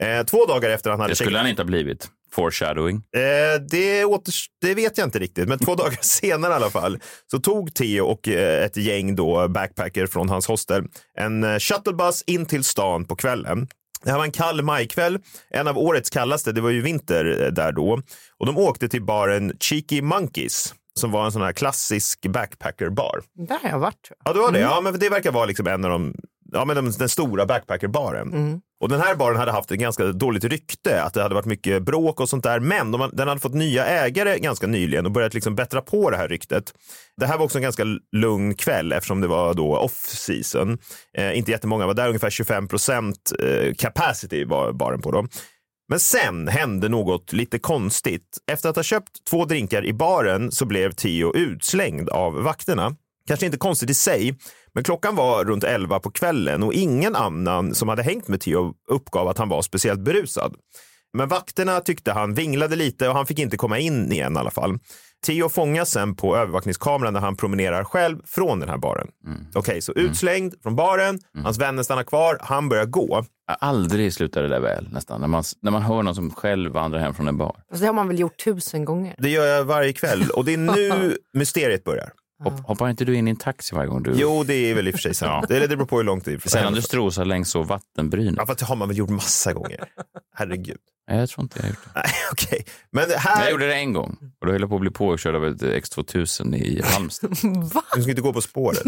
Eh, 0.00 0.26
två 0.26 0.46
dagar 0.46 0.70
efter 0.70 0.90
han 0.90 1.00
hade 1.00 1.12
Det 1.12 1.16
skulle 1.16 1.38
han 1.38 1.46
inte 1.48 1.62
ha 1.62 1.66
blivit. 1.66 2.08
Foreshadowing. 2.36 2.96
Eh, 2.96 3.60
det, 3.70 4.04
åters- 4.04 4.46
det 4.60 4.74
vet 4.74 4.98
jag 4.98 5.06
inte 5.06 5.18
riktigt, 5.18 5.48
men 5.48 5.58
två 5.58 5.74
dagar 5.82 5.98
senare 6.00 6.52
i 6.52 6.54
alla 6.56 6.70
fall 6.70 6.98
så 7.30 7.38
tog 7.38 7.74
Theo 7.74 8.04
och 8.06 8.28
eh, 8.28 8.64
ett 8.64 8.76
gäng 8.76 9.16
då 9.16 9.48
backpacker 9.48 10.06
från 10.06 10.28
hans 10.28 10.46
hostel 10.48 10.84
en 11.18 11.44
eh, 11.44 11.58
shuttlebuss 11.58 12.22
in 12.26 12.46
till 12.46 12.64
stan 12.64 13.04
på 13.04 13.16
kvällen. 13.16 13.68
Det 14.04 14.10
här 14.10 14.18
var 14.18 14.24
en 14.24 14.30
kall 14.32 14.62
majkväll, 14.62 15.18
en 15.50 15.68
av 15.68 15.78
årets 15.78 16.10
kallaste. 16.10 16.52
Det 16.52 16.60
var 16.60 16.70
ju 16.70 16.80
vinter 16.82 17.42
eh, 17.44 17.52
där 17.52 17.72
då. 17.72 18.02
Och 18.38 18.46
de 18.46 18.58
åkte 18.58 18.88
till 18.88 19.02
baren 19.02 19.52
Cheeky 19.60 20.02
Monkeys 20.02 20.74
som 21.00 21.10
var 21.10 21.24
en 21.24 21.32
sån 21.32 21.42
här 21.42 21.52
klassisk 21.52 22.26
backpackerbar. 22.26 23.20
Där 23.48 23.58
har 23.62 23.68
jag 23.70 23.78
varit. 23.78 24.10
Ja, 24.24 24.32
det 24.32 24.38
var 24.40 24.52
det. 24.52 24.58
Ja, 24.60 24.80
men 24.80 24.98
det 24.98 25.08
verkar 25.08 25.32
vara 25.32 25.44
liksom 25.46 25.66
en 25.66 25.84
av 25.84 25.90
de, 25.90 26.14
ja, 26.52 26.64
men 26.64 26.76
de, 26.76 26.90
den 26.90 27.08
stora 27.08 27.46
backpackerbaren. 27.46 28.32
Och 28.80 28.88
den 28.88 29.00
här 29.00 29.14
baren 29.14 29.36
hade 29.36 29.52
haft 29.52 29.70
ett 29.70 29.78
ganska 29.78 30.04
dåligt 30.04 30.44
rykte, 30.44 31.02
att 31.02 31.14
det 31.14 31.22
hade 31.22 31.34
varit 31.34 31.46
mycket 31.46 31.82
bråk 31.82 32.20
och 32.20 32.28
sånt 32.28 32.44
där. 32.44 32.60
Men 32.60 32.92
de, 32.92 33.10
den 33.12 33.28
hade 33.28 33.40
fått 33.40 33.54
nya 33.54 33.86
ägare 33.86 34.38
ganska 34.38 34.66
nyligen 34.66 35.06
och 35.06 35.12
börjat 35.12 35.34
liksom 35.34 35.54
bättra 35.54 35.80
på 35.80 36.10
det 36.10 36.16
här 36.16 36.28
ryktet. 36.28 36.74
Det 37.16 37.26
här 37.26 37.38
var 37.38 37.44
också 37.44 37.58
en 37.58 37.62
ganska 37.62 37.84
lugn 38.16 38.54
kväll 38.54 38.92
eftersom 38.92 39.20
det 39.20 39.26
var 39.26 39.54
då 39.54 39.78
off-season. 39.78 40.78
Eh, 41.18 41.38
inte 41.38 41.50
jättemånga 41.50 41.86
var 41.86 41.94
där, 41.94 42.06
ungefär 42.08 42.30
25 42.30 42.68
procent 42.68 43.32
eh, 43.42 43.74
capacity 43.74 44.44
var 44.44 44.72
baren 44.72 45.02
på 45.02 45.10
dem. 45.10 45.28
Men 45.88 46.00
sen 46.00 46.48
hände 46.48 46.88
något 46.88 47.32
lite 47.32 47.58
konstigt. 47.58 48.38
Efter 48.52 48.68
att 48.68 48.76
ha 48.76 48.82
köpt 48.82 49.24
två 49.30 49.44
drinkar 49.44 49.84
i 49.84 49.92
baren 49.92 50.52
så 50.52 50.64
blev 50.64 50.92
Theo 50.92 51.36
utslängd 51.36 52.08
av 52.08 52.42
vakterna. 52.42 52.96
Kanske 53.28 53.46
inte 53.46 53.58
konstigt 53.58 53.90
i 53.90 53.94
sig, 53.94 54.34
men 54.76 54.84
klockan 54.84 55.16
var 55.16 55.44
runt 55.44 55.64
11 55.64 56.00
på 56.00 56.10
kvällen 56.10 56.62
och 56.62 56.72
ingen 56.72 57.16
annan 57.16 57.74
som 57.74 57.88
hade 57.88 58.02
hängt 58.02 58.28
med 58.28 58.40
Theo 58.40 58.74
uppgav 58.90 59.28
att 59.28 59.38
han 59.38 59.48
var 59.48 59.62
speciellt 59.62 60.00
berusad. 60.00 60.54
Men 61.12 61.28
vakterna 61.28 61.80
tyckte 61.80 62.12
han 62.12 62.34
vinglade 62.34 62.76
lite 62.76 63.08
och 63.08 63.14
han 63.14 63.26
fick 63.26 63.38
inte 63.38 63.56
komma 63.56 63.78
in 63.78 64.12
igen 64.12 64.36
i 64.36 64.38
alla 64.38 64.50
fall. 64.50 64.78
Theo 65.26 65.48
fångas 65.48 65.90
sen 65.90 66.16
på 66.16 66.36
övervakningskameran 66.36 67.12
när 67.12 67.20
han 67.20 67.36
promenerar 67.36 67.84
själv 67.84 68.18
från 68.26 68.60
den 68.60 68.68
här 68.68 68.78
baren. 68.78 69.08
Okej, 69.54 69.82
så 69.82 69.92
utslängd 69.92 70.54
från 70.62 70.76
baren, 70.76 71.20
hans 71.42 71.58
vänner 71.58 71.82
stannar 71.82 72.04
kvar, 72.04 72.38
han 72.40 72.68
börjar 72.68 72.86
gå. 72.86 73.24
Aldrig 73.58 74.12
slutar 74.12 74.42
det 74.42 74.48
där 74.48 74.60
väl 74.60 74.88
nästan. 74.92 75.20
När 75.20 75.28
man, 75.28 75.44
när 75.62 75.70
man 75.70 75.82
hör 75.82 76.02
någon 76.02 76.14
som 76.14 76.30
själv 76.30 76.72
vandrar 76.72 77.00
hem 77.00 77.14
från 77.14 77.28
en 77.28 77.38
bar. 77.38 77.56
Alltså, 77.70 77.80
det 77.80 77.86
har 77.86 77.94
man 77.94 78.08
väl 78.08 78.20
gjort 78.20 78.44
tusen 78.44 78.84
gånger. 78.84 79.14
Det 79.18 79.28
gör 79.28 79.46
jag 79.46 79.64
varje 79.64 79.92
kväll 79.92 80.30
och 80.30 80.44
det 80.44 80.52
är 80.52 80.58
nu 80.58 81.16
mysteriet 81.32 81.84
börjar. 81.84 82.12
Hopp, 82.44 82.60
hoppar 82.66 82.88
inte 82.90 83.04
du 83.04 83.14
in 83.16 83.28
i 83.28 83.30
en 83.30 83.36
taxi 83.36 83.74
varje 83.74 83.88
gång 83.88 84.02
du... 84.02 84.12
Jo, 84.14 84.44
det 84.44 84.54
är 84.54 84.74
väl 84.74 84.88
i 84.88 84.90
och 84.90 84.94
för 84.94 85.00
sig 85.00 85.14
sant. 85.14 85.50
Eller 85.50 85.68
det 85.68 85.76
beror 85.76 85.86
på 85.86 85.96
hur 85.96 86.04
långt 86.04 86.24
det 86.24 86.32
är. 86.32 86.48
Sällan 86.48 86.72
du 86.72 86.82
strosar 86.82 87.24
längs 87.24 87.50
så 87.50 87.62
vattenbryn. 87.62 88.34
Ja, 88.38 88.46
fast 88.46 88.58
det 88.58 88.64
har 88.66 88.76
man 88.76 88.88
väl 88.88 88.96
gjort 88.98 89.10
massa 89.10 89.52
gånger. 89.52 89.84
Herregud. 90.34 90.78
Nej, 91.10 91.18
jag 91.18 91.28
tror 91.28 91.42
inte 91.42 91.58
jag 91.58 91.62
har 91.64 91.68
gjort 91.68 91.78
det. 91.84 91.90
Nej, 91.94 92.04
okej. 92.32 92.64
Men 92.90 93.08
Men 93.08 93.18
här... 93.18 93.42
jag 93.42 93.50
gjorde 93.50 93.66
det 93.66 93.74
en 93.74 93.92
gång. 93.92 94.18
Och 94.40 94.46
då 94.46 94.52
höll 94.52 94.60
jag 94.60 94.70
på 94.70 94.74
att 94.76 94.80
bli 94.80 94.90
påkörd 94.90 95.34
av 95.34 95.44
ett 95.46 95.62
X2000 95.62 96.56
i 96.56 96.82
Halmstad. 96.84 97.30
Va? 97.74 97.82
Du 97.94 98.02
ska 98.02 98.10
inte 98.10 98.22
gå 98.22 98.32
på 98.32 98.40
spåret. 98.40 98.84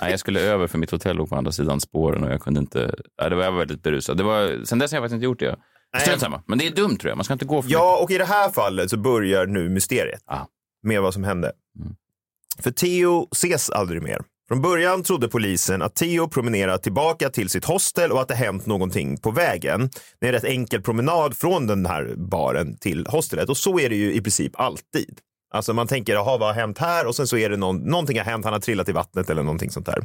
Nej, 0.00 0.10
jag 0.10 0.20
skulle 0.20 0.40
över 0.40 0.66
för 0.66 0.78
mitt 0.78 0.90
hotell 0.90 1.16
låg 1.16 1.28
på 1.28 1.36
andra 1.36 1.52
sidan 1.52 1.80
spåren 1.80 2.24
och 2.24 2.30
jag 2.30 2.40
kunde 2.40 2.60
inte... 2.60 2.94
Nej, 3.20 3.30
det 3.30 3.36
var, 3.36 3.44
jag 3.44 3.52
var 3.52 3.58
väldigt 3.58 3.82
berusad. 3.82 4.16
Det 4.16 4.22
var, 4.22 4.64
sen 4.64 4.78
dess 4.78 4.90
har 4.92 4.96
jag 4.96 5.02
faktiskt 5.02 5.14
inte 5.14 5.24
gjort 5.24 5.38
det. 5.40 5.56
Strunt 6.00 6.20
samma. 6.20 6.42
Men 6.46 6.58
det 6.58 6.66
är 6.66 6.70
dumt 6.70 6.96
tror 6.96 7.08
jag. 7.10 7.16
Man 7.16 7.24
ska 7.24 7.32
inte 7.32 7.44
gå 7.44 7.62
för 7.62 7.66
mycket. 7.68 7.72
Ja, 7.80 7.98
och 8.02 8.10
i 8.10 8.18
det 8.18 8.24
här 8.24 8.50
fallet 8.50 8.90
så 8.90 8.96
börjar 8.96 9.46
nu 9.46 9.68
mysteriet 9.68 10.20
Ah. 10.26 10.38
med 10.82 11.02
vad 11.02 11.14
som 11.14 11.24
hände. 11.24 11.52
Mm. 11.80 11.94
För 12.62 12.70
Theo 12.70 13.28
ses 13.32 13.70
aldrig 13.70 14.02
mer. 14.02 14.18
Från 14.48 14.62
början 14.62 15.02
trodde 15.02 15.28
polisen 15.28 15.82
att 15.82 15.94
Theo 15.94 16.28
promenerat 16.28 16.82
tillbaka 16.82 17.30
till 17.30 17.48
sitt 17.48 17.64
hostel 17.64 18.12
och 18.12 18.20
att 18.20 18.28
det 18.28 18.34
hänt 18.34 18.66
någonting 18.66 19.16
på 19.16 19.30
vägen. 19.30 19.90
Det 20.20 20.26
är 20.26 20.28
en 20.28 20.32
rätt 20.32 20.44
enkel 20.44 20.82
promenad 20.82 21.36
från 21.36 21.66
den 21.66 21.86
här 21.86 22.14
baren 22.16 22.76
till 22.76 23.06
hostelet 23.06 23.48
och 23.48 23.56
så 23.56 23.80
är 23.80 23.88
det 23.88 23.96
ju 23.96 24.14
i 24.14 24.20
princip 24.20 24.60
alltid. 24.60 25.18
Alltså 25.50 25.72
man 25.72 25.86
tänker, 25.86 26.12
jaha, 26.12 26.38
vad 26.38 26.48
har 26.48 26.54
hänt 26.54 26.78
här? 26.78 27.06
Och 27.06 27.16
sen 27.16 27.26
så 27.26 27.36
är 27.36 27.50
det 27.50 27.56
någon, 27.56 27.76
någonting 27.76 28.18
har 28.18 28.24
hänt, 28.24 28.44
han 28.44 28.52
har 28.52 28.60
trillat 28.60 28.88
i 28.88 28.92
vattnet 28.92 29.30
eller 29.30 29.42
någonting 29.42 29.70
sånt 29.70 29.86
där. 29.86 30.04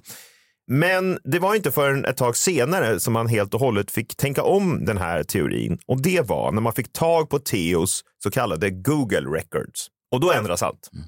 Men 0.68 1.20
det 1.24 1.39
var 1.39 1.56
inte 1.56 1.72
förrän 1.72 2.06
ett 2.06 2.18
tag 2.18 2.38
senare 2.38 3.00
som 3.00 3.13
man 3.13 3.28
helt 3.28 3.54
och 3.54 3.60
hållet 3.60 3.92
fick 3.92 4.16
tänka 4.16 4.44
om 4.44 4.86
den 4.86 4.98
här 4.98 5.24
teorin. 5.24 5.78
Och 5.88 6.02
det 6.02 6.28
var 6.28 6.52
när 6.52 6.62
man 6.62 6.74
fick 6.74 6.94
tag 6.94 7.30
på 7.30 7.39
Theos 7.39 8.04
så 8.24 8.32
kallade 8.32 8.70
Google 8.70 9.38
Records. 9.38 9.88
Och 10.12 10.20
då 10.20 10.32
ändras 10.32 10.63
allt. 10.63 10.89
Mm. 10.94 11.06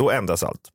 Då 0.00 0.10
ändras 0.10 0.42
allt. 0.42 0.70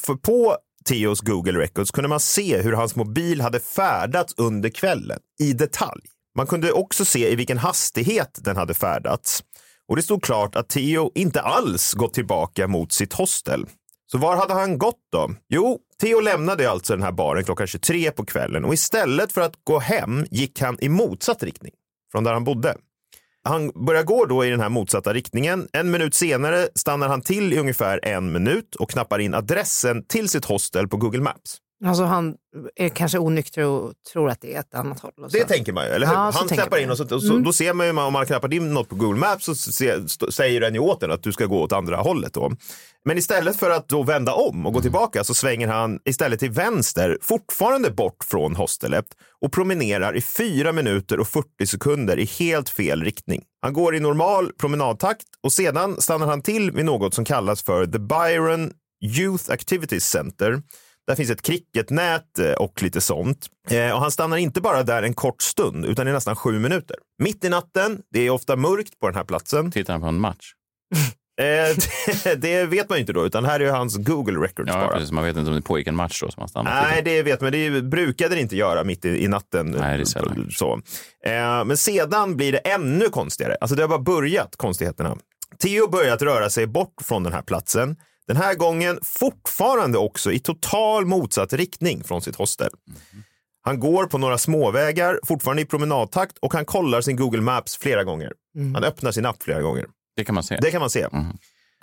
För 0.00 0.14
på 0.14 0.56
Theos 0.84 1.20
Google 1.20 1.58
Records 1.58 1.90
kunde 1.90 2.08
man 2.08 2.20
se 2.20 2.62
hur 2.62 2.72
hans 2.72 2.96
mobil 2.96 3.40
hade 3.40 3.60
färdats 3.60 4.34
under 4.36 4.68
kvällen 4.68 5.18
i 5.40 5.52
detalj. 5.52 6.02
Man 6.36 6.46
kunde 6.46 6.72
också 6.72 7.04
se 7.04 7.32
i 7.32 7.36
vilken 7.36 7.58
hastighet 7.58 8.38
den 8.42 8.56
hade 8.56 8.74
färdats. 8.74 9.44
Och 9.88 9.96
det 9.96 10.02
stod 10.02 10.22
klart 10.22 10.56
att 10.56 10.68
Theo 10.68 11.10
inte 11.14 11.40
alls 11.40 11.92
gått 11.92 12.14
tillbaka 12.14 12.68
mot 12.68 12.92
sitt 12.92 13.12
hostel. 13.12 13.66
Så 14.12 14.18
var 14.18 14.36
hade 14.36 14.54
han 14.54 14.78
gått 14.78 15.08
då? 15.12 15.30
Jo, 15.48 15.78
Theo 16.00 16.20
lämnade 16.20 16.70
alltså 16.70 16.92
den 16.92 17.02
här 17.02 17.12
baren 17.12 17.44
klockan 17.44 17.66
23 17.66 18.10
på 18.10 18.24
kvällen 18.24 18.64
och 18.64 18.74
istället 18.74 19.32
för 19.32 19.40
att 19.40 19.54
gå 19.64 19.78
hem 19.78 20.26
gick 20.30 20.60
han 20.60 20.78
i 20.80 20.88
motsatt 20.88 21.42
riktning 21.42 21.72
från 22.12 22.24
där 22.24 22.32
han 22.32 22.44
bodde. 22.44 22.76
Han 23.44 23.84
börjar 23.86 24.02
gå 24.02 24.24
då 24.24 24.44
i 24.44 24.50
den 24.50 24.60
här 24.60 24.68
motsatta 24.68 25.12
riktningen. 25.12 25.68
En 25.72 25.90
minut 25.90 26.14
senare 26.14 26.68
stannar 26.74 27.08
han 27.08 27.20
till 27.20 27.52
i 27.52 27.58
ungefär 27.58 28.00
en 28.02 28.32
minut 28.32 28.74
och 28.74 28.90
knappar 28.90 29.18
in 29.18 29.34
adressen 29.34 30.04
till 30.06 30.28
sitt 30.28 30.44
hostel 30.44 30.88
på 30.88 30.96
Google 30.96 31.20
Maps. 31.20 31.58
Alltså 31.84 32.04
han 32.04 32.34
är 32.76 32.88
kanske 32.88 33.18
onykter 33.18 33.64
och 33.64 33.92
tror 34.12 34.30
att 34.30 34.40
det 34.40 34.54
är 34.54 34.60
ett 34.60 34.74
annat 34.74 35.00
håll. 35.00 35.12
och 35.24 35.30
så. 35.30 35.36
Det 35.38 35.44
tänker 35.44 35.72
man 35.72 35.84
ju, 35.84 35.90
eller 35.90 36.06
hur? 36.06 36.14
Ja, 36.14 36.30
han 36.34 36.46
man. 36.70 36.80
in 36.80 36.90
och, 36.90 36.96
så, 36.96 37.14
och 37.14 37.22
så, 37.22 37.38
då 37.38 37.52
ser 37.52 37.72
man 37.74 37.86
ju 37.86 37.92
om 37.98 38.12
man 38.12 38.26
knappar 38.26 38.54
in 38.54 38.74
något 38.74 38.88
på 38.88 38.94
Google 38.94 39.20
Maps 39.20 39.44
så 39.44 39.54
se, 39.54 39.88
st- 39.90 40.32
säger 40.32 40.60
den 40.60 40.74
ju 40.74 40.80
åt 40.80 41.02
en 41.02 41.10
att 41.12 41.22
du 41.22 41.32
ska 41.32 41.46
gå 41.46 41.62
åt 41.62 41.72
andra 41.72 41.96
hållet 41.96 42.32
då. 42.34 42.52
Men 43.04 43.18
istället 43.18 43.56
för 43.56 43.70
att 43.70 43.88
då 43.88 44.02
vända 44.02 44.34
om 44.34 44.66
och 44.66 44.72
gå 44.72 44.80
tillbaka 44.80 45.24
så 45.24 45.34
svänger 45.34 45.68
han 45.68 45.98
istället 46.04 46.40
till 46.40 46.50
vänster, 46.50 47.18
fortfarande 47.22 47.90
bort 47.90 48.24
från 48.24 48.56
hostelet 48.56 49.06
och 49.40 49.52
promenerar 49.52 50.16
i 50.16 50.20
4 50.22 50.72
minuter 50.72 51.20
och 51.20 51.28
40 51.28 51.66
sekunder 51.66 52.18
i 52.18 52.24
helt 52.24 52.68
fel 52.68 53.02
riktning. 53.04 53.42
Han 53.62 53.72
går 53.72 53.94
i 53.96 54.00
normal 54.00 54.52
promenadtakt 54.60 55.24
och 55.42 55.52
sedan 55.52 56.00
stannar 56.00 56.26
han 56.26 56.42
till 56.42 56.70
vid 56.70 56.84
något 56.84 57.14
som 57.14 57.24
kallas 57.24 57.62
för 57.62 57.86
The 57.86 57.98
Byron 57.98 58.72
Youth 59.18 59.50
Activities 59.50 60.04
Center. 60.04 60.62
Där 61.06 61.14
finns 61.14 61.30
ett 61.30 61.42
cricketnät 61.42 62.38
eh, 62.38 62.52
och 62.52 62.82
lite 62.82 63.00
sånt. 63.00 63.46
Eh, 63.70 63.90
Och 63.94 64.00
han 64.00 64.10
stannar 64.10 64.36
inte 64.36 64.60
bara 64.60 64.82
där 64.82 65.02
en 65.02 65.14
kort 65.14 65.42
stund, 65.42 65.84
utan 65.84 66.08
i 66.08 66.12
nästan 66.12 66.36
sju 66.36 66.58
minuter. 66.58 66.96
Mitt 67.22 67.44
i 67.44 67.48
natten, 67.48 67.98
det 68.12 68.20
är 68.26 68.30
ofta 68.30 68.56
mörkt 68.56 69.00
på 69.00 69.06
den 69.06 69.16
här 69.16 69.24
platsen. 69.24 69.70
Tittar 69.72 69.92
han 69.92 70.00
på 70.02 70.06
en 70.08 70.20
match? 70.20 70.52
Eh, 71.40 71.76
det, 72.36 72.64
vet 72.64 72.88
man 72.88 72.98
ju 72.98 73.00
inte 73.00 73.12
då, 73.12 73.26
utan 73.26 73.44
här 73.44 73.60
är 73.60 73.64
ju 73.64 73.70
hans 73.70 73.96
Google 73.96 74.38
Records 74.46 74.68
Ja, 74.72 74.74
bara. 74.80 74.92
precis. 74.92 75.10
Man 75.12 75.24
vet 75.24 75.36
inte 75.36 75.50
om 75.50 75.56
det 75.56 75.62
pågick 75.62 75.86
en 75.86 75.96
match 75.96 76.20
då 76.22 76.30
som 76.30 76.40
han 76.40 76.48
stannade 76.48 76.76
Nej, 76.82 77.02
det 77.04 77.22
vet 77.22 77.40
man. 77.40 77.52
Det 77.52 77.82
brukade 77.82 78.34
det 78.34 78.40
inte 78.40 78.56
göra 78.56 78.84
mitt 78.84 79.04
i, 79.04 79.24
i 79.24 79.28
natten. 79.28 79.66
Nej, 79.66 79.96
det 79.96 80.02
är 80.02 80.04
sällan. 80.04 80.48
så. 80.50 80.80
Men 81.66 81.76
sedan 81.76 82.36
blir 82.36 82.52
det 82.52 82.58
ännu 82.58 83.08
konstigare. 83.08 83.56
Alltså 83.60 83.74
det 83.76 83.82
har 83.82 83.88
bara 83.88 83.98
börjat, 83.98 84.56
konstigheterna. 84.56 85.16
Theo 85.62 85.88
börjat 85.90 86.22
röra 86.22 86.50
sig 86.50 86.66
bort 86.66 86.94
från 87.02 87.22
den 87.22 87.32
här 87.32 87.42
platsen. 87.42 87.96
Den 88.26 88.36
här 88.36 88.54
gången 88.54 88.98
fortfarande 89.02 89.98
också 89.98 90.32
i 90.32 90.38
total 90.38 91.06
motsatt 91.06 91.52
riktning 91.52 92.04
från 92.04 92.22
sitt 92.22 92.36
hostel. 92.36 92.70
Han 93.64 93.80
går 93.80 94.06
på 94.06 94.18
några 94.18 94.38
småvägar, 94.38 95.20
fortfarande 95.26 95.62
i 95.62 95.64
promenadtakt 95.64 96.38
och 96.38 96.54
han 96.54 96.64
kollar 96.64 97.00
sin 97.00 97.16
Google 97.16 97.40
Maps 97.40 97.76
flera 97.76 98.04
gånger. 98.04 98.32
Han 98.74 98.84
öppnar 98.84 99.12
sin 99.12 99.26
app 99.26 99.42
flera 99.42 99.62
gånger. 99.62 99.86
Det 100.16 100.24
kan 100.24 100.34
man 100.34 100.44
se. 100.44 100.58
Det 100.62 100.70
kan 100.70 100.80
man 100.80 100.90
se. 100.90 101.06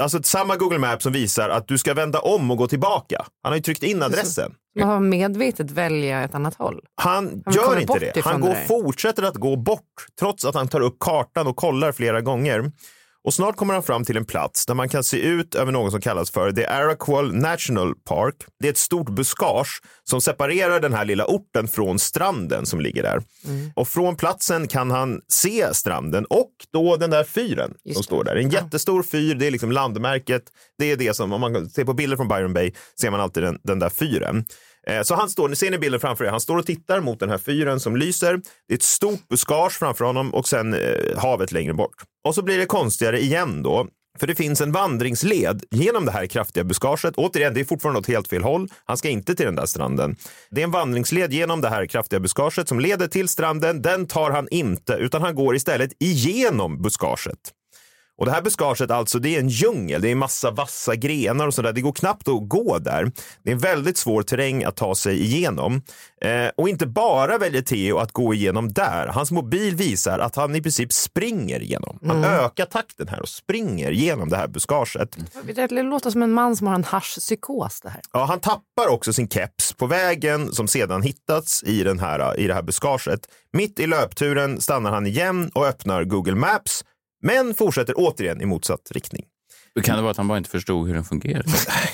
Alltså 0.01 0.23
samma 0.23 0.55
Google 0.55 0.79
Maps 0.79 1.03
som 1.03 1.13
visar 1.13 1.49
att 1.49 1.67
du 1.67 1.77
ska 1.77 1.93
vända 1.93 2.19
om 2.19 2.51
och 2.51 2.57
gå 2.57 2.67
tillbaka. 2.67 3.25
Han 3.43 3.51
har 3.51 3.57
ju 3.57 3.61
tryckt 3.61 3.83
in 3.83 4.03
adressen. 4.03 4.53
Man 4.79 4.89
har 4.89 4.99
medvetet 4.99 5.71
välja 5.71 6.23
ett 6.23 6.35
annat 6.35 6.55
håll. 6.55 6.81
Han 6.95 7.43
Han 7.45 7.53
gör 7.53 7.79
inte 7.79 7.99
det. 7.99 8.21
Han 8.21 8.41
går, 8.41 8.55
fortsätter 8.67 9.23
att 9.23 9.35
gå 9.35 9.55
bort 9.55 10.05
trots 10.19 10.45
att 10.45 10.55
han 10.55 10.67
tar 10.67 10.81
upp 10.81 10.97
kartan 10.99 11.47
och 11.47 11.55
kollar 11.55 11.91
flera 11.91 12.21
gånger. 12.21 12.71
Och 13.23 13.33
snart 13.33 13.55
kommer 13.55 13.73
han 13.73 13.83
fram 13.83 14.05
till 14.05 14.17
en 14.17 14.25
plats 14.25 14.65
där 14.65 14.73
man 14.73 14.89
kan 14.89 15.03
se 15.03 15.17
ut 15.17 15.55
över 15.55 15.71
något 15.71 15.91
som 15.91 16.01
kallas 16.01 16.31
för 16.31 16.51
The 16.51 16.65
Araqual 16.65 17.35
National 17.35 17.95
Park. 17.95 18.35
Det 18.59 18.67
är 18.67 18.71
ett 18.71 18.77
stort 18.77 19.09
buskage 19.09 19.81
som 20.03 20.21
separerar 20.21 20.79
den 20.79 20.93
här 20.93 21.05
lilla 21.05 21.25
orten 21.25 21.67
från 21.67 21.99
stranden 21.99 22.65
som 22.65 22.81
ligger 22.81 23.03
där. 23.03 23.23
Mm. 23.45 23.71
Och 23.75 23.87
från 23.87 24.15
platsen 24.15 24.67
kan 24.67 24.91
han 24.91 25.21
se 25.27 25.73
stranden 25.73 26.25
och 26.25 26.51
då 26.73 26.95
den 26.95 27.09
där 27.09 27.23
fyren 27.23 27.73
Just 27.83 27.95
som 27.95 28.01
det. 28.01 28.05
står 28.05 28.23
där. 28.23 28.35
En 28.35 28.49
jättestor 28.49 29.03
fyr, 29.03 29.35
det 29.35 29.47
är 29.47 29.51
liksom 29.51 29.71
landmärket. 29.71 30.43
Det 30.77 30.91
är 30.91 30.97
det 30.97 31.15
som, 31.15 31.33
om 31.33 31.41
man 31.41 31.69
ser 31.69 31.85
på 31.85 31.93
bilder 31.93 32.17
från 32.17 32.27
Byron 32.27 32.53
Bay, 32.53 32.71
ser 33.01 33.11
man 33.11 33.19
alltid 33.19 33.43
den, 33.43 33.59
den 33.63 33.79
där 33.79 33.89
fyren. 33.89 34.45
Eh, 34.89 35.01
så 35.03 35.15
han 35.15 35.29
står, 35.29 35.49
ni 35.49 35.55
ser 35.55 35.71
ni 35.71 35.77
bilden 35.77 35.99
framför 35.99 36.25
er, 36.25 36.29
han 36.29 36.39
står 36.39 36.57
och 36.57 36.65
tittar 36.65 36.99
mot 36.99 37.19
den 37.19 37.29
här 37.29 37.37
fyren 37.37 37.79
som 37.79 37.95
lyser. 37.95 38.41
Det 38.67 38.73
är 38.73 38.77
ett 38.77 38.83
stort 38.83 39.27
buskage 39.27 39.71
framför 39.79 40.05
honom 40.05 40.33
och 40.33 40.47
sen 40.47 40.73
eh, 40.73 41.17
havet 41.17 41.51
längre 41.51 41.73
bort. 41.73 41.95
Och 42.27 42.35
så 42.35 42.41
blir 42.41 42.57
det 42.57 42.65
konstigare 42.65 43.19
igen 43.19 43.63
då. 43.63 43.87
För 44.19 44.27
det 44.27 44.35
finns 44.35 44.61
en 44.61 44.71
vandringsled 44.71 45.63
genom 45.71 46.05
det 46.05 46.11
här 46.11 46.25
kraftiga 46.25 46.63
buskaget. 46.63 47.15
Återigen, 47.17 47.53
det 47.53 47.59
är 47.59 47.65
fortfarande 47.65 47.99
åt 47.99 48.07
helt 48.07 48.27
fel 48.27 48.43
håll. 48.43 48.67
Han 48.85 48.97
ska 48.97 49.09
inte 49.09 49.35
till 49.35 49.45
den 49.45 49.55
där 49.55 49.65
stranden. 49.65 50.15
Det 50.49 50.61
är 50.61 50.63
en 50.63 50.71
vandringsled 50.71 51.33
genom 51.33 51.61
det 51.61 51.69
här 51.69 51.85
kraftiga 51.85 52.19
buskaget 52.19 52.67
som 52.67 52.79
leder 52.79 53.07
till 53.07 53.27
stranden. 53.27 53.81
Den 53.81 54.07
tar 54.07 54.31
han 54.31 54.47
inte, 54.51 54.93
utan 54.93 55.21
han 55.21 55.35
går 55.35 55.55
istället 55.55 55.91
igenom 55.99 56.81
buskaget. 56.81 57.39
Och 58.19 58.25
det 58.25 58.31
här 58.31 58.41
buskaget 58.41 58.91
alltså, 58.91 59.19
det 59.19 59.35
är 59.35 59.39
en 59.39 59.49
djungel. 59.49 60.01
Det 60.01 60.11
är 60.11 60.15
massa 60.15 60.51
vassa 60.51 60.95
grenar 60.95 61.47
och 61.47 61.53
sådär. 61.53 61.73
Det 61.73 61.81
går 61.81 61.91
knappt 61.91 62.27
att 62.27 62.49
gå 62.49 62.79
där. 62.79 63.11
Det 63.43 63.49
är 63.49 63.53
en 63.53 63.59
väldigt 63.59 63.97
svår 63.97 64.23
terräng 64.23 64.63
att 64.63 64.75
ta 64.75 64.95
sig 64.95 65.21
igenom. 65.21 65.81
Eh, 66.21 66.47
och 66.55 66.69
inte 66.69 66.87
bara 66.87 67.37
väljer 67.37 67.61
Theo 67.61 67.97
att 67.97 68.11
gå 68.11 68.33
igenom 68.33 68.73
där. 68.73 69.07
Hans 69.07 69.31
mobil 69.31 69.75
visar 69.75 70.19
att 70.19 70.35
han 70.35 70.55
i 70.55 70.61
princip 70.61 70.93
springer 70.93 71.61
igenom. 71.61 71.99
Han 72.07 72.23
ökar 72.23 72.65
takten 72.65 73.07
här 73.07 73.21
och 73.21 73.29
springer 73.29 73.91
genom 73.91 74.29
det 74.29 74.37
här 74.37 74.47
buskaget. 74.47 75.17
Det 75.43 75.83
låter 75.83 76.09
som 76.09 76.23
en 76.23 76.31
man 76.31 76.55
som 76.55 76.67
har 76.67 76.75
en 76.75 76.83
haschpsykos 76.83 77.81
det 77.81 77.89
här. 77.89 78.01
Ja, 78.13 78.25
han 78.25 78.39
tappar 78.39 78.87
också 78.89 79.13
sin 79.13 79.29
keps 79.29 79.73
på 79.73 79.87
vägen 79.87 80.53
som 80.53 80.67
sedan 80.67 81.01
hittats 81.01 81.63
i, 81.63 81.83
den 81.83 81.99
här, 81.99 82.39
i 82.39 82.47
det 82.47 82.53
här 82.53 82.61
buskaget. 82.61 83.19
Mitt 83.53 83.79
i 83.79 83.87
löpturen 83.87 84.61
stannar 84.61 84.91
han 84.91 85.07
igen 85.07 85.51
och 85.53 85.67
öppnar 85.67 86.03
Google 86.03 86.35
Maps, 86.35 86.83
men 87.21 87.53
fortsätter 87.53 87.93
återigen 87.97 88.41
i 88.41 88.45
motsatt 88.45 88.91
riktning. 88.91 89.25
Kan 89.83 89.95
det 89.95 90.01
vara 90.01 90.11
att 90.11 90.17
han 90.17 90.27
bara 90.27 90.37
inte 90.37 90.49
förstod 90.49 90.87
hur 90.87 90.93
den 90.93 91.03
fungerar? 91.03 91.45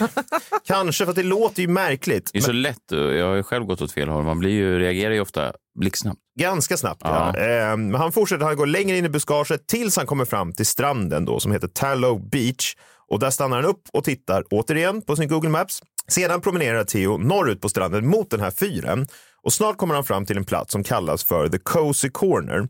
Kanske, 0.68 1.06
för 1.06 1.14
det 1.14 1.24
låter 1.24 1.62
ju 1.62 1.68
märkligt. 1.68 2.30
Det 2.34 2.40
är 2.40 2.42
så 2.42 2.52
lätt. 2.52 2.82
Jag 2.90 3.28
har 3.28 3.36
ju 3.36 3.44
själv 3.44 3.66
gått 3.66 3.82
åt 3.82 3.92
fel 3.92 4.10
håll. 4.10 4.24
Man 4.24 4.40
blir 4.40 4.52
ju, 4.52 4.80
reagerar 4.80 5.14
ju 5.14 5.20
ofta 5.22 5.54
blixtsnabbt. 5.80 6.20
Ganska 6.40 6.78
snabbt. 6.78 7.02
Ja. 7.04 7.34
Ja. 7.36 7.42
Eh, 7.42 7.78
men 7.78 7.96
han 7.96 8.12
fortsätter, 8.12 8.46
han 8.46 8.56
går 8.56 8.66
längre 8.66 8.98
in 8.98 9.06
i 9.06 9.10
buskaget 9.10 9.68
tills 9.68 9.98
han 9.98 10.06
kommer 10.06 10.26
fram 10.26 10.54
till 10.54 10.66
stranden 10.66 11.26
då, 11.26 11.40
som 11.40 11.52
heter 11.52 11.68
Tallow 11.68 12.30
Beach. 12.30 12.76
Och 13.12 13.20
där 13.20 13.30
stannar 13.30 13.56
han 13.62 13.66
upp 13.66 13.82
och 13.94 14.04
tittar 14.04 14.44
återigen 14.50 15.02
på 15.02 15.16
sin 15.16 15.28
Google 15.28 15.50
Maps. 15.50 15.82
Sedan 16.08 16.42
promenerar 16.42 16.84
Theo 16.84 17.18
norrut 17.18 17.62
på 17.62 17.70
stranden 17.70 18.08
mot 18.08 18.30
den 18.30 18.40
här 18.40 18.52
fyren 18.52 19.08
och 19.44 19.54
snart 19.54 19.78
kommer 19.78 19.96
han 19.96 20.04
fram 20.04 20.26
till 20.26 20.38
en 20.38 20.46
plats 20.46 20.72
som 20.72 20.84
kallas 20.84 21.24
för 21.24 21.50
The 21.50 21.58
Cozy 21.58 22.10
Corner. 22.10 22.68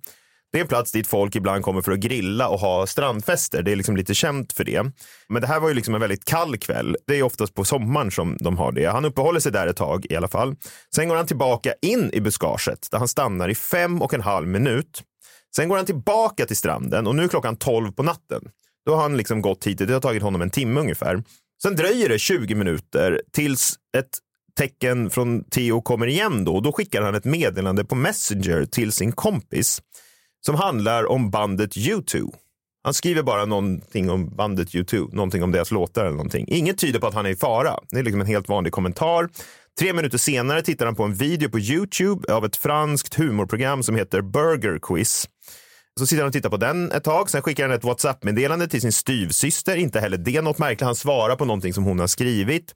Det 0.52 0.60
är 0.60 0.62
en 0.62 0.68
plats 0.68 0.92
dit 0.92 1.08
folk 1.08 1.36
ibland 1.36 1.64
kommer 1.64 1.82
för 1.82 1.92
att 1.92 2.00
grilla 2.00 2.50
och 2.50 2.60
ha 2.60 2.88
strandfester. 2.88 3.62
Det 3.64 3.72
är 3.72 3.76
liksom 3.76 3.98
lite 3.98 4.14
känt 4.14 4.54
för 4.54 4.64
det. 4.64 4.92
Men 5.30 5.42
det 5.42 5.48
här 5.48 5.60
var 5.60 5.68
ju 5.68 5.74
liksom 5.74 5.96
en 5.96 6.02
väldigt 6.02 6.26
kall 6.26 6.58
kväll. 6.58 6.98
Det 7.08 7.20
är 7.20 7.24
oftast 7.24 7.54
på 7.54 7.66
sommaren 7.66 8.12
som 8.12 8.38
de 8.40 8.58
har 8.58 8.72
det. 8.72 8.86
Han 8.86 9.06
uppehåller 9.06 9.40
sig 9.40 9.52
där 9.52 9.68
ett 9.68 9.78
tag 9.78 10.06
i 10.10 10.16
alla 10.16 10.28
fall. 10.28 10.56
Sen 10.96 11.10
går 11.10 11.16
han 11.16 11.28
tillbaka 11.28 11.74
in 11.82 12.10
i 12.14 12.22
buskaget 12.22 12.88
där 12.92 12.98
han 12.98 13.08
stannar 13.08 13.50
i 13.50 13.56
fem 13.56 14.02
och 14.02 14.14
en 14.14 14.22
halv 14.22 14.48
minut. 14.48 15.04
Sen 15.56 15.70
går 15.70 15.76
han 15.76 15.86
tillbaka 15.86 16.46
till 16.46 16.58
stranden 16.58 17.08
och 17.08 17.16
nu 17.16 17.24
är 17.24 17.28
klockan 17.28 17.56
12 17.56 17.92
på 17.92 18.04
natten. 18.04 18.42
Då 18.86 18.96
har 18.96 19.02
han 19.02 19.18
liksom 19.18 19.42
gått 19.42 19.68
hit. 19.68 19.78
Det 19.78 19.94
har 19.94 20.02
tagit 20.02 20.24
honom 20.24 20.42
en 20.42 20.50
timme 20.50 20.80
ungefär. 20.80 21.24
Sen 21.64 21.76
dröjer 21.76 22.10
det 22.10 22.20
20 22.20 22.56
minuter 22.56 23.22
tills 23.34 23.76
ett 23.98 24.20
tecken 24.58 25.10
från 25.10 25.44
Theo 25.44 25.82
kommer 25.82 26.08
igen 26.08 26.46
då. 26.46 26.60
Då 26.60 26.72
skickar 26.72 27.02
han 27.02 27.16
ett 27.16 27.26
meddelande 27.26 27.86
på 27.86 27.96
Messenger 27.96 28.66
till 28.66 28.92
sin 28.92 29.12
kompis 29.12 29.82
som 30.46 30.56
handlar 30.56 31.12
om 31.12 31.30
bandet 31.30 31.76
U2. 31.76 32.34
Han 32.84 32.94
skriver 32.94 33.24
bara 33.24 33.46
någonting 33.46 34.10
om 34.10 34.36
bandet 34.36 34.70
U2, 34.70 35.16
någonting 35.16 35.44
om 35.44 35.52
deras 35.52 35.72
låtar 35.72 36.02
eller 36.02 36.16
någonting. 36.16 36.46
Inget 36.48 36.78
tyder 36.78 37.00
på 37.00 37.08
att 37.08 37.14
han 37.14 37.26
är 37.26 37.30
i 37.30 37.36
fara. 37.36 37.80
Det 37.90 38.00
är 38.00 38.04
liksom 38.04 38.22
en 38.22 38.28
helt 38.28 38.50
vanlig 38.50 38.74
kommentar. 38.74 39.30
Tre 39.80 39.94
minuter 39.94 40.18
senare 40.18 40.62
tittar 40.62 40.86
han 40.86 40.96
på 40.96 41.04
en 41.04 41.14
video 41.14 41.50
på 41.50 41.60
YouTube 41.60 42.34
av 42.34 42.46
ett 42.46 42.56
franskt 42.56 43.16
humorprogram 43.16 43.84
som 43.84 43.96
heter 43.96 44.22
Burger 44.22 44.80
Quiz. 44.82 45.30
Så 46.00 46.08
sitter 46.08 46.22
han 46.22 46.28
och 46.28 46.34
tittar 46.34 46.50
på 46.50 46.58
den 46.58 46.92
ett 46.92 47.04
tag. 47.04 47.30
Sen 47.30 47.42
skickar 47.42 47.64
han 47.68 47.78
ett 47.78 47.84
WhatsApp-meddelande 47.84 48.68
till 48.68 48.82
sin 48.82 48.92
styvsyster. 48.92 49.76
Inte 49.76 50.00
heller 50.00 50.18
det 50.18 50.42
något 50.42 50.58
märkligt. 50.58 50.82
Han 50.82 50.96
svarar 50.96 51.36
på 51.36 51.46
någonting 51.46 51.74
som 51.74 51.84
hon 51.84 52.00
har 52.00 52.08
skrivit. 52.08 52.74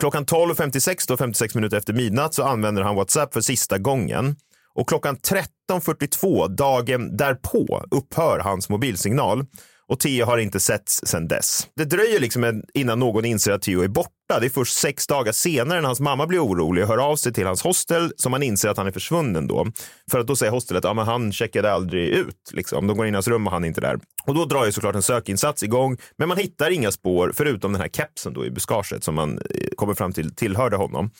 Klockan 0.00 0.26
12.56, 0.26 1.04
då 1.08 1.16
56 1.16 1.54
minuter 1.54 1.76
efter 1.76 1.92
midnatt, 1.92 2.34
så 2.34 2.42
använder 2.42 2.82
han 2.82 2.96
WhatsApp 2.96 3.32
för 3.32 3.40
sista 3.40 3.78
gången. 3.78 4.36
Och 4.74 4.88
klockan 4.88 5.16
13.42, 5.16 6.48
dagen 6.48 7.16
därpå, 7.16 7.84
upphör 7.90 8.38
hans 8.38 8.68
mobilsignal. 8.68 9.44
och 9.88 10.00
Theo 10.00 10.26
har 10.26 10.38
inte 10.38 10.60
setts 10.60 11.00
sedan 11.06 11.28
dess. 11.28 11.68
Det 11.76 11.84
dröjer 11.84 12.20
liksom 12.20 12.62
innan 12.74 12.98
någon 12.98 13.24
inser 13.24 13.52
att 13.52 13.62
Theo 13.62 13.82
är 13.82 13.88
borta. 13.88 14.40
Det 14.40 14.46
är 14.46 14.50
först 14.50 14.78
sex 14.78 15.06
dagar 15.06 15.32
senare 15.32 15.80
när 15.80 15.86
hans 15.86 16.00
mamma 16.00 16.26
blir 16.26 16.44
orolig 16.44 16.84
och 16.84 16.90
hör 16.90 16.98
av 16.98 17.16
sig 17.16 17.32
till 17.32 17.46
hans 17.46 17.62
hostel 17.62 18.12
som 18.16 18.30
man 18.30 18.42
inser 18.42 18.68
att 18.68 18.76
han 18.76 18.86
är 18.86 18.90
försvunnen 18.92 19.46
då. 19.46 19.66
För 20.10 20.18
att 20.18 20.26
då 20.26 20.36
säger 20.36 20.52
hostelet, 20.52 20.84
ja 20.84 20.94
men 20.94 21.06
han 21.06 21.32
checkade 21.32 21.72
aldrig 21.72 22.08
ut. 22.08 22.50
Liksom. 22.52 22.86
De 22.86 22.96
går 22.96 23.06
in 23.06 23.14
i 23.14 23.16
hans 23.16 23.28
rum 23.28 23.46
och 23.46 23.52
han 23.52 23.64
är 23.64 23.68
inte 23.68 23.80
där. 23.80 23.98
Och 24.26 24.34
då 24.34 24.44
drar 24.44 24.66
ju 24.66 24.72
såklart 24.72 24.94
en 24.94 25.02
sökinsats 25.02 25.62
igång, 25.62 25.96
men 26.18 26.28
man 26.28 26.36
hittar 26.36 26.70
inga 26.70 26.92
spår 26.92 27.32
förutom 27.34 27.72
den 27.72 27.80
här 27.80 27.88
kepsen 27.88 28.32
då 28.32 28.46
i 28.46 28.50
buskaget 28.50 29.04
som 29.04 29.14
man 29.14 29.38
eh, 29.38 29.68
kommer 29.76 29.94
fram 29.94 30.12
till 30.12 30.34
tillhörde 30.34 30.76
honom. 30.76 31.10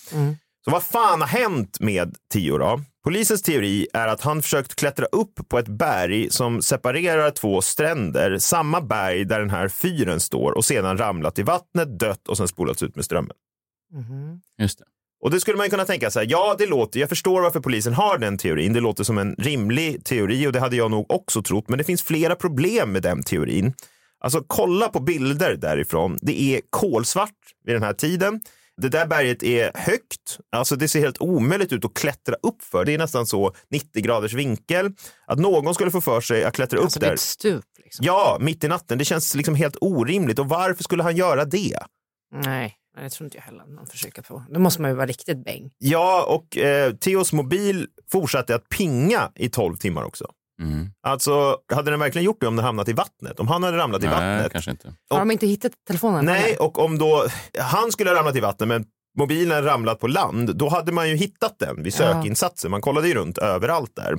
Så 0.65 0.71
vad 0.71 0.83
fan 0.83 1.21
har 1.21 1.29
hänt 1.29 1.81
med 1.81 2.15
Tio 2.33 2.59
då? 2.59 2.81
Polisens 3.05 3.43
teori 3.43 3.87
är 3.93 4.09
att 4.09 4.21
han 4.21 4.43
försökt 4.43 4.75
klättra 4.75 5.07
upp 5.07 5.49
på 5.49 5.59
ett 5.59 5.69
berg 5.69 6.31
som 6.31 6.63
separerar 6.63 7.31
två 7.31 7.63
stränder, 7.63 8.39
samma 8.39 8.81
berg 8.81 9.25
där 9.25 9.41
den 9.41 9.51
här 9.51 9.69
fyren 9.69 10.21
står 10.21 10.53
och 10.53 10.65
sedan 10.65 10.99
ramlat 10.99 11.39
i 11.39 11.43
vattnet, 11.43 11.99
dött 11.99 12.29
och 12.29 12.37
sen 12.37 12.49
spolats 12.49 12.83
ut 12.83 12.97
med 12.97 13.05
strömmen. 13.05 13.37
Just 14.59 14.79
det. 14.79 14.85
Och 15.23 15.31
det 15.31 15.41
skulle 15.41 15.57
man 15.57 15.67
ju 15.67 15.71
kunna 15.71 15.85
tänka 15.85 16.11
sig, 16.11 16.27
ja 16.31 16.57
det 16.59 16.67
låter, 16.67 17.01
jag 17.01 17.09
förstår 17.09 17.43
varför 17.43 17.61
polisen 17.61 17.95
har 17.95 18.19
den 18.19 18.39
teorin, 18.39 18.73
det 18.73 18.81
låter 18.81 19.05
som 19.05 19.19
en 19.19 19.35
rimlig 19.39 20.05
teori 20.05 20.47
och 20.47 20.53
det 20.53 20.61
hade 20.61 20.77
jag 20.77 20.91
nog 20.91 21.11
också 21.11 21.43
trott, 21.43 21.69
men 21.69 21.79
det 21.79 21.85
finns 21.85 22.03
flera 22.03 22.35
problem 22.35 22.93
med 22.93 23.03
den 23.03 23.23
teorin. 23.23 23.73
Alltså 24.21 24.45
kolla 24.47 24.89
på 24.89 25.01
bilder 25.01 25.57
därifrån, 25.57 26.19
det 26.23 26.43
är 26.43 26.61
kolsvart 26.71 27.31
vid 27.65 27.75
den 27.75 27.83
här 27.83 27.93
tiden. 27.93 28.41
Det 28.83 28.89
där 28.89 29.07
berget 29.07 29.43
är 29.43 29.71
högt, 29.75 30.39
alltså 30.53 30.77
det 30.77 30.89
ser 30.89 31.01
helt 31.01 31.21
omöjligt 31.21 31.73
ut 31.73 31.85
att 31.85 31.95
klättra 31.95 32.35
upp 32.43 32.63
för. 32.63 32.85
Det 32.85 32.95
är 32.95 32.99
nästan 32.99 33.27
så 33.27 33.53
90 33.71 34.03
graders 34.03 34.33
vinkel. 34.35 34.91
Att 35.27 35.39
någon 35.39 35.75
skulle 35.75 35.91
få 35.91 36.01
för 36.01 36.21
sig 36.21 36.45
att 36.45 36.55
klättra 36.55 36.79
upp 36.79 36.85
Alltså 36.85 37.01
det 37.01 37.07
är 37.07 37.09
där. 37.09 37.15
ett 37.15 37.21
stup. 37.21 37.65
Liksom. 37.85 38.07
Ja, 38.07 38.39
mitt 38.41 38.65
i 38.65 38.69
natten. 38.69 38.99
Det 38.99 39.05
känns 39.05 39.35
liksom 39.35 39.55
helt 39.55 39.77
orimligt. 39.81 40.39
Och 40.39 40.49
varför 40.49 40.85
skulle 40.85 41.03
han 41.03 41.17
göra 41.17 41.45
det? 41.45 41.79
Nej, 42.35 42.75
nej, 42.97 43.05
det 43.05 43.11
tror 43.11 43.25
inte 43.27 43.37
jag 43.39 43.43
heller 43.45 43.65
någon 43.67 43.87
försöker 43.87 44.23
på. 44.23 44.45
Då 44.51 44.61
måste 44.61 44.83
man 44.83 44.91
ju 44.91 44.95
vara 44.97 45.07
riktigt 45.07 45.45
bäng. 45.45 45.71
Ja, 45.79 46.25
och 46.29 46.57
eh, 46.59 46.93
Theos 46.95 47.33
mobil 47.33 47.87
fortsatte 48.13 48.55
att 48.55 48.69
pinga 48.69 49.33
i 49.35 49.49
12 49.49 49.77
timmar 49.77 50.03
också. 50.05 50.27
Mm. 50.63 50.89
Alltså, 51.07 51.57
hade 51.73 51.91
den 51.91 52.01
verkligen 52.01 52.25
gjort 52.25 52.41
det 52.41 52.47
om 52.47 52.57
den 52.57 52.65
hamnat 52.65 52.89
i 52.89 52.93
vattnet? 52.93 53.41
Om 53.41 53.49
han 53.49 53.63
hade 53.63 53.77
ramlat 53.77 54.03
i 54.03 54.07
Nej, 54.07 54.15
vattnet? 54.15 54.53
kanske 54.53 54.71
inte. 54.71 54.95
Har 55.11 55.19
de 55.19 55.31
inte 55.31 55.47
hittat 55.47 55.73
telefonen? 55.87 56.25
Nej, 56.25 56.57
och 56.57 56.79
om 56.79 56.99
då 56.99 57.27
han 57.59 57.93
skulle 57.93 58.11
ha 58.11 58.17
ramlat 58.17 58.37
i 58.37 58.41
vattnet 58.41 58.69
men 58.69 58.85
mobilen 59.19 59.65
ramlat 59.65 60.01
på 60.01 60.07
land, 60.07 60.57
då 60.57 60.69
hade 60.69 60.93
man 60.93 61.09
ju 61.09 61.17
hittat 61.17 61.59
den 61.59 61.83
vid 61.83 61.93
Ja. 61.95 61.97
sökinsatser. 61.99 62.69
Man 62.69 62.81
kollade 62.81 63.09
ju 63.09 63.15
runt 63.15 63.39
överallt 63.39 63.93
där. 63.97 64.17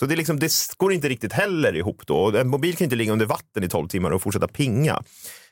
Så 0.00 0.06
det, 0.06 0.16
liksom, 0.16 0.38
det 0.38 0.52
går 0.76 0.92
inte 0.92 1.08
riktigt 1.08 1.32
heller 1.32 1.76
ihop 1.76 2.06
då. 2.06 2.36
En 2.36 2.48
mobil 2.48 2.76
kan 2.76 2.84
inte 2.84 2.96
ligga 2.96 3.12
under 3.12 3.26
vatten 3.26 3.64
i 3.64 3.68
12 3.68 3.88
timmar 3.88 4.10
och 4.10 4.22
fortsätta 4.22 4.48
pinga. 4.48 5.02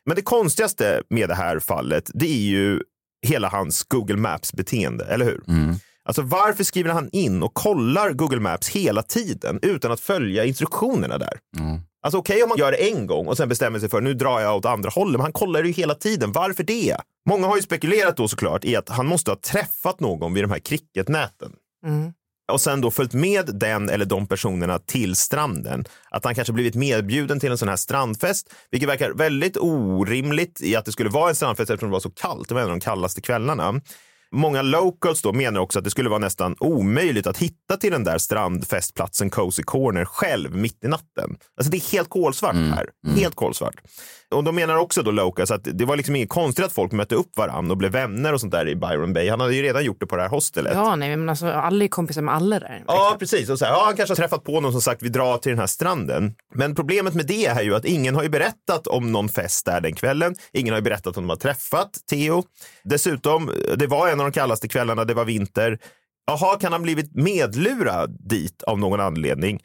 Men 0.07 0.17
det 0.17 0.23
konstigaste 0.23 1.03
med 1.11 1.29
det 1.29 1.35
här 1.35 1.59
fallet, 1.59 2.11
det 2.15 2.27
är 2.27 2.43
ju 2.43 2.81
hela 3.27 3.49
hans 3.49 3.85
Google 3.85 4.17
Maps-beteende, 4.17 5.05
eller 5.05 5.25
hur? 5.25 5.43
Mm. 5.49 5.75
Alltså 6.05 6.23
varför 6.23 6.65
skriver 6.65 6.91
han 6.91 7.09
in 7.13 7.43
och 7.43 7.55
kollar 7.55 8.13
Google 8.13 8.41
Maps 8.41 8.69
hela 8.69 9.03
tiden 9.03 9.59
utan 9.63 9.93
att 9.93 10.01
följa 10.01 10.45
instruktionerna 10.45 11.19
där? 11.19 11.39
Mm. 11.59 11.81
Alltså 12.05 12.19
okej 12.19 12.43
om 12.43 12.49
man 12.49 12.59
gör 12.59 12.73
det 12.73 12.91
en 12.91 13.07
gång 13.07 13.27
och 13.27 13.37
sen 13.37 13.49
bestämmer 13.49 13.79
sig 13.79 13.89
för 13.89 14.01
nu 14.01 14.15
drar 14.15 14.41
jag 14.41 14.57
åt 14.57 14.65
andra 14.65 14.91
hållet, 14.91 15.13
men 15.13 15.21
han 15.21 15.33
kollar 15.33 15.65
ju 15.65 15.73
hela 15.73 15.95
tiden. 15.95 16.33
Varför 16.33 16.63
det? 16.65 16.97
Många 17.29 17.47
har 17.47 17.57
ju 17.57 17.63
spekulerat 17.63 18.17
då 18.17 18.29
såklart 18.29 18.65
i 18.65 18.77
att 18.77 18.89
han 18.89 19.07
måste 19.07 19.31
ha 19.31 19.37
träffat 19.37 20.01
någon 20.01 20.35
vid 20.35 20.45
de 20.45 20.51
här 20.51 20.59
cricketnäten 20.59 21.53
Mm. 21.87 22.13
och 22.53 22.61
sen 22.61 22.81
då 22.81 22.91
följt 22.91 23.13
med 23.15 23.51
den 23.55 23.89
eller 23.89 24.05
de 24.05 24.27
personerna 24.27 24.79
till 24.79 25.17
stranden. 25.17 25.85
Att 26.11 26.25
han 26.25 26.35
kanske 26.35 26.53
blivit 26.53 26.75
medbjuden 26.75 27.41
till 27.41 27.51
en 27.51 27.59
sån 27.59 27.69
här 27.69 27.77
strandfest, 27.77 28.55
vilket 28.71 28.89
verkar 28.89 29.11
väldigt 29.11 29.57
orimligt 29.57 30.61
i 30.63 30.77
att 30.77 30.85
det 30.85 30.93
skulle 30.93 31.11
vara 31.11 31.29
en 31.29 31.35
strandfest 31.35 31.71
eftersom 31.71 31.89
det 31.89 31.93
var 31.93 32.01
så 32.01 32.11
kallt. 32.11 32.49
Det 32.49 32.55
var 32.55 32.61
en 32.61 32.67
av 32.67 32.77
de 32.79 32.81
kallaste 32.81 33.21
kvällarna. 33.21 33.81
Många 34.35 34.63
locals 34.63 35.23
då 35.23 35.33
menar 35.33 35.61
också 35.61 35.79
att 35.79 35.85
det 35.85 35.91
skulle 35.91 36.09
vara 36.09 36.19
nästan 36.19 36.57
omöjligt 36.61 37.27
att 37.27 37.39
hitta 37.39 37.77
till 37.77 37.93
den 37.93 38.05
där 38.05 38.19
strandfestplatsen 38.19 39.31
Cozy 39.31 39.63
Corner 39.63 40.05
själv 40.05 40.57
mitt 40.57 40.85
i 40.85 40.89
natten. 40.89 41.37
Alltså 41.57 41.71
det 41.71 41.77
är 41.77 41.93
helt 41.93 42.09
kolsvart 42.09 42.55
här. 42.55 42.87
Helt 43.17 43.35
kolsvart. 43.35 43.75
Och 44.33 44.45
de 44.45 44.55
menar 44.55 44.77
också 44.77 45.03
då 45.03 45.11
locals 45.11 45.51
att 45.51 45.61
det 45.65 45.85
var 45.85 45.97
liksom 45.97 46.17
inget 46.17 46.29
konstigt 46.29 46.65
att 46.65 46.73
folk 46.73 46.93
mötte 46.93 47.15
upp 47.15 47.37
varandra 47.37 47.73
och 47.73 47.77
blev 47.77 47.93
vänner 47.93 48.33
och 48.33 48.41
sånt 48.41 48.53
där 48.53 48.69
i 48.69 48.77
Byron 48.77 49.13
Bay. 49.13 49.31
Han 49.31 49.41
hade 49.41 49.55
ju 49.55 49.63
redan 49.63 49.85
gjort 49.85 50.01
det 50.01 50.07
på 50.07 50.17
det 50.17 50.23
här 50.23 50.29
hostelet. 50.29 50.73
Ja, 50.75 50.97
nej, 50.97 51.17
men 51.17 51.29
alltså 51.29 51.47
alla 51.47 51.85
är 51.85 51.89
kompisar 51.89 52.23
med 52.23 52.35
alla 52.35 52.61
där. 52.61 52.85
Ja, 52.87 53.17
precis. 53.19 53.51
Och 53.51 53.59
så 53.59 53.65
här, 53.65 53.73
ja, 53.73 53.83
han 53.85 53.97
kanske 53.97 54.11
har 54.11 54.17
träffat 54.17 54.45
på 54.45 54.61
någon 54.61 54.73
som 54.73 54.83
sagt 54.83 55.03
vi 55.03 55.09
drar 55.09 55.39
till 55.39 55.51
den 55.51 55.59
här 55.59 55.67
stranden. 55.67 56.35
Men 56.55 56.75
problemet 56.75 57.15
med 57.15 57.27
det 57.27 57.47
är 57.47 57.63
ju 57.63 57.75
att 57.75 57.85
ingen 57.85 58.15
har 58.15 58.23
ju 58.23 58.29
berättat 58.29 58.87
om 58.87 59.13
någon 59.13 59.29
fest 59.29 59.67
där 59.67 59.81
den 59.81 59.95
kvällen. 59.95 60.35
Ingen 60.53 60.73
har 60.73 60.79
ju 60.79 60.85
berättat 60.85 61.17
om 61.17 61.23
de 61.23 61.29
har 61.29 61.37
träffat 61.37 61.91
Theo. 62.11 62.43
Dessutom, 62.85 63.51
det 63.77 63.87
var 63.87 64.09
en 64.09 64.21
av 64.21 64.27
de 64.27 64.33
kallaste 64.33 64.69
kvällarna, 64.69 65.05
det 65.05 65.15
var 65.15 65.25
vinter. 65.25 65.79
Jaha, 66.27 66.59
kan 66.59 66.73
han 66.73 66.83
blivit 66.83 67.15
medlurad 67.15 68.17
dit 68.29 68.63
av 68.63 68.79
någon 68.79 69.01
anledning? 69.01 69.61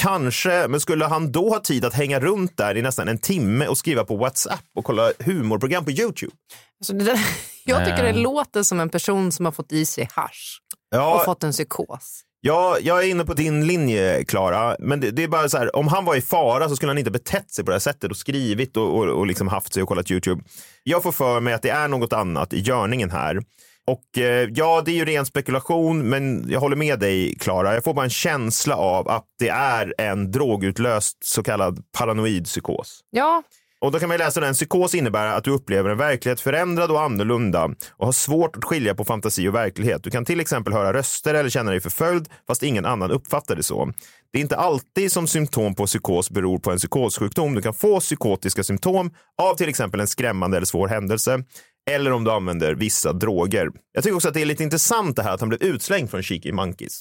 Kanske, 0.00 0.68
men 0.68 0.80
skulle 0.80 1.04
han 1.04 1.32
då 1.32 1.48
ha 1.48 1.60
tid 1.60 1.84
att 1.84 1.94
hänga 1.94 2.20
runt 2.20 2.56
där 2.56 2.76
i 2.76 2.82
nästan 2.82 3.08
en 3.08 3.18
timme 3.18 3.66
och 3.66 3.78
skriva 3.78 4.04
på 4.04 4.16
WhatsApp 4.16 4.64
och 4.76 4.84
kolla 4.84 5.12
humorprogram 5.18 5.84
på 5.84 5.90
YouTube? 5.90 6.32
Alltså, 6.80 6.92
det 6.92 7.04
där, 7.04 7.20
jag 7.64 7.84
tycker 7.84 8.02
det 8.02 8.12
låter 8.12 8.62
som 8.62 8.80
en 8.80 8.88
person 8.88 9.32
som 9.32 9.44
har 9.44 9.52
fått 9.52 9.72
i 9.72 9.86
sig 9.86 10.08
hasch 10.12 10.58
och 10.92 10.98
Ja, 10.98 11.22
fått 11.24 11.42
en 11.44 11.52
psykos. 11.52 12.22
Ja, 12.44 12.78
jag 12.80 13.04
är 13.04 13.08
inne 13.08 13.24
på 13.24 13.34
din 13.34 13.66
linje, 13.66 14.24
Klara. 14.24 14.76
Men 14.78 15.00
det, 15.00 15.10
det 15.10 15.22
är 15.22 15.28
bara 15.28 15.48
så 15.48 15.58
här, 15.58 15.76
om 15.76 15.88
han 15.88 16.04
var 16.04 16.16
i 16.16 16.20
fara 16.20 16.68
så 16.68 16.76
skulle 16.76 16.90
han 16.90 16.98
inte 16.98 17.10
betett 17.10 17.50
sig 17.50 17.64
på 17.64 17.70
det 17.70 17.74
här 17.74 17.80
sättet 17.80 18.10
och 18.10 18.16
skrivit 18.16 18.76
och, 18.76 18.98
och, 18.98 19.08
och 19.08 19.26
liksom 19.26 19.48
haft 19.48 19.72
sig 19.72 19.82
och 19.82 19.88
kollat 19.88 20.10
YouTube. 20.10 20.42
Jag 20.82 21.02
får 21.02 21.12
för 21.12 21.40
mig 21.40 21.54
att 21.54 21.62
det 21.62 21.70
är 21.70 21.88
något 21.88 22.12
annat 22.12 22.52
i 22.52 22.60
görningen 22.60 23.10
här. 23.10 23.42
Och 23.86 24.18
eh, 24.18 24.48
ja, 24.54 24.82
det 24.84 24.90
är 24.90 24.94
ju 24.94 25.04
ren 25.04 25.26
spekulation, 25.26 26.08
men 26.08 26.44
jag 26.50 26.60
håller 26.60 26.76
med 26.76 26.98
dig, 26.98 27.34
Klara. 27.40 27.74
Jag 27.74 27.84
får 27.84 27.94
bara 27.94 28.04
en 28.04 28.10
känsla 28.10 28.76
av 28.76 29.08
att 29.08 29.24
det 29.38 29.48
är 29.48 29.94
en 29.98 30.30
drogutlöst 30.30 31.18
så 31.24 31.42
kallad 31.42 31.82
paranoid 31.98 32.44
psykos. 32.44 33.00
Ja, 33.10 33.42
Och 33.80 33.92
då 33.92 33.98
kan 33.98 34.08
man 34.08 34.18
läsa 34.18 34.40
den. 34.40 34.54
Psykos 34.54 34.94
innebär 34.94 35.26
att 35.26 35.44
du 35.44 35.50
upplever 35.50 35.90
en 35.90 35.98
verklighet 35.98 36.40
förändrad 36.40 36.90
och 36.90 37.02
annorlunda 37.02 37.70
och 37.90 38.06
har 38.06 38.12
svårt 38.12 38.56
att 38.56 38.64
skilja 38.64 38.94
på 38.94 39.04
fantasi 39.04 39.48
och 39.48 39.54
verklighet. 39.54 40.04
Du 40.04 40.10
kan 40.10 40.24
till 40.24 40.40
exempel 40.40 40.72
höra 40.72 40.92
röster 40.92 41.34
eller 41.34 41.50
känna 41.50 41.70
dig 41.70 41.80
förföljd 41.80 42.28
fast 42.46 42.62
ingen 42.62 42.84
annan 42.86 43.10
uppfattar 43.10 43.56
det 43.56 43.62
så. 43.62 43.92
Det 44.32 44.38
är 44.38 44.42
inte 44.42 44.56
alltid 44.56 45.12
som 45.12 45.26
symptom 45.26 45.74
på 45.74 45.86
psykos 45.86 46.30
beror 46.30 46.58
på 46.58 46.70
en 46.70 46.78
psykossjukdom. 46.78 47.54
Du 47.54 47.62
kan 47.62 47.74
få 47.74 48.00
psykotiska 48.00 48.62
symptom 48.64 49.10
av 49.42 49.54
till 49.54 49.68
exempel 49.68 50.00
en 50.00 50.06
skrämmande 50.06 50.56
eller 50.56 50.66
svår 50.66 50.88
händelse 50.88 51.44
eller 51.90 52.12
om 52.12 52.24
du 52.24 52.30
använder 52.30 52.74
vissa 52.74 53.12
droger. 53.12 53.70
Jag 53.92 54.04
tycker 54.04 54.16
också 54.16 54.28
att 54.28 54.34
det 54.34 54.42
är 54.42 54.46
lite 54.46 54.62
intressant 54.62 55.16
det 55.16 55.22
här 55.22 55.34
att 55.34 55.40
han 55.40 55.48
blev 55.48 55.62
utslängd 55.62 56.10
från 56.10 56.22
Cheeky 56.22 56.52
Monkeys. 56.52 57.00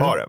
Var 0.00 0.16
det. 0.16 0.26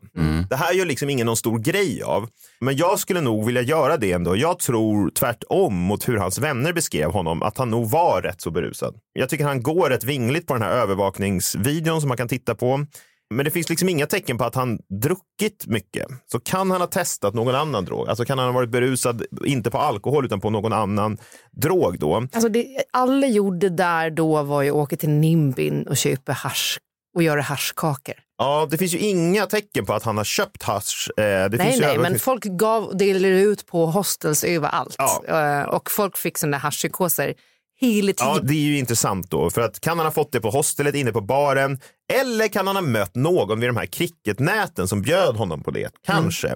det 0.50 0.56
här 0.56 0.74
gör 0.74 0.86
liksom 0.86 1.10
ingen 1.10 1.26
någon 1.26 1.38
stor 1.38 1.60
grej 1.60 2.04
av. 2.04 2.30
Men 2.60 2.76
jag 2.76 3.00
skulle 3.00 3.22
nog 3.22 3.46
vilja 3.46 3.62
göra 3.62 3.98
det 3.98 4.12
ändå. 4.12 4.36
Jag 4.36 4.60
tror 4.60 5.10
tvärtom 5.10 5.74
mot 5.76 6.10
hur 6.10 6.18
hans 6.18 6.40
vänner 6.40 6.74
beskrev 6.74 7.12
honom 7.12 7.44
att 7.44 7.58
han 7.58 7.70
nog 7.70 7.90
var 7.90 8.22
rätt 8.22 8.42
så 8.42 8.52
berusad. 8.52 8.96
Jag 9.14 9.30
tycker 9.30 9.46
han 9.46 9.64
går 9.64 9.90
rätt 9.90 10.04
vingligt 10.04 10.48
på 10.48 10.54
den 10.54 10.64
här 10.64 10.72
övervakningsvideon 10.72 12.02
som 12.02 12.08
man 12.08 12.18
kan 12.18 12.28
titta 12.28 12.56
på. 12.56 12.86
Men 13.32 13.46
det 13.46 13.52
finns 13.52 13.70
liksom 13.70 13.90
inga 13.90 14.06
tecken 14.06 14.38
på 14.38 14.44
att 14.44 14.56
han 14.56 14.80
druckit 15.02 15.68
mycket. 15.68 16.08
Så 16.32 16.40
kan 16.40 16.72
han 16.72 16.82
ha 16.82 16.88
testat 16.88 17.34
någon 17.34 17.56
annan 17.56 17.86
drog? 17.86 18.10
Alltså 18.10 18.26
kan 18.26 18.38
han 18.38 18.48
ha 18.48 18.54
varit 18.54 18.70
berusad, 18.70 19.24
inte 19.46 19.72
på 19.72 19.78
alkohol 19.78 20.26
utan 20.26 20.42
på 20.42 20.50
någon 20.50 20.74
annan 20.74 21.18
drog 21.52 22.00
då? 22.00 22.16
alltså 22.16 22.50
det 22.50 22.68
alla 22.94 23.28
gjorde 23.28 23.70
där 23.70 24.10
då 24.10 24.44
var 24.44 24.62
ju 24.62 24.70
att 24.70 24.76
åka 24.76 24.98
till 24.98 25.10
Nimbin 25.10 25.88
och 25.88 25.98
köpa 25.98 26.32
hasch 26.32 26.80
och 27.16 27.24
göra 27.24 27.42
haschkakor. 27.42 28.16
Ja, 28.38 28.68
det 28.72 28.78
finns 28.78 28.94
ju 28.94 28.98
inga 28.98 29.46
tecken 29.46 29.86
på 29.86 29.94
att 29.94 30.04
han 30.04 30.18
har 30.18 30.24
köpt 30.24 30.64
hasch. 30.64 31.10
Eh, 31.18 31.24
Nej, 31.24 31.50
finns 31.60 31.82
nej, 31.82 31.98
men 31.98 32.20
folk 32.20 32.44
gav, 32.44 32.98
delade 32.98 33.42
ut 33.42 33.66
på 33.66 33.86
hostels 33.86 34.44
överallt. 34.44 34.96
Ja. 34.98 35.24
Eh, 35.28 35.70
Och 35.70 35.92
folk 35.92 36.18
fick 36.18 36.38
sådana 36.38 36.58
haschpsykoser 36.58 37.34
hela 37.82 38.14
tiden. 38.14 38.34
Ja, 38.34 38.40
det 38.44 38.54
är 38.54 38.58
ju 38.58 38.78
intressant 38.78 39.32
då. 39.32 39.50
För 39.50 39.62
att 39.62 39.80
kan 39.80 39.98
han 39.98 40.08
ha 40.08 40.12
fått 40.12 40.32
det 40.32 40.42
på 40.42 40.50
hostelet, 40.50 40.96
inne 40.96 41.12
på 41.12 41.22
baren? 41.22 41.80
Eller 42.14 42.48
kan 42.48 42.68
han 42.68 42.76
ha 42.76 42.84
mött 42.84 43.16
någon 43.16 43.60
vid 43.60 43.70
de 43.70 43.78
här 43.78 43.86
cricketnäten 43.86 44.88
som 44.88 45.02
bjöd 45.02 45.36
honom 45.36 45.64
på 45.64 45.72
det? 45.72 45.90
Kanske. 46.06 46.56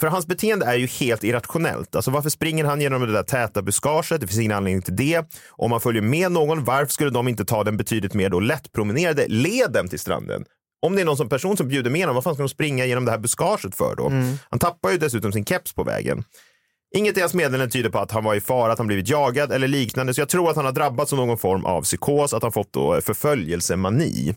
För 0.00 0.06
hans 0.06 0.26
beteende 0.26 0.66
är 0.66 0.74
ju 0.74 0.86
helt 0.86 1.24
irrationellt. 1.24 1.96
Alltså 1.96 2.10
varför 2.10 2.30
springer 2.30 2.64
han 2.64 2.80
genom 2.80 3.00
det 3.00 3.12
där 3.12 3.22
täta 3.22 3.62
buskaget? 3.62 4.20
Det 4.20 4.26
finns 4.26 4.40
ingen 4.40 4.52
anledning 4.52 4.82
till 4.82 4.96
det. 4.96 5.24
Om 5.50 5.70
man 5.70 5.80
följer 5.80 6.02
med 6.02 6.32
någon, 6.32 6.64
varför 6.64 6.92
skulle 6.92 7.10
de 7.10 7.28
inte 7.28 7.44
ta 7.44 7.64
den 7.64 7.76
betydligt 7.76 8.14
mer 8.14 8.30
då 8.30 8.40
lättpromenerade 8.40 9.26
leden 9.28 9.88
till 9.88 9.98
stranden? 9.98 10.44
Om 10.86 10.96
det 10.96 11.00
är 11.02 11.06
någon 11.06 11.16
som 11.16 11.28
person 11.28 11.56
som 11.56 11.68
bjuder 11.68 11.90
med 11.90 12.00
honom, 12.00 12.14
vad 12.14 12.24
fan 12.24 12.34
ska 12.34 12.42
de 12.42 12.48
springa 12.48 12.84
genom 12.84 13.04
det 13.04 13.10
här 13.10 13.18
buskaget 13.18 13.76
för 13.76 13.94
då? 13.96 14.12
Han 14.50 14.58
tappar 14.58 14.90
ju 14.90 14.98
dessutom 14.98 15.32
sin 15.32 15.44
keps 15.44 15.74
på 15.74 15.84
vägen. 15.84 16.24
Inget 16.94 17.18
i 17.18 17.20
hans 17.20 17.34
meddelande 17.34 17.72
tyder 17.72 17.90
på 17.90 17.98
att 17.98 18.10
han 18.10 18.24
var 18.24 18.34
i 18.34 18.40
fara, 18.40 18.72
att 18.72 18.78
han 18.78 18.86
blivit 18.86 19.08
jagad 19.08 19.52
eller 19.52 19.68
liknande. 19.68 20.14
Så 20.14 20.20
jag 20.20 20.28
tror 20.28 20.50
att 20.50 20.56
han 20.56 20.64
har 20.64 20.72
drabbats 20.72 21.12
av 21.12 21.18
någon 21.18 21.38
form 21.38 21.64
av 21.64 21.82
psykos, 21.82 22.34
att 22.34 22.42
han 22.42 22.52
fått 22.52 22.72
då 22.72 23.00
förföljelsemani 23.00 24.34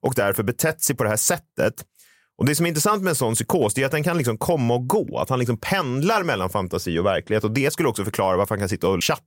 och 0.00 0.14
därför 0.16 0.42
betett 0.42 0.82
sig 0.82 0.96
på 0.96 1.02
det 1.04 1.10
här 1.10 1.16
sättet. 1.16 1.74
Och 2.42 2.46
Det 2.48 2.54
som 2.54 2.66
är 2.66 2.68
intressant 2.68 3.02
med 3.02 3.10
en 3.10 3.14
sån 3.16 3.34
psykos 3.34 3.78
är 3.78 3.86
att 3.86 3.90
den 3.92 4.02
kan 4.04 4.16
liksom 4.18 4.38
komma 4.38 4.74
och 4.74 4.86
gå. 4.88 5.18
Att 5.18 5.28
han 5.30 5.38
liksom 5.38 5.56
pendlar 5.56 6.22
mellan 6.22 6.50
fantasi 6.50 6.98
och 6.98 7.06
verklighet. 7.06 7.44
Och 7.44 7.50
Det 7.50 7.72
skulle 7.72 7.88
också 7.88 8.04
förklara 8.04 8.36
varför 8.36 8.54
han 8.54 8.58
kan 8.60 8.68
sitta 8.68 8.88
och 8.88 9.04
chatta 9.04 9.22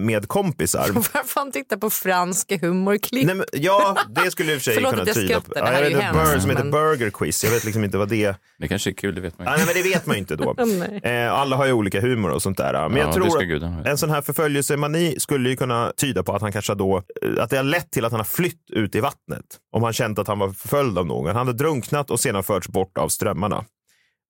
med 0.00 0.28
kompisar. 0.28 0.88
Varför 0.94 1.40
han 1.40 1.52
tittar 1.52 1.76
på 1.76 1.90
franska 1.90 2.58
humorklipp. 2.58 3.26
Nej, 3.26 3.34
men, 3.34 3.46
ja, 3.52 3.96
det 4.24 4.30
skulle 4.30 4.52
i 4.52 4.56
och 4.56 4.60
för 4.60 4.64
sig 4.64 4.74
Förlåt 4.84 4.90
kunna 4.90 5.02
att 5.02 5.06
jag 5.08 5.16
tyda 5.16 5.40
på. 5.40 5.44
skrattar, 5.50 5.60
det 5.60 5.70
Ja, 5.70 5.74
här 5.76 5.82
jag 5.82 5.86
är 5.86 5.90
ju 5.90 5.96
vet 5.96 6.04
ett 6.04 6.14
hemskt, 6.16 6.32
bird 6.32 6.40
som 6.40 6.50
heter 6.50 6.62
men- 6.64 6.70
Burger 6.72 7.10
Quiz. 7.10 7.44
Jag 7.44 7.50
vet 7.50 7.64
liksom 7.64 7.84
inte 7.84 7.98
vad 7.98 8.08
det 8.08 8.36
Det 8.58 8.68
kanske 8.68 8.90
är 8.90 8.94
kul, 8.94 9.14
det 9.14 9.20
vet 9.20 9.38
man 9.38 9.46
Ja, 9.46 9.52
inte. 9.54 9.66
nej, 9.66 9.74
men 9.74 9.82
det 9.82 9.88
vet 9.90 10.06
man 10.06 10.16
ju 10.16 10.20
inte 10.20 10.36
då. 10.36 10.54
Eh, 11.08 11.32
alla 11.32 11.56
har 11.56 11.66
ju 11.66 11.72
olika 11.72 12.00
humor 12.00 12.30
och 12.30 12.42
sånt 12.42 12.56
där. 12.58 12.72
Men 12.88 12.98
Ja, 12.98 13.04
jag 13.04 13.14
tror 13.14 13.56
att 13.82 13.86
en 13.86 13.98
sån 13.98 14.10
här 14.10 14.22
förföljelsemani 14.22 15.14
skulle 15.20 15.48
ju 15.50 15.56
kunna 15.56 15.92
tyda 15.96 16.22
på 16.22 16.32
att 16.34 16.42
han 16.42 16.52
kanske 16.52 16.74
då, 16.74 16.96
eh, 17.22 17.42
att 17.42 17.50
det 17.50 17.56
har 17.56 17.64
lett 17.64 17.90
till 17.90 18.04
att 18.04 18.12
han 18.12 18.20
har 18.20 18.24
flytt 18.24 18.70
ut 18.70 18.94
i 18.94 19.00
vattnet. 19.00 19.44
Om 19.76 19.82
han 19.82 19.92
känt 19.92 20.18
att 20.18 20.28
han 20.28 20.38
var 20.38 20.48
förföljd 20.50 20.98
av 20.98 21.06
någon. 21.06 21.26
Han 21.26 21.46
hade 21.46 21.58
drunknat 21.58 22.10
och 22.10 22.20
sedan 22.20 22.43
förts 22.44 22.68
bort 22.68 22.98
av 22.98 23.08
strömmarna. 23.08 23.64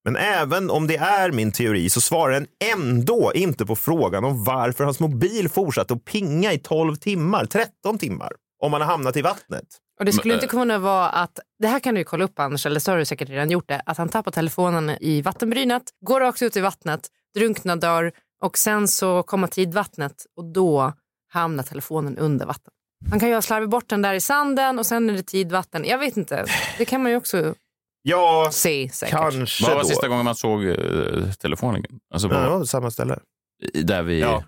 Men 0.04 0.16
även 0.16 0.70
om 0.70 0.86
det 0.86 0.96
är 0.96 1.32
min 1.32 1.52
teori 1.52 1.90
så 1.90 2.00
svarar 2.00 2.32
den 2.32 2.46
ändå 2.74 3.32
inte 3.34 3.66
på 3.66 3.76
frågan 3.76 4.24
om 4.24 4.44
varför 4.44 4.84
hans 4.84 5.00
mobil 5.00 5.48
fortsatte 5.48 5.94
att 5.94 6.04
pinga 6.04 6.52
i 6.52 6.58
12 6.58 6.96
timmar, 6.96 7.46
13 7.46 7.98
timmar, 7.98 8.32
om 8.62 8.72
han 8.72 8.82
har 8.82 8.88
hamnat 8.88 9.16
i 9.16 9.22
vattnet. 9.22 9.64
Och 9.98 10.04
det 10.04 10.12
skulle 10.12 10.34
inte 10.34 10.46
kunna 10.46 10.78
vara 10.78 11.08
att, 11.08 11.38
det 11.58 11.68
här 11.68 11.80
kan 11.80 11.94
du 11.94 12.00
ju 12.00 12.04
kolla 12.04 12.24
upp 12.24 12.38
Anders, 12.38 12.66
eller 12.66 12.80
så 12.80 12.90
har 12.90 12.98
du 12.98 13.04
säkert 13.04 13.28
redan 13.28 13.50
gjort 13.50 13.68
det, 13.68 13.82
att 13.86 13.98
han 13.98 14.08
tappar 14.08 14.30
telefonen 14.30 14.90
i 15.00 15.22
vattenbrynet, 15.22 15.82
går 16.06 16.20
rakt 16.20 16.42
ut 16.42 16.56
i 16.56 16.60
vattnet, 16.60 17.08
drunknar, 17.34 17.76
dör 17.76 18.12
och 18.42 18.58
sen 18.58 18.88
så 18.88 19.22
kommer 19.22 19.46
tidvattnet 19.46 20.26
och 20.36 20.44
då 20.52 20.92
hamnar 21.28 21.62
telefonen 21.62 22.18
under 22.18 22.46
vatten. 22.46 22.72
Han 23.10 23.20
kan 23.20 23.28
ju 23.28 23.34
ha 23.34 23.42
slarvit 23.42 23.70
bort 23.70 23.88
den 23.88 24.02
där 24.02 24.14
i 24.14 24.20
sanden 24.20 24.78
och 24.78 24.86
sen 24.86 25.10
är 25.10 25.14
det 25.14 25.22
tidvatten. 25.22 25.84
Jag 25.84 25.98
vet 25.98 26.16
inte, 26.16 26.46
det 26.78 26.84
kan 26.84 27.02
man 27.02 27.10
ju 27.10 27.16
också 27.16 27.54
Ja, 28.07 28.48
se 28.52 28.90
säkert. 28.92 29.11
kanske 29.18 29.64
Vad 29.64 29.74
var 29.74 29.82
då. 29.82 29.88
sista 29.88 30.09
gången 30.09 30.24
man 30.24 30.34
såg 30.34 30.64
eh, 30.66 30.76
telefonen? 31.40 31.82
Alltså 32.14 32.28
Ja, 32.28 32.40
var, 32.50 32.59
var 32.59 32.64
samma 32.64 32.90
ställe. 32.90 33.18
där 33.84 34.02
vi... 34.02 34.20
Ja. 34.20 34.44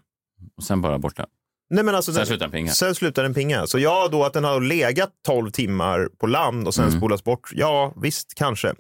Och 0.57 0.63
sen 0.65 0.81
bara 0.81 0.99
borta. 0.99 1.27
Nej, 1.71 1.85
men 1.85 1.95
alltså, 1.95 2.13
Sen 2.13 2.19
den- 2.19 2.27
slutar 2.27 2.45
den 2.47 2.53
pinga. 2.53 2.71
Sen 2.73 2.95
slutar 2.95 3.23
den 3.23 3.35
pinga. 3.35 3.67
Så 3.67 3.79
ja, 3.79 4.09
då 4.13 4.25
att 4.25 4.33
den 4.33 4.45
har 4.45 4.61
legat 4.61 5.11
12 5.27 5.51
timmar 5.51 6.09
på 6.21 6.27
land 6.27 6.67
och 6.67 6.75
sen 6.75 6.85
Mm. 6.89 6.99
spolas 6.99 7.25
bort. 7.25 7.51
Ja, 7.53 7.93
visst, 8.03 8.35
kanske. 8.35 8.75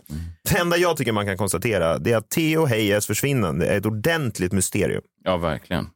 Det 0.50 0.58
enda 0.58 0.76
jag 0.76 0.96
tycker 0.96 1.12
man 1.12 1.26
kan 1.26 1.36
konstatera 1.36 1.98
det 1.98 2.12
är 2.12 2.16
att 2.16 2.30
Theo 2.30 2.66
Hayes 2.66 3.06
försvinnande 3.06 3.66
är 3.66 3.78
ett 3.78 3.86
ordentligt 3.86 4.52
mysterium. 4.52 5.02
Ja, 5.26 5.36
verkligen. 5.36 5.88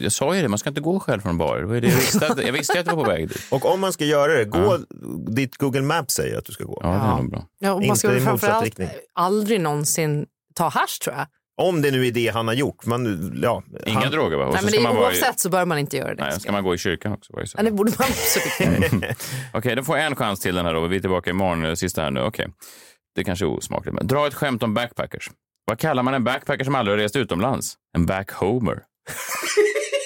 Jag 0.00 0.12
sa 0.12 0.34
ju 0.36 0.42
det, 0.42 0.48
man 0.48 0.58
ska 0.58 0.68
inte 0.68 0.80
gå 0.80 1.00
själv 1.00 1.20
från 1.20 1.38
barer. 1.38 1.74
Jag 1.74 1.80
visste 1.80 2.26
att, 2.26 2.44
jag 2.46 2.52
visste 2.52 2.80
att 2.80 2.86
du 2.86 2.94
var 2.96 3.04
på 3.04 3.10
väg 3.10 3.28
dit. 3.28 3.46
Och 3.50 3.72
om 3.72 3.80
man 3.80 3.92
ska 3.92 4.04
göra 4.04 4.34
det, 4.34 4.44
gå 4.44 4.78
dit 5.28 5.56
Google 5.56 5.82
Maps 5.82 6.14
säger 6.14 6.38
att 6.38 6.44
du 6.44 6.52
ska 6.52 6.64
gå. 6.64 6.80
Ja, 6.82 6.88
det 6.88 6.94
är 6.94 6.98
Ja. 6.98 7.16
nog 7.16 7.30
bra. 7.30 7.44
Ja, 7.58 7.70
och 7.72 7.76
man 7.76 7.84
Inte 7.84 7.98
ska 7.98 8.08
väl 8.08 8.16
i 8.16 8.20
motsatt 8.20 8.40
framförallt 8.40 8.64
riktning. 8.64 8.88
aldrig 9.14 9.60
någonsin 9.60 10.26
ta 10.54 10.68
hasch 10.68 11.00
tror 11.04 11.16
jag. 11.16 11.26
Om 11.62 11.82
det 11.82 11.90
nu 11.90 12.06
är 12.06 12.12
det 12.12 12.28
han 12.28 12.46
har 12.48 12.54
gjort. 12.54 12.86
Man, 12.86 13.32
ja, 13.42 13.62
Inga 13.86 14.00
han, 14.00 14.10
droger 14.12 14.36
va? 14.36 14.44
Och 14.46 14.52
Nej, 14.52 14.58
så 14.60 14.64
men 14.64 14.72
ska 14.72 14.80
det, 14.80 14.88
man 14.88 14.96
vara 14.96 15.04
i, 15.04 15.08
oavsett 15.08 15.40
så 15.40 15.48
bör 15.48 15.64
man 15.64 15.78
inte 15.78 15.96
göra 15.96 16.14
det. 16.14 16.22
nej, 16.22 16.40
ska 16.40 16.52
man 16.52 16.64
gå 16.64 16.74
i 16.74 16.78
kyrkan 16.78 17.12
också? 17.12 17.32
Var 17.32 17.40
det 17.40 17.46
så? 17.46 17.58
Ja, 17.58 17.62
det 17.62 17.70
borde 17.70 17.92
man 17.98 18.08
absolut 18.08 18.92
göra. 19.02 19.14
Okej, 19.54 19.76
då 19.76 19.82
får 19.82 19.96
jag 19.98 20.06
en 20.06 20.16
chans 20.16 20.40
till 20.40 20.54
den 20.54 20.66
här 20.66 20.74
då. 20.74 20.86
Vi 20.86 20.96
är 20.96 21.00
tillbaka 21.00 21.30
imorgon, 21.30 21.64
eh, 21.64 21.74
sista 21.74 22.02
här 22.02 22.10
nu. 22.10 22.20
Okej. 22.22 22.48
Det 23.14 23.24
kanske 23.24 23.44
är 23.44 23.48
osmakligt, 23.48 23.94
men 23.94 24.06
dra 24.06 24.26
ett 24.26 24.34
skämt 24.34 24.62
om 24.62 24.74
backpackers. 24.74 25.30
Vad 25.70 25.78
kallar 25.78 26.02
man 26.02 26.14
en 26.14 26.24
backpacker 26.24 26.64
som 26.64 26.74
aldrig 26.74 26.96
har 26.96 27.02
rest 27.02 27.16
utomlands? 27.16 27.74
En 27.96 28.06
backhomer. 28.06 28.82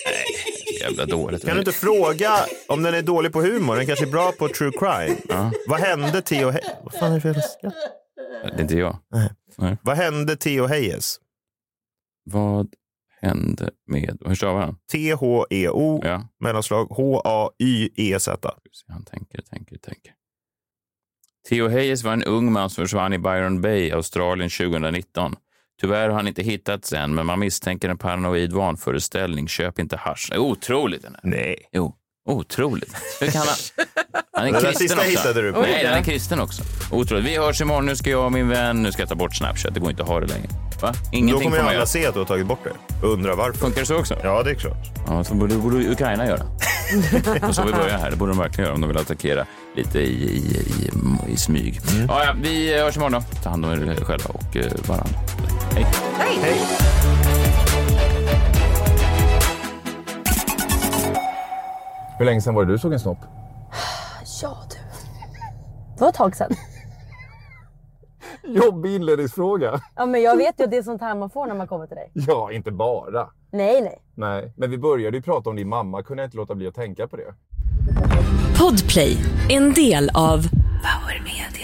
Nej, 0.07 0.81
jävla 0.81 1.07
dåligt. 1.07 1.45
kan 1.45 1.55
du 1.55 1.59
inte 1.59 1.73
fråga 1.73 2.31
om 2.69 2.83
den 2.83 2.95
är 2.95 3.03
dålig 3.03 3.33
på 3.33 3.43
humor? 3.43 3.77
Den 3.77 3.87
kanske 3.87 4.05
är 4.05 4.11
bra 4.11 4.33
på 4.33 4.49
true 4.49 4.71
crime. 4.79 5.17
Vad 5.69 5.81
hände 5.81 6.23
Theo 6.23 6.51
Hayes? 6.51 6.67
Vad 6.83 6.95
fan 6.95 7.11
är 7.11 7.15
det 7.15 7.21
för 7.21 7.29
jävla? 7.29 7.73
Det 8.43 8.57
är 8.57 8.61
inte 8.61 8.77
jag. 8.77 8.99
Vad 9.83 9.97
hände 9.97 10.37
Theo 10.37 10.67
Hayes? 10.67 11.21
Vad 12.25 12.75
hände 13.21 13.71
med... 13.87 14.19
Hur 14.27 14.35
stavar 14.35 14.61
han? 14.61 14.77
T-H-E-O 14.93 16.01
Ja, 16.05 16.29
mellanslag 16.41 16.85
H-A-Y-E-Z. 16.85 18.51
han 18.89 19.05
tänker, 19.05 19.43
tänker, 19.43 19.77
tänker. 19.77 20.13
Theo 21.49 21.69
Hayes 21.69 22.05
var 22.05 22.13
en 22.13 22.25
ung 22.25 22.53
man 22.53 22.71
som 22.71 22.85
försvann 22.85 23.13
i 23.13 23.19
Byron 23.19 23.61
Bay, 23.61 23.91
Australien 23.91 24.51
2019. 24.51 25.37
Tyvärr 25.81 26.09
har 26.09 26.17
han 26.17 26.29
inte 26.29 26.43
hittats 26.43 26.93
än, 26.93 27.15
men 27.15 27.27
man 27.27 27.39
misstänker 27.39 27.89
en 27.89 27.99
paranoid 27.99 28.53
vanföreställning. 28.53 29.49
Köp 29.49 29.79
inte 29.79 29.97
hasch. 29.97 30.29
Det 30.31 30.39
Otroligt 30.39 31.03
den 31.03 31.13
här. 31.23 31.31
Nej. 31.31 31.57
Jo, 31.73 31.95
otroligt. 32.31 32.95
Hur 33.21 33.31
kan 33.31 33.41
han... 33.47 33.85
Han 34.33 34.47
är 34.55 34.61
kristen 34.61 34.99
också. 34.99 35.11
hittade 35.11 35.43
du 35.43 35.53
på. 35.53 35.61
Nej, 35.61 35.85
den 35.85 35.93
är 35.93 36.03
kristen 36.03 36.41
också. 36.41 36.63
Otroligt. 36.91 37.25
Vi 37.25 37.37
hörs 37.37 37.61
imorgon. 37.61 37.87
Nu 37.87 37.97
ska 37.97 38.11
jag 38.11 38.25
och 38.25 38.33
min 38.33 38.49
vän... 38.49 38.83
Nu 38.83 38.93
ska 38.93 39.03
jag 39.03 39.09
ta 39.09 39.15
bort 39.15 39.37
Snapchat. 39.37 39.75
Det 39.75 39.81
går 39.81 39.91
inte 39.91 40.03
att 40.03 40.09
ha 40.09 40.21
det 40.21 40.27
längre. 40.27 40.49
Va? 40.83 40.93
Då 41.13 41.17
Ingenting 41.19 41.35
kommer 41.35 41.51
får 41.51 41.57
ju 41.57 41.63
man 41.63 41.67
alla 41.69 41.73
göra. 41.75 41.87
se 41.87 42.07
att 42.07 42.15
du 42.15 42.21
har 42.21 42.27
tagit 42.27 42.47
bort 42.47 42.59
det. 42.65 43.07
Undrar 43.07 43.37
varför. 43.37 43.59
Funkar 43.59 43.81
det 43.81 43.87
så 43.87 43.97
också? 43.99 44.17
Ja, 44.23 44.43
det 44.43 44.51
är 44.51 44.55
klart. 44.55 44.87
Ja, 45.07 45.25
så 45.25 45.35
borde, 45.35 45.55
borde 45.55 45.91
Ukraina 45.91 46.27
göra. 46.27 46.43
Och 47.49 47.55
så 47.55 47.65
vi 47.65 47.73
börjar 47.73 47.99
här. 47.99 48.11
Det 48.11 48.17
borde 48.17 48.33
de 48.33 48.39
verkligen 48.39 48.65
göra 48.65 48.75
om 48.75 48.81
de 48.81 48.87
vill 48.87 48.97
attackera 48.99 49.47
lite 49.77 49.99
i, 49.99 50.03
i, 50.05 50.57
i, 51.29 51.33
i 51.33 51.37
smyg. 51.37 51.81
Ja, 52.09 52.25
ja, 52.25 52.35
vi 52.43 52.79
hörs 52.81 52.97
imorgon 52.97 53.13
då. 53.13 53.23
Ta 53.43 53.51
hand 53.51 53.65
om 53.65 53.71
er 53.73 54.05
själva 54.05 54.25
och 54.29 54.57
eh, 54.57 54.73
varandra. 54.87 55.19
Hej. 55.73 55.87
Hej! 56.19 56.59
Hur 62.19 62.25
länge 62.25 62.41
sedan 62.41 62.55
var 62.55 62.65
det 62.65 62.73
du 62.73 62.79
såg 62.79 62.93
en 62.93 63.01
snopp? 63.01 63.19
Ja 64.43 64.57
du. 64.71 64.77
Det 65.95 66.01
var 66.01 66.09
ett 66.09 66.15
tag 66.15 66.37
sedan. 66.37 66.51
Jobbig 68.47 68.95
inledningsfråga. 68.95 69.81
Ja 69.97 70.07
men 70.07 70.23
jag 70.23 70.37
vet 70.37 70.61
ju 70.61 70.65
att 70.65 70.71
det 70.71 70.77
är 70.77 70.83
sånt 70.83 71.01
här 71.01 71.15
man 71.15 71.31
får 71.31 71.47
när 71.47 71.55
man 71.55 71.67
kommer 71.67 71.87
till 71.87 71.97
dig. 71.97 72.11
Ja, 72.15 72.53
inte 72.53 72.71
bara. 72.71 73.29
Nej 73.53 73.81
nej. 73.83 73.99
Nej, 74.15 74.53
men 74.57 74.71
vi 74.71 74.79
började 74.79 75.17
ju 75.17 75.23
prata 75.23 75.51
om 75.51 75.57
din 75.57 75.69
mamma. 75.69 76.03
Kunde 76.03 76.23
jag 76.23 76.27
inte 76.27 76.37
låta 76.37 76.55
bli 76.55 76.67
att 76.67 76.75
tänka 76.75 77.09
på 77.09 77.17
det. 77.17 77.35
Podplay, 78.59 79.17
en 79.51 79.73
del 79.73 80.11
av 80.15 80.39
Power 80.85 81.21
Media. 81.25 81.64